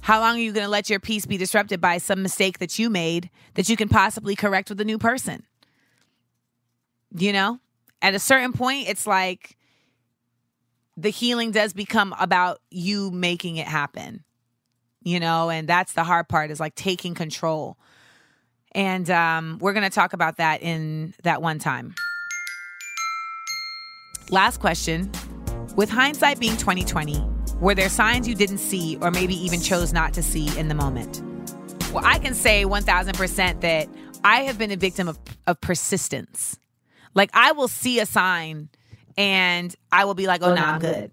How 0.00 0.18
long 0.18 0.36
are 0.36 0.40
you 0.40 0.52
going 0.52 0.64
to 0.64 0.70
let 0.70 0.88
your 0.88 1.00
peace 1.00 1.26
be 1.26 1.36
disrupted 1.36 1.82
by 1.82 1.98
some 1.98 2.22
mistake 2.22 2.60
that 2.60 2.78
you 2.78 2.88
made 2.88 3.28
that 3.54 3.68
you 3.68 3.76
can 3.76 3.90
possibly 3.90 4.34
correct 4.34 4.70
with 4.70 4.80
a 4.80 4.86
new 4.86 4.96
person? 4.96 5.44
You 7.14 7.34
know? 7.34 7.60
At 8.00 8.14
a 8.14 8.18
certain 8.18 8.54
point, 8.54 8.88
it's 8.88 9.06
like 9.06 9.58
the 10.96 11.10
healing 11.10 11.50
does 11.50 11.72
become 11.72 12.14
about 12.20 12.60
you 12.70 13.10
making 13.10 13.56
it 13.56 13.66
happen. 13.66 14.24
You 15.04 15.18
know, 15.18 15.50
and 15.50 15.68
that's 15.68 15.94
the 15.94 16.04
hard 16.04 16.28
part 16.28 16.50
is 16.50 16.60
like 16.60 16.74
taking 16.74 17.14
control. 17.14 17.76
And 18.72 19.10
um, 19.10 19.58
we're 19.60 19.72
going 19.72 19.88
to 19.88 19.94
talk 19.94 20.12
about 20.12 20.36
that 20.36 20.62
in 20.62 21.14
that 21.24 21.42
one 21.42 21.58
time. 21.58 21.94
Last 24.30 24.60
question. 24.60 25.10
With 25.76 25.90
hindsight 25.90 26.38
being 26.38 26.56
2020, 26.56 27.20
were 27.60 27.74
there 27.74 27.88
signs 27.88 28.28
you 28.28 28.34
didn't 28.34 28.58
see 28.58 28.96
or 29.00 29.10
maybe 29.10 29.34
even 29.34 29.60
chose 29.60 29.92
not 29.92 30.14
to 30.14 30.22
see 30.22 30.56
in 30.58 30.68
the 30.68 30.74
moment? 30.74 31.22
Well, 31.92 32.04
I 32.04 32.18
can 32.18 32.34
say 32.34 32.64
1000% 32.64 33.60
that 33.60 33.88
I 34.24 34.42
have 34.42 34.58
been 34.58 34.70
a 34.70 34.76
victim 34.76 35.08
of, 35.08 35.18
of 35.46 35.60
persistence. 35.60 36.58
Like 37.14 37.30
I 37.34 37.52
will 37.52 37.68
see 37.68 38.00
a 38.00 38.06
sign 38.06 38.68
and 39.16 39.74
I 39.90 40.04
will 40.04 40.14
be 40.14 40.26
like, 40.26 40.42
oh, 40.42 40.50
oh 40.50 40.54
no, 40.54 40.62
I'm 40.62 40.80
good. 40.80 41.10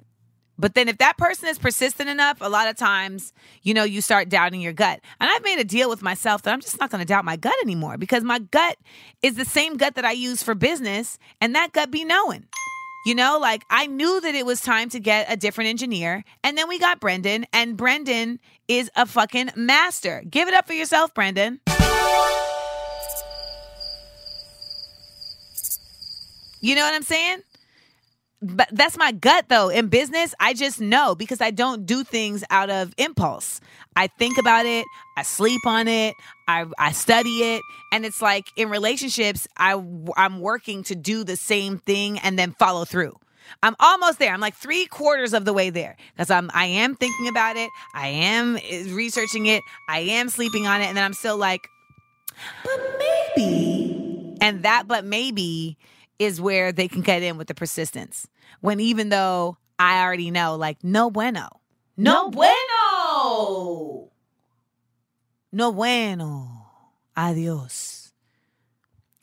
But 0.57 0.75
then 0.75 0.89
if 0.89 0.97
that 0.97 1.17
person 1.17 1.47
is 1.47 1.57
persistent 1.57 2.09
enough, 2.09 2.39
a 2.41 2.49
lot 2.49 2.67
of 2.67 2.75
times, 2.75 3.31
you 3.63 3.73
know, 3.73 3.85
you 3.85 4.01
start 4.01 4.27
doubting 4.27 4.59
your 4.59 4.73
gut. 4.73 4.99
And 5.21 5.29
I've 5.29 5.43
made 5.43 5.57
a 5.57 5.63
deal 5.63 5.89
with 5.89 6.01
myself 6.01 6.41
that 6.41 6.53
I'm 6.53 6.59
just 6.59 6.77
not 6.81 6.89
going 6.89 6.99
to 6.99 7.07
doubt 7.07 7.23
my 7.23 7.37
gut 7.37 7.55
anymore 7.63 7.97
because 7.97 8.23
my 8.23 8.39
gut 8.39 8.77
is 9.21 9.35
the 9.35 9.45
same 9.45 9.77
gut 9.77 9.95
that 9.95 10.03
I 10.03 10.11
use 10.11 10.43
for 10.43 10.55
business 10.55 11.17
and 11.39 11.55
that 11.55 11.71
gut 11.71 11.91
be 11.91 12.03
knowing. 12.03 12.45
You 13.05 13.15
know, 13.15 13.39
like 13.39 13.63
I 13.69 13.87
knew 13.87 14.19
that 14.19 14.35
it 14.35 14.45
was 14.45 14.59
time 14.59 14.89
to 14.89 14.99
get 14.99 15.31
a 15.31 15.37
different 15.37 15.69
engineer. 15.69 16.25
And 16.43 16.57
then 16.57 16.67
we 16.67 16.77
got 16.77 16.99
Brendan, 16.99 17.45
and 17.53 17.77
Brendan 17.77 18.41
is 18.67 18.91
a 18.97 19.05
fucking 19.05 19.51
master. 19.55 20.21
Give 20.29 20.49
it 20.49 20.53
up 20.53 20.67
for 20.67 20.73
yourself, 20.73 21.13
Brendan. 21.13 21.61
You 26.61 26.75
know 26.75 26.83
what 26.83 26.93
I'm 26.93 27.03
saying? 27.03 27.41
But 28.41 28.69
that's 28.71 28.97
my 28.97 29.11
gut 29.11 29.45
though. 29.49 29.69
In 29.69 29.87
business, 29.87 30.33
I 30.39 30.53
just 30.53 30.79
know 30.79 31.13
because 31.13 31.41
I 31.41 31.51
don't 31.51 31.85
do 31.85 32.03
things 32.03 32.43
out 32.49 32.69
of 32.69 32.93
impulse. 32.97 33.59
I 33.95 34.07
think 34.07 34.37
about 34.37 34.65
it, 34.65 34.85
I 35.17 35.23
sleep 35.23 35.65
on 35.65 35.89
it, 35.89 36.13
I 36.47 36.65
I 36.77 36.93
study 36.93 37.55
it, 37.55 37.61
and 37.91 38.05
it's 38.05 38.21
like 38.21 38.45
in 38.55 38.69
relationships, 38.69 39.47
I 39.57 39.81
I'm 40.15 40.39
working 40.39 40.83
to 40.83 40.95
do 40.95 41.25
the 41.25 41.35
same 41.35 41.79
thing 41.79 42.17
and 42.19 42.39
then 42.39 42.53
follow 42.53 42.85
through. 42.85 43.15
I'm 43.61 43.75
almost 43.79 44.19
there. 44.19 44.33
I'm 44.33 44.39
like 44.39 44.55
three 44.55 44.85
quarters 44.85 45.33
of 45.33 45.43
the 45.43 45.53
way 45.53 45.69
there 45.69 45.97
because 46.13 46.29
I'm 46.29 46.49
I 46.53 46.65
am 46.65 46.95
thinking 46.95 47.27
about 47.27 47.57
it, 47.57 47.69
I 47.93 48.07
am 48.07 48.57
eh, 48.57 48.85
researching 48.93 49.47
it, 49.47 49.63
I 49.89 49.99
am 49.99 50.29
sleeping 50.29 50.65
on 50.65 50.79
it, 50.79 50.85
and 50.85 50.95
then 50.95 51.03
I'm 51.03 51.13
still 51.13 51.37
like, 51.37 51.67
but 52.63 52.99
maybe. 53.35 54.37
And 54.41 54.63
that, 54.63 54.87
but 54.87 55.03
maybe 55.03 55.77
is 56.19 56.41
where 56.41 56.71
they 56.71 56.87
can 56.87 57.01
get 57.01 57.23
in 57.23 57.37
with 57.37 57.47
the 57.47 57.55
persistence. 57.55 58.27
When 58.61 58.79
even 58.79 59.09
though 59.09 59.57
I 59.79 60.03
already 60.03 60.29
know, 60.29 60.57
like, 60.57 60.83
no 60.83 61.09
bueno. 61.09 61.47
No 61.95 62.29
bueno. 62.29 64.11
No 65.51 65.71
bueno. 65.71 66.65
Adios. 67.15 68.11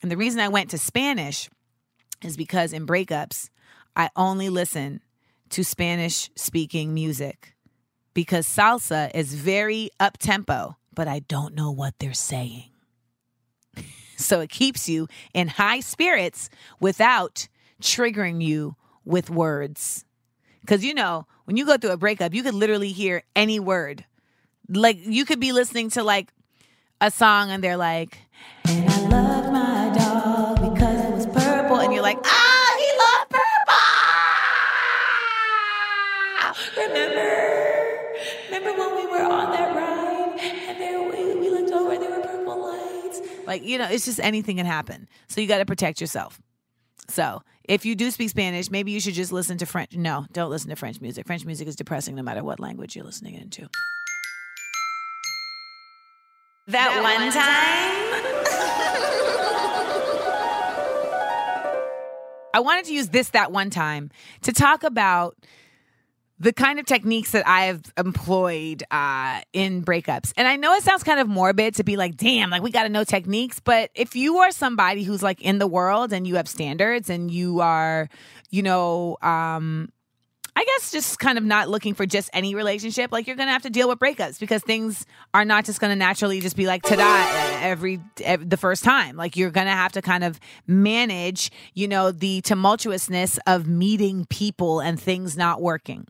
And 0.01 0.11
the 0.11 0.17
reason 0.17 0.39
I 0.39 0.49
went 0.49 0.71
to 0.71 0.77
Spanish 0.77 1.49
is 2.23 2.35
because 2.35 2.73
in 2.73 2.85
breakups, 2.85 3.49
I 3.95 4.09
only 4.15 4.49
listen 4.49 5.01
to 5.49 5.63
Spanish 5.63 6.29
speaking 6.35 6.93
music 6.93 7.55
because 8.13 8.47
salsa 8.47 9.11
is 9.13 9.33
very 9.33 9.91
up 9.99 10.17
tempo, 10.17 10.75
but 10.93 11.07
I 11.07 11.19
don't 11.19 11.55
know 11.55 11.71
what 11.71 11.93
they're 11.99 12.13
saying. 12.13 12.69
So 14.17 14.41
it 14.41 14.49
keeps 14.49 14.89
you 14.89 15.07
in 15.33 15.47
high 15.47 15.79
spirits 15.79 16.49
without 16.79 17.47
triggering 17.81 18.43
you 18.43 18.75
with 19.05 19.29
words. 19.29 20.03
Because, 20.61 20.83
you 20.83 20.93
know, 20.93 21.25
when 21.45 21.55
you 21.55 21.65
go 21.65 21.77
through 21.77 21.91
a 21.91 21.97
breakup, 21.97 22.33
you 22.33 22.43
could 22.43 22.53
literally 22.53 22.91
hear 22.91 23.23
any 23.35 23.59
word. 23.59 24.03
Like, 24.67 24.97
you 24.99 25.23
could 25.23 25.39
be 25.39 25.53
listening 25.53 25.89
to 25.91 26.03
like 26.03 26.33
a 26.99 27.09
song 27.09 27.51
and 27.51 27.63
they're 27.63 27.77
like, 27.77 28.17
Like, 43.57 43.67
you 43.67 43.79
know, 43.79 43.87
it's 43.89 44.05
just 44.05 44.19
anything 44.19 44.57
can 44.57 44.67
happen. 44.67 45.07
So 45.27 45.41
you 45.41 45.47
got 45.47 45.57
to 45.57 45.65
protect 45.65 45.99
yourself. 45.99 46.39
So 47.09 47.41
if 47.63 47.85
you 47.85 47.95
do 47.95 48.11
speak 48.11 48.29
Spanish, 48.29 48.69
maybe 48.69 48.91
you 48.91 48.99
should 48.99 49.15
just 49.15 49.31
listen 49.31 49.57
to 49.57 49.65
French. 49.65 49.95
No, 49.95 50.27
don't 50.31 50.51
listen 50.51 50.69
to 50.69 50.75
French 50.75 51.01
music. 51.01 51.25
French 51.25 51.43
music 51.43 51.67
is 51.67 51.75
depressing 51.75 52.13
no 52.15 52.21
matter 52.21 52.43
what 52.43 52.59
language 52.59 52.95
you're 52.95 53.05
listening 53.05 53.33
into. 53.33 53.67
That, 56.67 57.01
one 57.01 57.31
time. 57.31 57.41
I 62.53 62.59
wanted 62.59 62.85
to 62.85 62.93
use 62.93 63.09
this 63.09 63.29
that 63.29 63.51
one 63.51 63.71
time 63.71 64.11
to 64.43 64.51
talk 64.51 64.83
about 64.83 65.35
the 66.39 66.53
kind 66.53 66.79
of 66.79 66.85
techniques 66.85 67.31
that 67.31 67.47
I've 67.47 67.81
employed 67.97 68.83
uh, 68.91 69.41
in 69.53 69.83
breakups. 69.83 70.33
And 70.37 70.47
I 70.47 70.55
know 70.55 70.73
it 70.75 70.83
sounds 70.83 71.03
kind 71.03 71.19
of 71.19 71.27
morbid 71.27 71.75
to 71.75 71.83
be 71.83 71.97
like, 71.97 72.15
damn, 72.15 72.49
like 72.49 72.61
we 72.61 72.71
got 72.71 72.83
to 72.83 72.89
know 72.89 73.03
techniques. 73.03 73.59
But 73.59 73.89
if 73.95 74.15
you 74.15 74.37
are 74.39 74.51
somebody 74.51 75.03
who's 75.03 75.23
like 75.23 75.41
in 75.41 75.57
the 75.57 75.67
world 75.67 76.13
and 76.13 76.27
you 76.27 76.35
have 76.35 76.47
standards 76.47 77.09
and 77.09 77.31
you 77.31 77.61
are, 77.61 78.07
you 78.51 78.61
know, 78.61 79.17
um, 79.21 79.91
I 80.55 80.63
guess 80.63 80.91
just 80.91 81.19
kind 81.19 81.37
of 81.37 81.43
not 81.43 81.69
looking 81.69 81.93
for 81.93 82.07
just 82.07 82.31
any 82.33 82.55
relationship, 82.55 83.11
like 83.11 83.27
you're 83.27 83.35
gonna 83.35 83.51
have 83.51 83.61
to 83.61 83.69
deal 83.69 83.87
with 83.87 83.99
breakups 83.99 84.39
because 84.39 84.63
things 84.63 85.05
are 85.31 85.45
not 85.45 85.65
just 85.65 85.79
gonna 85.79 85.95
naturally 85.95 86.39
just 86.39 86.55
be 86.55 86.65
like 86.65 86.81
ta-da 86.81 87.63
every, 87.63 87.99
every 88.23 88.47
the 88.47 88.57
first 88.57 88.83
time. 88.83 89.15
Like 89.15 89.37
you're 89.37 89.51
gonna 89.51 89.69
have 89.69 89.91
to 89.91 90.01
kind 90.01 90.23
of 90.23 90.39
manage, 90.65 91.51
you 91.75 91.87
know, 91.87 92.11
the 92.11 92.41
tumultuousness 92.41 93.37
of 93.45 93.67
meeting 93.67 94.25
people 94.31 94.79
and 94.79 94.99
things 94.99 95.37
not 95.37 95.61
working. 95.61 96.07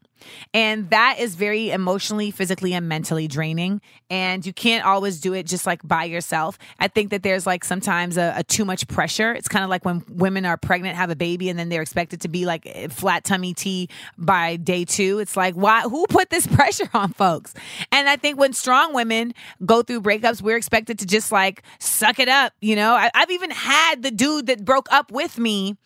And 0.54 0.90
that 0.90 1.18
is 1.20 1.36
very 1.36 1.72
emotionally, 1.72 2.32
physically, 2.32 2.74
and 2.74 2.88
mentally 2.88 3.28
draining. 3.28 3.82
And 4.10 4.46
you 4.46 4.54
can't 4.54 4.86
always 4.86 5.20
do 5.20 5.34
it 5.34 5.46
just 5.46 5.66
like 5.66 5.86
by 5.88 6.06
yourself. 6.06 6.58
I 6.80 6.88
think 6.88 7.12
that 7.12 7.24
there's 7.24 7.46
like 7.46 7.64
sometimes 7.64 8.18
a, 8.18 8.34
a 8.38 8.44
too 8.44 8.66
much 8.66 8.88
pressure. 8.88 9.34
It's 9.34 9.48
kind 9.48 9.64
of 9.64 9.70
like 9.70 9.86
when 9.86 10.04
women 10.10 10.46
are 10.46 10.58
pregnant, 10.58 10.96
have 10.96 11.10
a 11.10 11.16
baby, 11.16 11.50
and 11.50 11.58
then 11.58 11.70
they're 11.70 11.82
expected 11.82 12.22
to 12.22 12.28
be 12.28 12.46
like 12.46 12.64
eh, 12.66 12.88
flat 12.88 13.24
tummy 13.24 13.54
tea 13.54 13.90
by 14.18 14.56
day 14.56 14.86
two. 14.86 15.20
It's 15.20 15.36
like, 15.36 15.56
why? 15.56 15.82
Who 15.82 16.06
put 16.08 16.30
this 16.30 16.48
pressure 16.56 16.90
on 16.94 17.14
folks? 17.14 17.54
And 17.92 18.10
I 18.10 18.16
think 18.16 18.40
when 18.40 18.54
strong 18.54 18.94
women 18.94 19.34
go 19.66 19.82
through 19.82 20.02
breakups, 20.02 20.42
we're 20.42 20.58
expected 20.58 21.00
to 21.00 21.06
just 21.06 21.32
like 21.32 21.64
suck 21.80 22.20
it 22.20 22.30
up. 22.30 22.54
You 22.62 22.76
know, 22.76 22.94
I, 22.94 23.12
I've 23.14 23.32
even 23.32 23.52
had 23.52 24.04
the 24.04 24.12
dude 24.12 24.48
that 24.48 24.64
broke 24.64 24.88
up 24.92 25.12
with 25.12 25.38
me 25.38 25.78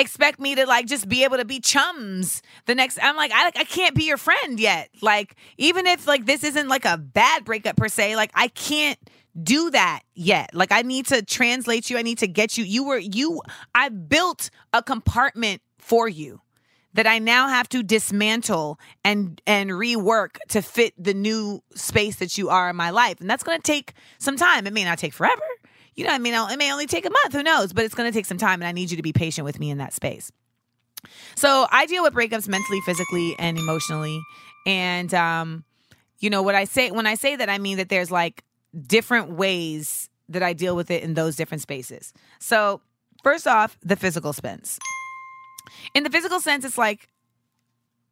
expect 0.00 0.40
me 0.40 0.54
to 0.54 0.66
like 0.66 0.86
just 0.86 1.08
be 1.08 1.24
able 1.24 1.36
to 1.36 1.44
be 1.44 1.60
chums 1.60 2.42
the 2.66 2.74
next 2.74 2.98
i'm 3.02 3.16
like 3.16 3.30
I, 3.34 3.50
I 3.56 3.64
can't 3.64 3.94
be 3.94 4.04
your 4.04 4.16
friend 4.16 4.58
yet 4.58 4.90
like 5.00 5.36
even 5.56 5.86
if 5.86 6.06
like 6.06 6.26
this 6.26 6.44
isn't 6.44 6.68
like 6.68 6.84
a 6.84 6.96
bad 6.96 7.44
breakup 7.44 7.76
per 7.76 7.88
se 7.88 8.16
like 8.16 8.30
i 8.34 8.48
can't 8.48 8.98
do 9.40 9.70
that 9.70 10.00
yet 10.14 10.54
like 10.54 10.72
i 10.72 10.82
need 10.82 11.06
to 11.06 11.22
translate 11.22 11.90
you 11.90 11.98
i 11.98 12.02
need 12.02 12.18
to 12.18 12.28
get 12.28 12.58
you 12.58 12.64
you 12.64 12.84
were 12.84 12.98
you 12.98 13.40
i 13.74 13.88
built 13.88 14.50
a 14.72 14.82
compartment 14.82 15.62
for 15.78 16.08
you 16.08 16.40
that 16.94 17.06
I 17.06 17.18
now 17.18 17.46
have 17.48 17.68
to 17.68 17.82
dismantle 17.82 18.80
and 19.04 19.40
and 19.46 19.70
rework 19.70 20.38
to 20.48 20.62
fit 20.62 20.94
the 20.98 21.14
new 21.14 21.62
space 21.74 22.16
that 22.16 22.36
you 22.36 22.48
are 22.48 22.70
in 22.70 22.76
my 22.76 22.90
life. 22.90 23.20
And 23.20 23.30
that's 23.30 23.44
going 23.44 23.58
to 23.58 23.62
take 23.62 23.92
some 24.18 24.36
time. 24.36 24.66
It 24.66 24.72
may 24.72 24.84
not 24.84 24.98
take 24.98 25.12
forever. 25.12 25.44
You 25.98 26.04
know, 26.04 26.12
I 26.12 26.18
mean, 26.18 26.32
it 26.32 26.58
may 26.58 26.72
only 26.72 26.86
take 26.86 27.04
a 27.06 27.10
month, 27.10 27.32
who 27.32 27.42
knows, 27.42 27.72
but 27.72 27.84
it's 27.84 27.94
going 27.94 28.10
to 28.10 28.16
take 28.16 28.24
some 28.24 28.38
time 28.38 28.60
and 28.60 28.68
I 28.68 28.72
need 28.72 28.90
you 28.90 28.96
to 28.96 29.02
be 29.02 29.12
patient 29.12 29.44
with 29.44 29.58
me 29.58 29.68
in 29.70 29.78
that 29.78 29.92
space. 29.92 30.30
So, 31.34 31.66
I 31.70 31.86
deal 31.86 32.02
with 32.02 32.14
breakups 32.14 32.48
mentally, 32.48 32.80
physically, 32.86 33.34
and 33.38 33.58
emotionally. 33.58 34.20
And 34.66 35.12
um 35.14 35.64
you 36.20 36.30
know, 36.30 36.42
what 36.42 36.56
I 36.56 36.64
say 36.64 36.90
when 36.90 37.06
I 37.06 37.14
say 37.14 37.36
that 37.36 37.48
I 37.48 37.58
mean 37.58 37.76
that 37.76 37.88
there's 37.88 38.10
like 38.10 38.44
different 38.86 39.30
ways 39.30 40.10
that 40.28 40.42
I 40.42 40.52
deal 40.52 40.74
with 40.74 40.90
it 40.90 41.02
in 41.02 41.14
those 41.14 41.36
different 41.36 41.62
spaces. 41.62 42.12
So, 42.40 42.80
first 43.22 43.46
off, 43.46 43.78
the 43.82 43.96
physical 43.96 44.32
sense 44.32 44.78
in 45.94 46.04
the 46.04 46.10
physical 46.10 46.40
sense, 46.40 46.64
it's 46.64 46.78
like 46.78 47.08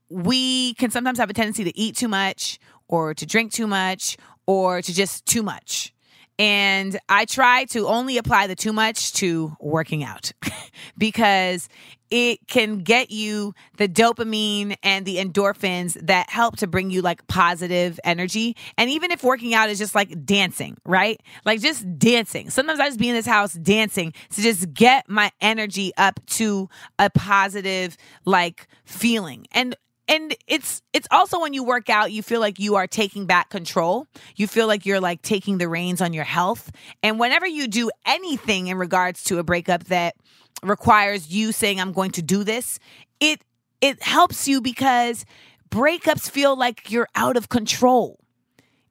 we 0.08 0.74
can 0.74 0.90
sometimes 0.90 1.18
have 1.18 1.30
a 1.30 1.34
tendency 1.34 1.64
to 1.64 1.76
eat 1.78 1.96
too 1.96 2.08
much 2.08 2.58
or 2.88 3.14
to 3.14 3.26
drink 3.26 3.52
too 3.52 3.66
much 3.66 4.16
or 4.46 4.82
to 4.82 4.94
just 4.94 5.26
too 5.26 5.42
much. 5.42 5.92
And 6.38 6.98
I 7.08 7.24
try 7.24 7.64
to 7.66 7.86
only 7.86 8.18
apply 8.18 8.46
the 8.46 8.54
too 8.54 8.72
much 8.72 9.14
to 9.14 9.56
working 9.60 10.04
out 10.04 10.32
because 10.98 11.68
it 12.10 12.46
can 12.46 12.78
get 12.78 13.10
you 13.10 13.54
the 13.78 13.88
dopamine 13.88 14.76
and 14.82 15.04
the 15.04 15.16
endorphins 15.16 15.94
that 16.06 16.30
help 16.30 16.56
to 16.58 16.66
bring 16.66 16.90
you 16.90 17.02
like 17.02 17.26
positive 17.26 17.98
energy. 18.04 18.56
And 18.78 18.90
even 18.90 19.10
if 19.10 19.24
working 19.24 19.54
out 19.54 19.70
is 19.70 19.78
just 19.78 19.94
like 19.94 20.24
dancing, 20.24 20.76
right? 20.84 21.20
Like 21.44 21.60
just 21.60 21.98
dancing. 21.98 22.50
Sometimes 22.50 22.80
I 22.80 22.86
just 22.86 22.98
be 22.98 23.08
in 23.08 23.14
this 23.14 23.26
house 23.26 23.54
dancing 23.54 24.12
to 24.30 24.42
just 24.42 24.72
get 24.72 25.08
my 25.08 25.32
energy 25.40 25.92
up 25.96 26.20
to 26.26 26.68
a 26.98 27.10
positive 27.10 27.96
like 28.24 28.68
feeling. 28.84 29.46
And 29.52 29.74
and 30.08 30.34
it's 30.46 30.82
it's 30.92 31.08
also 31.10 31.40
when 31.40 31.52
you 31.52 31.64
work 31.64 31.90
out 31.90 32.12
you 32.12 32.22
feel 32.22 32.40
like 32.40 32.58
you 32.58 32.76
are 32.76 32.86
taking 32.86 33.26
back 33.26 33.50
control. 33.50 34.06
You 34.36 34.46
feel 34.46 34.66
like 34.66 34.86
you're 34.86 35.00
like 35.00 35.22
taking 35.22 35.58
the 35.58 35.68
reins 35.68 36.00
on 36.00 36.12
your 36.12 36.24
health. 36.24 36.70
And 37.02 37.18
whenever 37.18 37.46
you 37.46 37.66
do 37.66 37.90
anything 38.06 38.68
in 38.68 38.78
regards 38.78 39.24
to 39.24 39.38
a 39.38 39.42
breakup 39.42 39.84
that 39.84 40.14
requires 40.62 41.30
you 41.30 41.52
saying 41.52 41.80
i'm 41.80 41.92
going 41.92 42.10
to 42.10 42.22
do 42.22 42.44
this 42.44 42.78
it 43.20 43.40
it 43.80 44.02
helps 44.02 44.48
you 44.48 44.60
because 44.60 45.24
breakups 45.70 46.30
feel 46.30 46.56
like 46.56 46.90
you're 46.90 47.08
out 47.14 47.36
of 47.36 47.48
control 47.48 48.18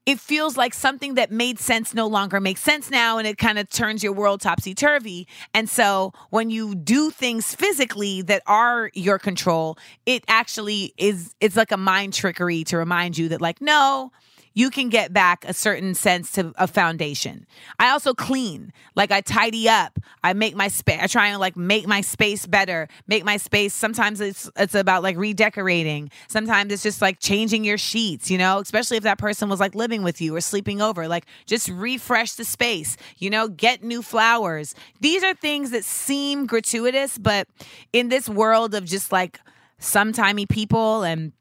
it 0.05 0.19
feels 0.19 0.55
like 0.55 0.73
something 0.73 1.15
that 1.15 1.31
made 1.31 1.59
sense 1.59 1.93
no 1.93 2.07
longer 2.07 2.39
makes 2.39 2.61
sense 2.61 2.91
now 2.91 3.17
and 3.17 3.27
it 3.27 3.37
kind 3.37 3.57
of 3.57 3.69
turns 3.69 4.03
your 4.03 4.13
world 4.13 4.39
topsy 4.41 4.75
turvy. 4.75 5.27
And 5.53 5.69
so 5.69 6.13
when 6.29 6.49
you 6.49 6.75
do 6.75 7.09
things 7.09 7.55
physically 7.55 8.21
that 8.23 8.43
are 8.45 8.91
your 8.93 9.17
control, 9.17 9.77
it 10.05 10.23
actually 10.27 10.93
is 10.97 11.33
it's 11.39 11.55
like 11.55 11.71
a 11.71 11.77
mind 11.77 12.13
trickery 12.13 12.63
to 12.65 12.77
remind 12.77 13.17
you 13.17 13.29
that 13.29 13.41
like 13.41 13.61
no, 13.61 14.11
you 14.55 14.69
can 14.69 14.87
get 14.89 15.13
back 15.13 15.45
a 15.45 15.53
certain 15.53 15.93
sense 15.93 16.31
to 16.31 16.53
a 16.57 16.65
foundation. 16.65 17.45
I 17.77 17.89
also 17.89 18.13
clean, 18.13 18.71
like 18.95 19.11
I 19.11 19.19
tidy 19.19 19.67
up. 19.67 19.99
I 20.23 20.31
make 20.33 20.55
my 20.55 20.69
space. 20.69 20.99
I 21.01 21.07
try 21.07 21.27
and 21.27 21.39
like 21.39 21.57
make 21.57 21.85
my 21.85 21.99
space 22.01 22.47
better, 22.47 22.87
make 23.05 23.25
my 23.25 23.35
space. 23.37 23.73
Sometimes 23.73 24.21
it's 24.21 24.49
it's 24.55 24.73
about 24.73 25.03
like 25.03 25.17
redecorating. 25.17 26.09
Sometimes 26.29 26.71
it's 26.71 26.83
just 26.83 27.01
like 27.01 27.19
changing 27.19 27.65
your 27.65 27.77
sheets. 27.77 28.31
You 28.31 28.37
know, 28.37 28.59
especially 28.59 28.95
if 28.97 29.03
that 29.03 29.17
person 29.17 29.49
was 29.49 29.59
like 29.59 29.75
living 29.75 30.03
with 30.03 30.21
you 30.21 30.33
or 30.35 30.41
sleeping 30.41 30.81
over. 30.81 31.07
Like 31.07 31.25
just 31.45 31.67
refresh 31.67 32.33
the 32.33 32.45
space. 32.45 32.95
You 33.17 33.29
know, 33.29 33.49
get 33.49 33.83
new 33.83 34.01
flowers. 34.01 34.73
These 35.01 35.21
are 35.23 35.33
things 35.33 35.71
that 35.71 35.83
seem 35.83 36.45
gratuitous, 36.45 37.17
but 37.17 37.49
in 37.91 38.07
this 38.07 38.29
world 38.29 38.73
of 38.73 38.85
just 38.85 39.11
like 39.11 39.37
sometimey 39.81 40.47
people 40.47 41.03
and 41.03 41.33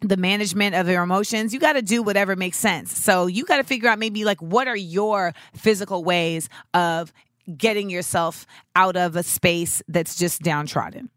the 0.00 0.16
management 0.16 0.74
of 0.74 0.88
your 0.88 1.02
emotions, 1.02 1.52
you 1.52 1.60
got 1.60 1.74
to 1.74 1.82
do 1.82 2.02
whatever 2.02 2.36
makes 2.36 2.56
sense. 2.56 2.96
So 2.96 3.26
you 3.26 3.44
got 3.44 3.58
to 3.58 3.64
figure 3.64 3.88
out 3.88 3.98
maybe 3.98 4.24
like 4.24 4.40
what 4.40 4.66
are 4.66 4.76
your 4.76 5.34
physical 5.54 6.02
ways 6.04 6.48
of 6.74 7.12
getting 7.56 7.90
yourself 7.90 8.46
out 8.76 8.96
of 8.96 9.16
a 9.16 9.22
space 9.22 9.82
that's 9.88 10.16
just 10.16 10.42
downtrodden. 10.42 11.10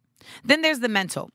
Then 0.43 0.61
there's 0.61 0.79
the 0.79 0.89
mental. 0.89 1.29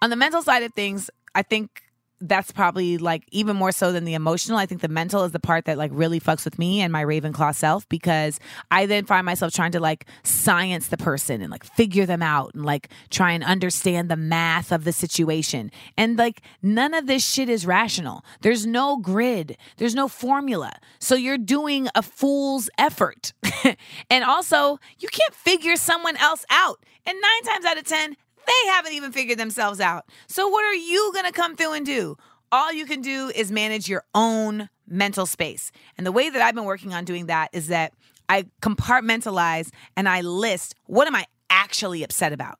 On 0.00 0.10
the 0.10 0.16
mental 0.16 0.42
side 0.42 0.62
of 0.62 0.72
things, 0.74 1.10
I 1.34 1.42
think 1.42 1.82
that's 2.20 2.52
probably 2.52 2.98
like 2.98 3.24
even 3.30 3.56
more 3.56 3.72
so 3.72 3.92
than 3.92 4.04
the 4.04 4.14
emotional. 4.14 4.58
I 4.58 4.66
think 4.66 4.80
the 4.80 4.88
mental 4.88 5.24
is 5.24 5.32
the 5.32 5.40
part 5.40 5.64
that 5.66 5.78
like 5.78 5.90
really 5.94 6.20
fucks 6.20 6.44
with 6.44 6.58
me 6.58 6.80
and 6.80 6.92
my 6.92 7.04
Ravenclaw 7.04 7.54
self 7.54 7.88
because 7.88 8.40
I 8.70 8.86
then 8.86 9.04
find 9.04 9.26
myself 9.26 9.52
trying 9.52 9.72
to 9.72 9.80
like 9.80 10.06
science 10.22 10.88
the 10.88 10.96
person 10.96 11.42
and 11.42 11.50
like 11.50 11.64
figure 11.64 12.06
them 12.06 12.22
out 12.22 12.54
and 12.54 12.64
like 12.64 12.88
try 13.10 13.32
and 13.32 13.44
understand 13.44 14.10
the 14.10 14.16
math 14.16 14.72
of 14.72 14.84
the 14.84 14.92
situation. 14.92 15.70
And 15.96 16.16
like 16.16 16.42
none 16.62 16.94
of 16.94 17.06
this 17.06 17.26
shit 17.26 17.48
is 17.48 17.66
rational. 17.66 18.24
There's 18.40 18.66
no 18.66 18.96
grid, 18.96 19.56
there's 19.76 19.94
no 19.94 20.08
formula. 20.08 20.72
So 20.98 21.14
you're 21.14 21.38
doing 21.38 21.88
a 21.94 22.02
fool's 22.02 22.70
effort. 22.78 23.32
and 24.10 24.24
also, 24.24 24.78
you 24.98 25.08
can't 25.08 25.34
figure 25.34 25.76
someone 25.76 26.16
else 26.16 26.44
out. 26.50 26.80
And 27.06 27.18
nine 27.20 27.52
times 27.52 27.64
out 27.66 27.78
of 27.78 27.84
10, 27.84 28.16
they 28.46 28.68
haven't 28.70 28.92
even 28.92 29.12
figured 29.12 29.38
themselves 29.38 29.80
out. 29.80 30.06
So, 30.26 30.48
what 30.48 30.64
are 30.64 30.74
you 30.74 31.10
going 31.12 31.26
to 31.26 31.32
come 31.32 31.56
through 31.56 31.74
and 31.74 31.86
do? 31.86 32.16
All 32.52 32.72
you 32.72 32.86
can 32.86 33.00
do 33.00 33.32
is 33.34 33.50
manage 33.50 33.88
your 33.88 34.04
own 34.14 34.68
mental 34.86 35.26
space. 35.26 35.72
And 35.96 36.06
the 36.06 36.12
way 36.12 36.30
that 36.30 36.40
I've 36.40 36.54
been 36.54 36.64
working 36.64 36.94
on 36.94 37.04
doing 37.04 37.26
that 37.26 37.50
is 37.52 37.68
that 37.68 37.92
I 38.28 38.46
compartmentalize 38.62 39.70
and 39.96 40.08
I 40.08 40.20
list 40.20 40.74
what 40.86 41.06
am 41.06 41.14
I 41.14 41.26
actually 41.50 42.02
upset 42.02 42.32
about? 42.32 42.58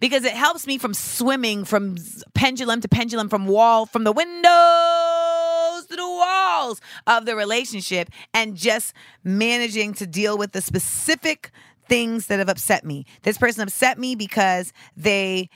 Because 0.00 0.24
it 0.24 0.34
helps 0.34 0.66
me 0.66 0.76
from 0.76 0.92
swimming 0.92 1.64
from 1.64 1.96
pendulum 2.34 2.80
to 2.82 2.88
pendulum, 2.88 3.28
from 3.28 3.46
wall, 3.46 3.86
from 3.86 4.04
the 4.04 4.12
windows 4.12 5.86
to 5.86 5.96
the 5.96 6.02
walls 6.02 6.80
of 7.06 7.24
the 7.24 7.34
relationship, 7.34 8.10
and 8.34 8.54
just 8.54 8.92
managing 9.24 9.94
to 9.94 10.06
deal 10.06 10.36
with 10.36 10.52
the 10.52 10.60
specific 10.60 11.50
things 11.88 12.26
that 12.26 12.38
have 12.38 12.48
upset 12.48 12.84
me. 12.84 13.06
This 13.22 13.38
person 13.38 13.62
upset 13.62 13.98
me 13.98 14.14
because 14.14 14.72
they 14.96 15.48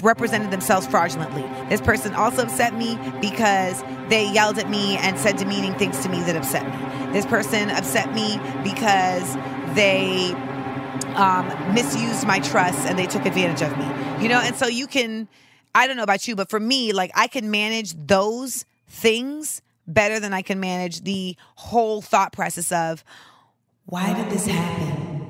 represented 0.00 0.50
themselves 0.50 0.86
fraudulently. 0.86 1.42
This 1.68 1.80
person 1.80 2.14
also 2.14 2.44
upset 2.44 2.74
me 2.74 2.98
because 3.20 3.82
they 4.08 4.30
yelled 4.32 4.58
at 4.58 4.70
me 4.70 4.96
and 4.96 5.18
said 5.18 5.36
demeaning 5.36 5.74
things 5.74 6.00
to 6.00 6.08
me 6.08 6.20
that 6.22 6.36
upset 6.36 6.64
me. 6.64 7.12
This 7.12 7.26
person 7.26 7.70
upset 7.70 8.14
me 8.14 8.40
because 8.64 9.34
they 9.74 10.32
um, 11.14 11.46
misused 11.74 12.26
my 12.26 12.38
trust 12.38 12.86
and 12.86 12.98
they 12.98 13.06
took 13.06 13.26
advantage 13.26 13.62
of 13.62 13.76
me. 13.76 14.22
You 14.22 14.28
know, 14.28 14.40
and 14.40 14.56
so 14.56 14.66
you 14.66 14.86
can, 14.86 15.28
I 15.74 15.86
don't 15.86 15.96
know 15.96 16.02
about 16.02 16.26
you, 16.26 16.36
but 16.36 16.48
for 16.48 16.60
me, 16.60 16.92
like 16.92 17.10
I 17.14 17.26
can 17.26 17.50
manage 17.50 17.94
those 17.94 18.64
things 18.88 19.62
better 19.86 20.20
than 20.20 20.32
I 20.32 20.42
can 20.42 20.60
manage 20.60 21.02
the 21.02 21.36
whole 21.56 22.00
thought 22.00 22.32
process 22.32 22.72
of 22.72 23.04
why 23.86 24.14
did 24.14 24.30
this 24.30 24.46
happen? 24.46 25.21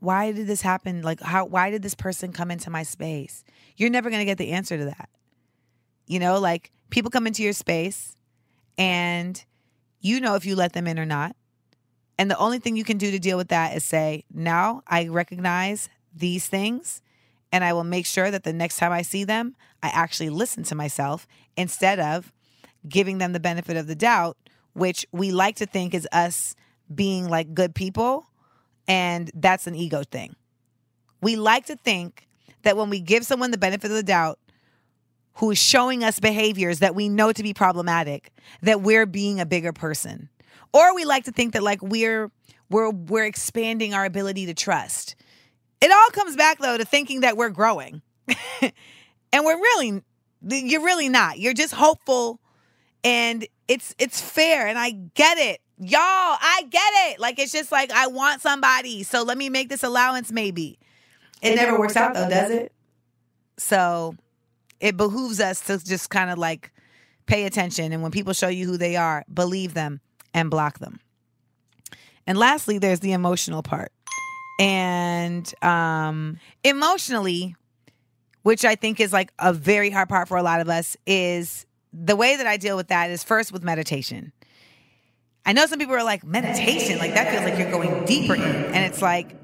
Why 0.00 0.32
did 0.32 0.46
this 0.46 0.62
happen? 0.62 1.02
Like, 1.02 1.20
how, 1.20 1.44
why 1.44 1.70
did 1.70 1.82
this 1.82 1.94
person 1.94 2.32
come 2.32 2.50
into 2.50 2.70
my 2.70 2.82
space? 2.82 3.44
You're 3.76 3.90
never 3.90 4.10
going 4.10 4.20
to 4.20 4.26
get 4.26 4.38
the 4.38 4.50
answer 4.50 4.78
to 4.78 4.84
that. 4.86 5.08
You 6.06 6.18
know, 6.18 6.38
like 6.38 6.70
people 6.90 7.10
come 7.10 7.26
into 7.26 7.42
your 7.42 7.52
space 7.52 8.16
and 8.76 9.44
you 10.00 10.20
know 10.20 10.36
if 10.36 10.46
you 10.46 10.56
let 10.56 10.72
them 10.72 10.86
in 10.86 10.98
or 10.98 11.04
not. 11.04 11.34
And 12.18 12.30
the 12.30 12.38
only 12.38 12.58
thing 12.58 12.76
you 12.76 12.84
can 12.84 12.98
do 12.98 13.10
to 13.10 13.18
deal 13.18 13.36
with 13.36 13.48
that 13.48 13.76
is 13.76 13.84
say, 13.84 14.24
now 14.32 14.82
I 14.86 15.08
recognize 15.08 15.88
these 16.14 16.46
things 16.48 17.02
and 17.52 17.64
I 17.64 17.72
will 17.72 17.84
make 17.84 18.06
sure 18.06 18.30
that 18.30 18.44
the 18.44 18.52
next 18.52 18.78
time 18.78 18.92
I 18.92 19.02
see 19.02 19.24
them, 19.24 19.56
I 19.82 19.88
actually 19.88 20.30
listen 20.30 20.64
to 20.64 20.74
myself 20.74 21.26
instead 21.56 21.98
of 21.98 22.32
giving 22.88 23.18
them 23.18 23.32
the 23.32 23.40
benefit 23.40 23.76
of 23.76 23.86
the 23.86 23.94
doubt, 23.94 24.36
which 24.72 25.06
we 25.12 25.30
like 25.30 25.56
to 25.56 25.66
think 25.66 25.94
is 25.94 26.08
us 26.12 26.54
being 26.92 27.28
like 27.28 27.54
good 27.54 27.74
people 27.74 28.27
and 28.88 29.30
that's 29.34 29.66
an 29.66 29.76
ego 29.76 30.02
thing. 30.02 30.34
We 31.20 31.36
like 31.36 31.66
to 31.66 31.76
think 31.76 32.26
that 32.62 32.76
when 32.76 32.90
we 32.90 33.00
give 33.00 33.24
someone 33.24 33.50
the 33.50 33.58
benefit 33.58 33.90
of 33.90 33.96
the 33.96 34.02
doubt, 34.02 34.38
who 35.38 35.52
is 35.52 35.58
showing 35.58 36.02
us 36.02 36.18
behaviors 36.18 36.80
that 36.80 36.96
we 36.96 37.08
know 37.08 37.32
to 37.32 37.42
be 37.44 37.54
problematic 37.54 38.32
that 38.62 38.82
we're 38.82 39.06
being 39.06 39.38
a 39.38 39.46
bigger 39.46 39.72
person. 39.72 40.28
Or 40.72 40.94
we 40.94 41.04
like 41.04 41.24
to 41.24 41.32
think 41.32 41.52
that 41.52 41.62
like 41.62 41.80
we're 41.80 42.30
we're 42.70 42.90
we're 42.90 43.24
expanding 43.24 43.94
our 43.94 44.04
ability 44.04 44.46
to 44.46 44.54
trust. 44.54 45.14
It 45.80 45.92
all 45.92 46.10
comes 46.10 46.34
back 46.34 46.58
though 46.58 46.76
to 46.76 46.84
thinking 46.84 47.20
that 47.20 47.36
we're 47.36 47.50
growing. 47.50 48.02
and 48.60 49.44
we're 49.44 49.56
really 49.56 50.02
you're 50.48 50.84
really 50.84 51.08
not. 51.08 51.38
You're 51.38 51.54
just 51.54 51.72
hopeful 51.72 52.40
and 53.04 53.46
it's 53.68 53.94
it's 53.98 54.20
fair 54.20 54.66
and 54.66 54.76
I 54.76 54.90
get 54.90 55.38
it. 55.38 55.60
Y'all, 55.80 56.00
I 56.00 56.64
get 56.68 56.92
it. 57.10 57.20
Like 57.20 57.38
it's 57.38 57.52
just 57.52 57.70
like 57.70 57.92
I 57.92 58.08
want 58.08 58.40
somebody. 58.40 59.02
So 59.04 59.22
let 59.22 59.38
me 59.38 59.48
make 59.48 59.68
this 59.68 59.82
allowance 59.82 60.32
maybe. 60.32 60.78
It, 61.40 61.54
never 61.54 61.78
works 61.78 61.96
out 61.96 62.14
though, 62.14 62.28
does 62.28 62.50
it? 62.50 62.72
So 63.58 64.16
it 64.80 64.96
behooves 64.96 65.40
us 65.40 65.60
to 65.62 65.78
just 65.84 66.10
kind 66.10 66.30
of 66.30 66.38
like 66.38 66.72
pay 67.26 67.44
attention 67.44 67.92
and 67.92 68.02
when 68.02 68.10
people 68.10 68.32
show 68.32 68.48
you 68.48 68.66
who 68.66 68.76
they 68.76 68.96
are, 68.96 69.24
believe 69.32 69.74
them 69.74 70.00
and 70.34 70.50
block 70.50 70.78
them. 70.78 70.98
And 72.26 72.36
lastly, 72.38 72.78
there's 72.78 73.00
the 73.00 73.12
emotional 73.12 73.62
part. 73.62 73.92
And 74.58 75.52
um 75.62 76.40
emotionally, 76.64 77.54
which 78.42 78.64
I 78.64 78.74
think 78.74 78.98
is 78.98 79.12
like 79.12 79.32
a 79.38 79.52
very 79.52 79.90
hard 79.90 80.08
part 80.08 80.26
for 80.26 80.36
a 80.36 80.42
lot 80.42 80.60
of 80.60 80.68
us, 80.68 80.96
is 81.06 81.66
the 81.92 82.16
way 82.16 82.36
that 82.36 82.46
I 82.46 82.56
deal 82.56 82.76
with 82.76 82.88
that 82.88 83.10
is 83.10 83.22
first 83.22 83.52
with 83.52 83.62
meditation. 83.62 84.32
I 85.48 85.52
know 85.54 85.64
some 85.64 85.78
people 85.78 85.94
are 85.94 86.04
like, 86.04 86.24
meditation, 86.24 86.98
like 86.98 87.14
that 87.14 87.32
feels 87.32 87.42
like 87.42 87.58
you're 87.58 87.70
going 87.70 88.04
deeper 88.04 88.34
in. 88.34 88.42
And 88.42 88.84
it's 88.84 89.00
like, 89.00 89.34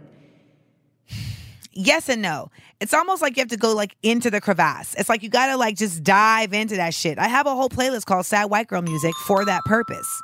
yes 1.72 2.10
and 2.10 2.20
no. 2.20 2.50
It's 2.78 2.92
almost 2.92 3.22
like 3.22 3.38
you 3.38 3.40
have 3.40 3.48
to 3.48 3.56
go 3.56 3.74
like 3.74 3.96
into 4.02 4.30
the 4.30 4.38
crevasse. 4.38 4.94
It's 4.98 5.08
like 5.08 5.22
you 5.22 5.30
gotta 5.30 5.56
like 5.56 5.78
just 5.78 6.04
dive 6.04 6.52
into 6.52 6.76
that 6.76 6.92
shit. 6.92 7.18
I 7.18 7.28
have 7.28 7.46
a 7.46 7.54
whole 7.54 7.70
playlist 7.70 8.04
called 8.04 8.26
Sad 8.26 8.50
White 8.50 8.68
Girl 8.68 8.82
Music 8.82 9.14
for 9.26 9.46
that 9.46 9.62
purpose. 9.64 10.22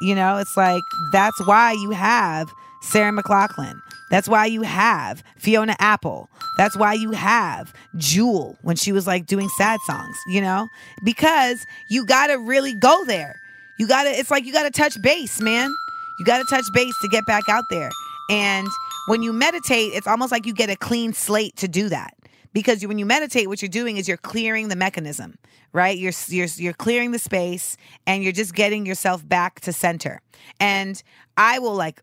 You 0.00 0.16
know, 0.16 0.38
it's 0.38 0.56
like 0.56 0.82
that's 1.12 1.40
why 1.46 1.70
you 1.74 1.90
have 1.90 2.52
Sarah 2.82 3.12
McLachlan. 3.12 3.80
That's 4.10 4.28
why 4.28 4.46
you 4.46 4.62
have 4.62 5.22
Fiona 5.36 5.76
Apple. 5.78 6.28
That's 6.56 6.76
why 6.76 6.94
you 6.94 7.12
have 7.12 7.72
Jewel 7.96 8.58
when 8.62 8.74
she 8.74 8.90
was 8.90 9.06
like 9.06 9.26
doing 9.26 9.48
sad 9.50 9.78
songs, 9.86 10.16
you 10.26 10.40
know? 10.40 10.66
Because 11.04 11.64
you 11.90 12.04
gotta 12.04 12.40
really 12.40 12.74
go 12.74 13.04
there. 13.04 13.36
You 13.78 13.86
gotta, 13.86 14.10
it's 14.10 14.30
like 14.30 14.44
you 14.44 14.52
gotta 14.52 14.70
touch 14.70 15.00
base, 15.02 15.40
man. 15.40 15.74
You 16.18 16.24
gotta 16.24 16.44
touch 16.44 16.64
base 16.72 16.94
to 17.02 17.08
get 17.08 17.24
back 17.26 17.48
out 17.48 17.64
there. 17.70 17.90
And 18.30 18.66
when 19.06 19.22
you 19.22 19.32
meditate, 19.32 19.92
it's 19.94 20.06
almost 20.06 20.32
like 20.32 20.46
you 20.46 20.52
get 20.52 20.70
a 20.70 20.76
clean 20.76 21.12
slate 21.12 21.56
to 21.56 21.68
do 21.68 21.88
that. 21.88 22.14
Because 22.52 22.84
when 22.86 22.98
you 22.98 23.06
meditate, 23.06 23.48
what 23.48 23.62
you're 23.62 23.68
doing 23.68 23.98
is 23.98 24.08
you're 24.08 24.16
clearing 24.16 24.68
the 24.68 24.76
mechanism, 24.76 25.38
right? 25.72 25.96
You're, 25.96 26.12
you're 26.28 26.48
you're 26.56 26.72
clearing 26.72 27.12
the 27.12 27.18
space, 27.18 27.76
and 28.06 28.22
you're 28.22 28.32
just 28.32 28.54
getting 28.54 28.86
yourself 28.86 29.26
back 29.26 29.60
to 29.60 29.72
center. 29.72 30.22
And 30.58 31.00
I 31.36 31.58
will 31.58 31.74
like 31.74 32.02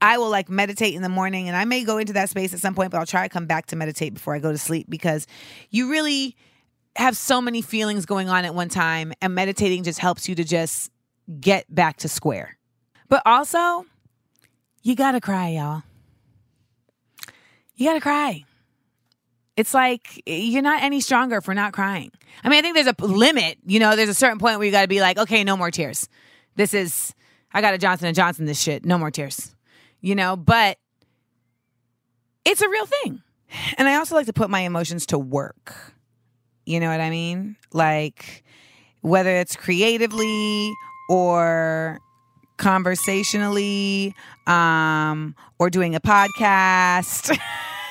I 0.00 0.18
will 0.18 0.30
like 0.30 0.48
meditate 0.48 0.94
in 0.94 1.02
the 1.02 1.08
morning 1.08 1.48
and 1.48 1.56
I 1.56 1.64
may 1.64 1.84
go 1.84 1.98
into 1.98 2.12
that 2.14 2.30
space 2.30 2.54
at 2.54 2.60
some 2.60 2.74
point, 2.74 2.90
but 2.90 2.98
I'll 2.98 3.06
try 3.06 3.24
to 3.24 3.28
come 3.28 3.46
back 3.46 3.66
to 3.66 3.76
meditate 3.76 4.14
before 4.14 4.34
I 4.34 4.38
go 4.38 4.52
to 4.52 4.58
sleep 4.58 4.86
because 4.88 5.26
you 5.70 5.90
really 5.90 6.36
have 6.96 7.16
so 7.16 7.40
many 7.40 7.62
feelings 7.62 8.06
going 8.06 8.28
on 8.28 8.44
at 8.44 8.54
one 8.54 8.68
time 8.68 9.12
and 9.20 9.34
meditating 9.34 9.82
just 9.82 9.98
helps 9.98 10.28
you 10.28 10.34
to 10.34 10.44
just 10.44 10.90
get 11.40 11.72
back 11.72 11.98
to 11.98 12.08
square. 12.08 12.56
But 13.08 13.22
also, 13.26 13.86
you 14.82 14.94
gotta 14.94 15.20
cry, 15.20 15.50
y'all. 15.50 15.82
You 17.76 17.86
gotta 17.86 18.00
cry. 18.00 18.44
It's 19.56 19.74
like 19.74 20.22
you're 20.26 20.62
not 20.62 20.82
any 20.82 21.00
stronger 21.00 21.40
for 21.40 21.54
not 21.54 21.72
crying. 21.72 22.10
I 22.42 22.48
mean, 22.48 22.58
I 22.58 22.62
think 22.62 22.74
there's 22.74 22.86
a 22.86 23.04
limit. 23.04 23.58
You 23.66 23.80
know, 23.80 23.96
there's 23.96 24.08
a 24.08 24.14
certain 24.14 24.38
point 24.38 24.58
where 24.58 24.66
you 24.66 24.72
got 24.72 24.82
to 24.82 24.88
be 24.88 25.00
like, 25.00 25.18
okay, 25.18 25.44
no 25.44 25.56
more 25.56 25.70
tears. 25.70 26.08
This 26.56 26.72
is 26.74 27.14
I 27.52 27.60
got 27.60 27.74
a 27.74 27.78
Johnson 27.78 28.06
and 28.06 28.16
Johnson. 28.16 28.46
This 28.46 28.60
shit, 28.60 28.84
no 28.84 28.98
more 28.98 29.10
tears. 29.10 29.54
You 30.00 30.14
know, 30.14 30.36
but 30.36 30.78
it's 32.44 32.62
a 32.62 32.68
real 32.68 32.86
thing. 32.86 33.22
And 33.76 33.86
I 33.86 33.96
also 33.96 34.14
like 34.14 34.26
to 34.26 34.32
put 34.32 34.48
my 34.48 34.60
emotions 34.60 35.06
to 35.06 35.18
work. 35.18 35.94
You 36.64 36.80
know 36.80 36.88
what 36.88 37.00
I 37.00 37.10
mean? 37.10 37.56
Like 37.72 38.44
whether 39.00 39.30
it's 39.30 39.56
creatively 39.56 40.72
or 41.08 41.98
conversationally 42.56 44.14
um 44.46 45.34
or 45.58 45.70
doing 45.70 45.94
a 45.94 46.00
podcast. 46.00 47.36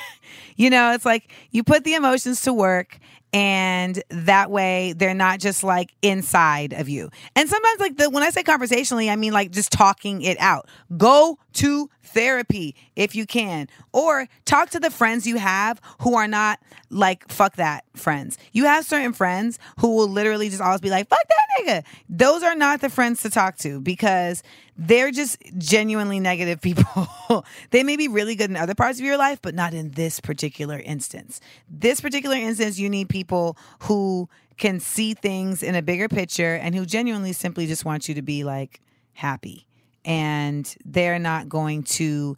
you 0.56 0.70
know, 0.70 0.92
it's 0.92 1.04
like 1.04 1.30
you 1.50 1.62
put 1.62 1.84
the 1.84 1.94
emotions 1.94 2.42
to 2.42 2.52
work 2.52 2.98
and 3.32 4.02
that 4.10 4.50
way 4.50 4.92
they're 4.92 5.14
not 5.14 5.40
just 5.40 5.64
like 5.64 5.94
inside 6.02 6.72
of 6.74 6.88
you. 6.88 7.10
And 7.34 7.48
sometimes 7.48 7.80
like 7.80 7.96
the 7.96 8.10
when 8.10 8.22
I 8.22 8.30
say 8.30 8.42
conversationally, 8.42 9.08
I 9.08 9.16
mean 9.16 9.32
like 9.32 9.50
just 9.50 9.72
talking 9.72 10.22
it 10.22 10.38
out. 10.40 10.68
Go 10.96 11.38
to 11.54 11.88
therapy 12.04 12.74
if 12.94 13.14
you 13.14 13.26
can 13.26 13.68
or 13.92 14.28
talk 14.44 14.68
to 14.70 14.80
the 14.80 14.90
friends 14.90 15.26
you 15.26 15.38
have 15.38 15.80
who 16.00 16.14
are 16.14 16.28
not 16.28 16.58
like 16.90 17.26
fuck 17.28 17.56
that 17.56 17.84
friends. 17.94 18.36
You 18.52 18.64
have 18.64 18.84
certain 18.84 19.14
friends 19.14 19.58
who 19.78 19.96
will 19.96 20.08
literally 20.08 20.50
just 20.50 20.60
always 20.60 20.80
be 20.80 20.90
like 20.90 21.08
fuck 21.08 21.26
that 21.26 21.64
nigga. 21.64 21.84
Those 22.08 22.42
are 22.42 22.54
not 22.54 22.80
the 22.80 22.90
friends 22.90 23.22
to 23.22 23.30
talk 23.30 23.56
to 23.58 23.80
because 23.80 24.42
they're 24.84 25.12
just 25.12 25.38
genuinely 25.58 26.18
negative 26.18 26.60
people. 26.60 27.44
they 27.70 27.84
may 27.84 27.96
be 27.96 28.08
really 28.08 28.34
good 28.34 28.50
in 28.50 28.56
other 28.56 28.74
parts 28.74 28.98
of 28.98 29.04
your 29.04 29.16
life, 29.16 29.40
but 29.40 29.54
not 29.54 29.74
in 29.74 29.92
this 29.92 30.18
particular 30.18 30.78
instance. 30.78 31.40
This 31.68 32.00
particular 32.00 32.34
instance, 32.34 32.78
you 32.78 32.90
need 32.90 33.08
people 33.08 33.56
who 33.82 34.28
can 34.58 34.80
see 34.80 35.14
things 35.14 35.62
in 35.62 35.76
a 35.76 35.82
bigger 35.82 36.08
picture 36.08 36.56
and 36.56 36.74
who 36.74 36.84
genuinely 36.84 37.32
simply 37.32 37.66
just 37.66 37.84
want 37.84 38.08
you 38.08 38.14
to 38.16 38.22
be 38.22 38.42
like 38.42 38.80
happy. 39.12 39.68
And 40.04 40.74
they're 40.84 41.20
not 41.20 41.48
going 41.48 41.84
to 41.84 42.36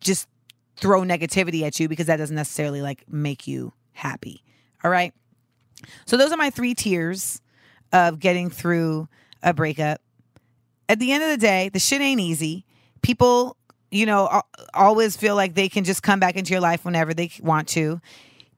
just 0.00 0.28
throw 0.76 1.00
negativity 1.00 1.62
at 1.62 1.80
you 1.80 1.88
because 1.88 2.06
that 2.06 2.18
doesn't 2.18 2.36
necessarily 2.36 2.82
like 2.82 3.04
make 3.08 3.46
you 3.46 3.72
happy. 3.92 4.44
All 4.84 4.90
right. 4.90 5.14
So 6.04 6.18
those 6.18 6.30
are 6.30 6.36
my 6.36 6.50
three 6.50 6.74
tiers 6.74 7.40
of 7.90 8.18
getting 8.18 8.50
through 8.50 9.08
a 9.42 9.54
breakup 9.54 10.02
at 10.92 10.98
the 10.98 11.10
end 11.10 11.24
of 11.24 11.30
the 11.30 11.38
day, 11.38 11.70
the 11.70 11.78
shit 11.78 12.02
ain't 12.02 12.20
easy. 12.20 12.66
People, 13.00 13.56
you 13.90 14.04
know, 14.04 14.42
always 14.74 15.16
feel 15.16 15.34
like 15.34 15.54
they 15.54 15.70
can 15.70 15.84
just 15.84 16.02
come 16.02 16.20
back 16.20 16.36
into 16.36 16.50
your 16.50 16.60
life 16.60 16.84
whenever 16.84 17.14
they 17.14 17.30
want 17.40 17.66
to. 17.68 17.98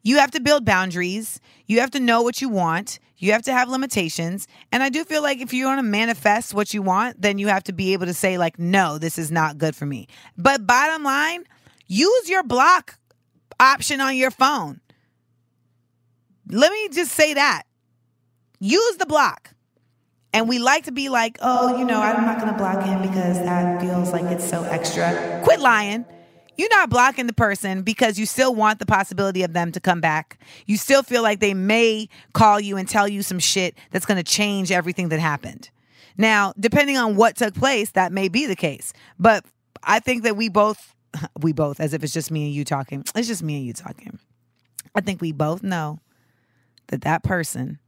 You 0.02 0.18
have 0.18 0.32
to 0.32 0.40
build 0.40 0.64
boundaries. 0.64 1.40
You 1.66 1.78
have 1.78 1.92
to 1.92 2.00
know 2.00 2.22
what 2.22 2.42
you 2.42 2.48
want. 2.48 2.98
You 3.18 3.30
have 3.30 3.42
to 3.42 3.52
have 3.52 3.68
limitations. 3.68 4.48
And 4.72 4.82
I 4.82 4.88
do 4.88 5.04
feel 5.04 5.22
like 5.22 5.40
if 5.40 5.52
you 5.52 5.66
want 5.66 5.78
to 5.78 5.84
manifest 5.84 6.54
what 6.54 6.74
you 6.74 6.82
want, 6.82 7.22
then 7.22 7.38
you 7.38 7.46
have 7.46 7.62
to 7.64 7.72
be 7.72 7.92
able 7.92 8.06
to 8.06 8.14
say, 8.14 8.36
like, 8.36 8.58
no, 8.58 8.98
this 8.98 9.16
is 9.16 9.30
not 9.30 9.56
good 9.56 9.76
for 9.76 9.86
me. 9.86 10.08
But 10.36 10.66
bottom 10.66 11.04
line, 11.04 11.44
use 11.86 12.28
your 12.28 12.42
block 12.42 12.98
option 13.60 14.00
on 14.00 14.16
your 14.16 14.32
phone. 14.32 14.80
Let 16.48 16.72
me 16.72 16.88
just 16.88 17.12
say 17.12 17.34
that. 17.34 17.62
Use 18.58 18.96
the 18.96 19.06
block. 19.06 19.53
And 20.34 20.48
we 20.48 20.58
like 20.58 20.84
to 20.84 20.92
be 20.92 21.08
like, 21.08 21.38
oh, 21.40 21.78
you 21.78 21.84
know, 21.84 22.00
I'm 22.00 22.26
not 22.26 22.40
going 22.40 22.50
to 22.50 22.58
block 22.58 22.84
him 22.84 23.00
because 23.00 23.38
that 23.38 23.80
feels 23.80 24.12
like 24.12 24.24
it's 24.24 24.46
so 24.46 24.64
extra. 24.64 25.40
Quit 25.44 25.60
lying. 25.60 26.04
You're 26.56 26.70
not 26.70 26.90
blocking 26.90 27.28
the 27.28 27.32
person 27.32 27.82
because 27.82 28.18
you 28.18 28.26
still 28.26 28.52
want 28.52 28.80
the 28.80 28.86
possibility 28.86 29.44
of 29.44 29.52
them 29.52 29.70
to 29.70 29.80
come 29.80 30.00
back. 30.00 30.40
You 30.66 30.76
still 30.76 31.04
feel 31.04 31.22
like 31.22 31.38
they 31.38 31.54
may 31.54 32.08
call 32.32 32.58
you 32.58 32.76
and 32.76 32.88
tell 32.88 33.06
you 33.06 33.22
some 33.22 33.38
shit 33.38 33.76
that's 33.92 34.06
going 34.06 34.16
to 34.16 34.24
change 34.24 34.72
everything 34.72 35.08
that 35.10 35.20
happened. 35.20 35.70
Now, 36.16 36.52
depending 36.58 36.96
on 36.96 37.14
what 37.14 37.36
took 37.36 37.54
place, 37.54 37.92
that 37.92 38.10
may 38.10 38.28
be 38.28 38.46
the 38.46 38.56
case. 38.56 38.92
But 39.20 39.44
I 39.84 40.00
think 40.00 40.24
that 40.24 40.36
we 40.36 40.48
both, 40.48 40.96
we 41.40 41.52
both, 41.52 41.78
as 41.78 41.94
if 41.94 42.02
it's 42.02 42.12
just 42.12 42.32
me 42.32 42.46
and 42.46 42.52
you 42.52 42.64
talking, 42.64 43.04
it's 43.14 43.28
just 43.28 43.44
me 43.44 43.58
and 43.58 43.66
you 43.66 43.72
talking. 43.72 44.18
I 44.96 45.00
think 45.00 45.20
we 45.20 45.30
both 45.30 45.62
know 45.62 46.00
that 46.88 47.02
that 47.02 47.22
person 47.22 47.78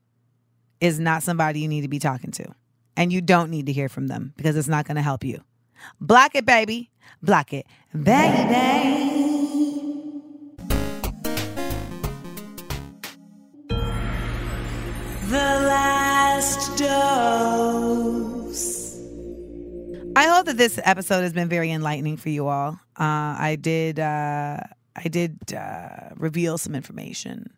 is 0.80 0.98
not 0.98 1.22
somebody 1.22 1.60
you 1.60 1.68
need 1.68 1.82
to 1.82 1.88
be 1.88 1.98
talking 1.98 2.30
to. 2.32 2.46
And 2.96 3.12
you 3.12 3.20
don't 3.20 3.50
need 3.50 3.66
to 3.66 3.72
hear 3.72 3.88
from 3.88 4.06
them 4.06 4.32
because 4.36 4.56
it's 4.56 4.68
not 4.68 4.86
going 4.86 4.96
to 4.96 5.02
help 5.02 5.24
you. 5.24 5.42
Block 6.00 6.34
it, 6.34 6.46
baby. 6.46 6.90
Block 7.22 7.52
it, 7.52 7.66
baby. 7.92 8.94
The 15.28 15.36
last 15.36 16.78
dose. 16.78 18.46
I 20.16 20.24
hope 20.28 20.46
that 20.46 20.56
this 20.56 20.80
episode 20.82 21.22
has 21.22 21.32
been 21.34 21.48
very 21.48 21.70
enlightening 21.70 22.16
for 22.16 22.30
you 22.30 22.46
all. 22.48 22.78
Uh, 22.98 23.36
I 23.38 23.58
did. 23.60 23.98
Uh, 24.00 24.60
I 24.96 25.08
did 25.08 25.52
uh, 25.52 26.14
reveal 26.16 26.56
some 26.56 26.74
information 26.74 27.52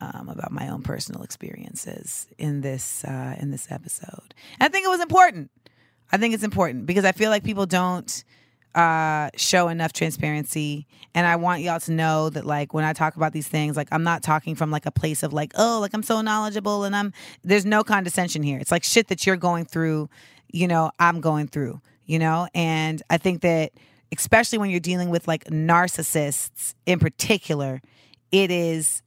um, 0.00 0.28
about 0.28 0.52
my 0.52 0.68
own 0.68 0.82
personal 0.82 1.22
experiences 1.22 2.26
in 2.38 2.60
this 2.60 3.04
uh, 3.04 3.36
in 3.38 3.50
this 3.50 3.70
episode. 3.70 4.34
And 4.58 4.62
I 4.62 4.68
think 4.68 4.86
it 4.86 4.90
was 4.90 5.00
important. 5.00 5.50
I 6.12 6.16
think 6.16 6.34
it's 6.34 6.44
important 6.44 6.86
because 6.86 7.04
I 7.04 7.12
feel 7.12 7.30
like 7.30 7.44
people 7.44 7.66
don't 7.66 8.24
uh, 8.74 9.30
show 9.36 9.68
enough 9.68 9.92
transparency. 9.92 10.86
And 11.14 11.26
I 11.26 11.36
want 11.36 11.62
y'all 11.62 11.80
to 11.80 11.92
know 11.92 12.28
that, 12.30 12.44
like, 12.44 12.74
when 12.74 12.84
I 12.84 12.92
talk 12.92 13.16
about 13.16 13.32
these 13.32 13.46
things, 13.46 13.76
like, 13.76 13.88
I'm 13.92 14.02
not 14.02 14.22
talking 14.22 14.54
from 14.54 14.70
like 14.70 14.86
a 14.86 14.90
place 14.90 15.22
of 15.22 15.32
like, 15.32 15.52
oh, 15.54 15.78
like 15.80 15.94
I'm 15.94 16.02
so 16.02 16.20
knowledgeable 16.20 16.84
and 16.84 16.94
I'm, 16.94 17.12
there's 17.42 17.64
no 17.64 17.84
condescension 17.84 18.42
here. 18.42 18.58
It's 18.58 18.72
like 18.72 18.84
shit 18.84 19.08
that 19.08 19.26
you're 19.26 19.36
going 19.36 19.64
through, 19.64 20.10
you 20.50 20.66
know, 20.66 20.90
I'm 20.98 21.20
going 21.20 21.46
through, 21.46 21.80
you 22.04 22.18
know? 22.18 22.48
And 22.54 23.02
I 23.10 23.18
think 23.18 23.42
that, 23.42 23.72
especially 24.16 24.58
when 24.58 24.70
you're 24.70 24.80
dealing 24.80 25.10
with 25.10 25.28
like 25.28 25.44
narcissists 25.44 26.74
in 26.84 26.98
particular, 26.98 27.80
it 28.32 28.50
is 28.50 29.02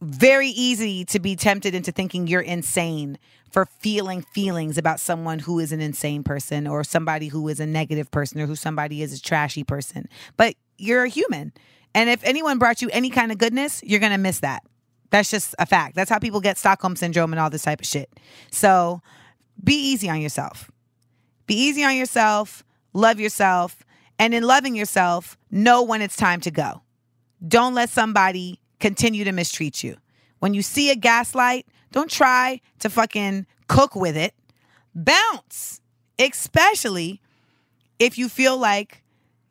very 0.00 0.48
easy 0.48 1.04
to 1.06 1.18
be 1.18 1.36
tempted 1.36 1.74
into 1.74 1.92
thinking 1.92 2.26
you're 2.26 2.40
insane 2.40 3.18
for 3.50 3.66
feeling 3.66 4.22
feelings 4.22 4.78
about 4.78 5.00
someone 5.00 5.38
who 5.40 5.58
is 5.58 5.72
an 5.72 5.80
insane 5.80 6.22
person 6.22 6.66
or 6.66 6.84
somebody 6.84 7.28
who 7.28 7.48
is 7.48 7.60
a 7.60 7.66
negative 7.66 8.10
person 8.10 8.40
or 8.40 8.46
who 8.46 8.54
somebody 8.54 9.02
is 9.02 9.12
a 9.12 9.20
trashy 9.20 9.64
person. 9.64 10.08
But 10.36 10.54
you're 10.76 11.04
a 11.04 11.08
human. 11.08 11.52
And 11.94 12.10
if 12.10 12.22
anyone 12.24 12.58
brought 12.58 12.82
you 12.82 12.90
any 12.92 13.10
kind 13.10 13.32
of 13.32 13.38
goodness, 13.38 13.82
you're 13.82 14.00
going 14.00 14.12
to 14.12 14.18
miss 14.18 14.40
that. 14.40 14.62
That's 15.10 15.30
just 15.30 15.54
a 15.58 15.66
fact. 15.66 15.96
That's 15.96 16.10
how 16.10 16.18
people 16.18 16.40
get 16.40 16.58
Stockholm 16.58 16.94
syndrome 16.94 17.32
and 17.32 17.40
all 17.40 17.50
this 17.50 17.62
type 17.62 17.80
of 17.80 17.86
shit. 17.86 18.10
So 18.50 19.00
be 19.62 19.74
easy 19.74 20.08
on 20.10 20.20
yourself. 20.20 20.70
Be 21.46 21.54
easy 21.54 21.82
on 21.82 21.96
yourself, 21.96 22.62
love 22.92 23.18
yourself, 23.18 23.82
and 24.18 24.34
in 24.34 24.42
loving 24.42 24.76
yourself, 24.76 25.38
know 25.50 25.82
when 25.82 26.02
it's 26.02 26.16
time 26.16 26.40
to 26.42 26.50
go. 26.50 26.82
Don't 27.46 27.74
let 27.74 27.88
somebody 27.88 28.60
continue 28.80 29.24
to 29.24 29.32
mistreat 29.32 29.82
you. 29.82 29.96
When 30.38 30.54
you 30.54 30.62
see 30.62 30.90
a 30.90 30.96
gaslight, 30.96 31.66
don't 31.92 32.10
try 32.10 32.60
to 32.80 32.90
fucking 32.90 33.46
cook 33.66 33.94
with 33.94 34.16
it. 34.16 34.34
Bounce, 34.94 35.80
especially 36.18 37.20
if 37.98 38.18
you 38.18 38.28
feel 38.28 38.56
like 38.56 39.02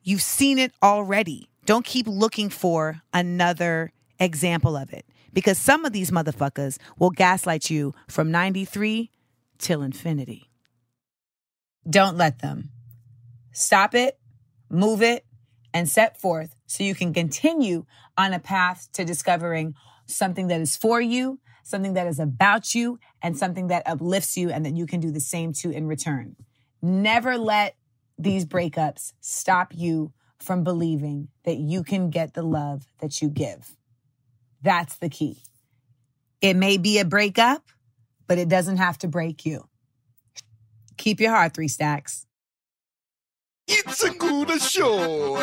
you've 0.04 0.22
seen 0.22 0.58
it 0.58 0.72
already. 0.82 1.50
Don't 1.66 1.86
keep 1.86 2.08
looking 2.08 2.50
for 2.50 3.02
another 3.14 3.92
example 4.20 4.76
of 4.76 4.94
it 4.94 5.06
because 5.34 5.58
some 5.58 5.86
of 5.86 5.94
these 5.94 6.12
motherfuckers 6.12 6.78
will 6.98 7.10
gaslight 7.10 7.70
you 7.70 7.94
from 8.08 8.32
93 8.32 9.12
till 9.58 9.82
infinity. 9.82 10.50
Don't 11.90 12.18
let 12.18 12.40
them. 12.40 12.70
Stop 13.52 13.96
it, 13.96 14.20
move 14.70 15.02
it, 15.02 15.26
and 15.74 15.88
set 15.90 16.20
forth 16.20 16.56
so 16.68 16.84
you 16.84 16.94
can 16.94 17.14
continue 17.14 17.86
on 18.18 18.34
a 18.34 18.40
path 18.40 18.90
to 18.94 19.04
discovering 19.04 19.74
something 20.06 20.48
that 20.48 20.62
is 20.62 20.78
for 20.78 21.02
you, 21.02 21.40
something 21.64 21.94
that 21.94 22.08
is 22.08 22.20
about 22.20 22.76
you, 22.76 23.00
and 23.22 23.38
something 23.38 23.68
that 23.68 23.84
uplifts 23.88 24.38
you 24.38 24.52
and 24.52 24.66
that 24.66 24.76
you 24.76 24.86
can 24.86 25.00
do 25.00 25.12
the 25.12 25.20
same 25.20 25.54
to 25.54 25.72
in 25.72 25.88
return. 25.88 26.36
Never 26.82 27.38
let 27.38 27.76
these 28.18 28.46
breakups 28.46 29.14
stop 29.20 29.74
you 29.76 30.14
from 30.40 30.64
believing 30.64 31.30
that 31.44 31.58
you 31.58 31.84
can 31.84 32.10
get 32.10 32.34
the 32.34 32.44
love 32.44 32.86
that 33.00 33.22
you 33.22 33.30
give. 33.30 33.76
That's 34.62 34.98
the 34.98 35.10
key. 35.10 35.42
It 36.42 36.56
may 36.56 36.78
be 36.78 37.00
a 37.00 37.06
breakup, 37.06 37.64
but 38.28 38.38
it 38.38 38.50
doesn't 38.50 38.78
have 38.78 38.98
to 39.00 39.08
break 39.08 39.46
you. 39.46 39.68
Keep 40.98 41.20
your 41.20 41.32
heart 41.32 41.54
three 41.54 41.68
stacks. 41.68 42.26
It's 43.68 44.04
a 44.04 44.12
good 44.12 44.62
show. 44.62 45.38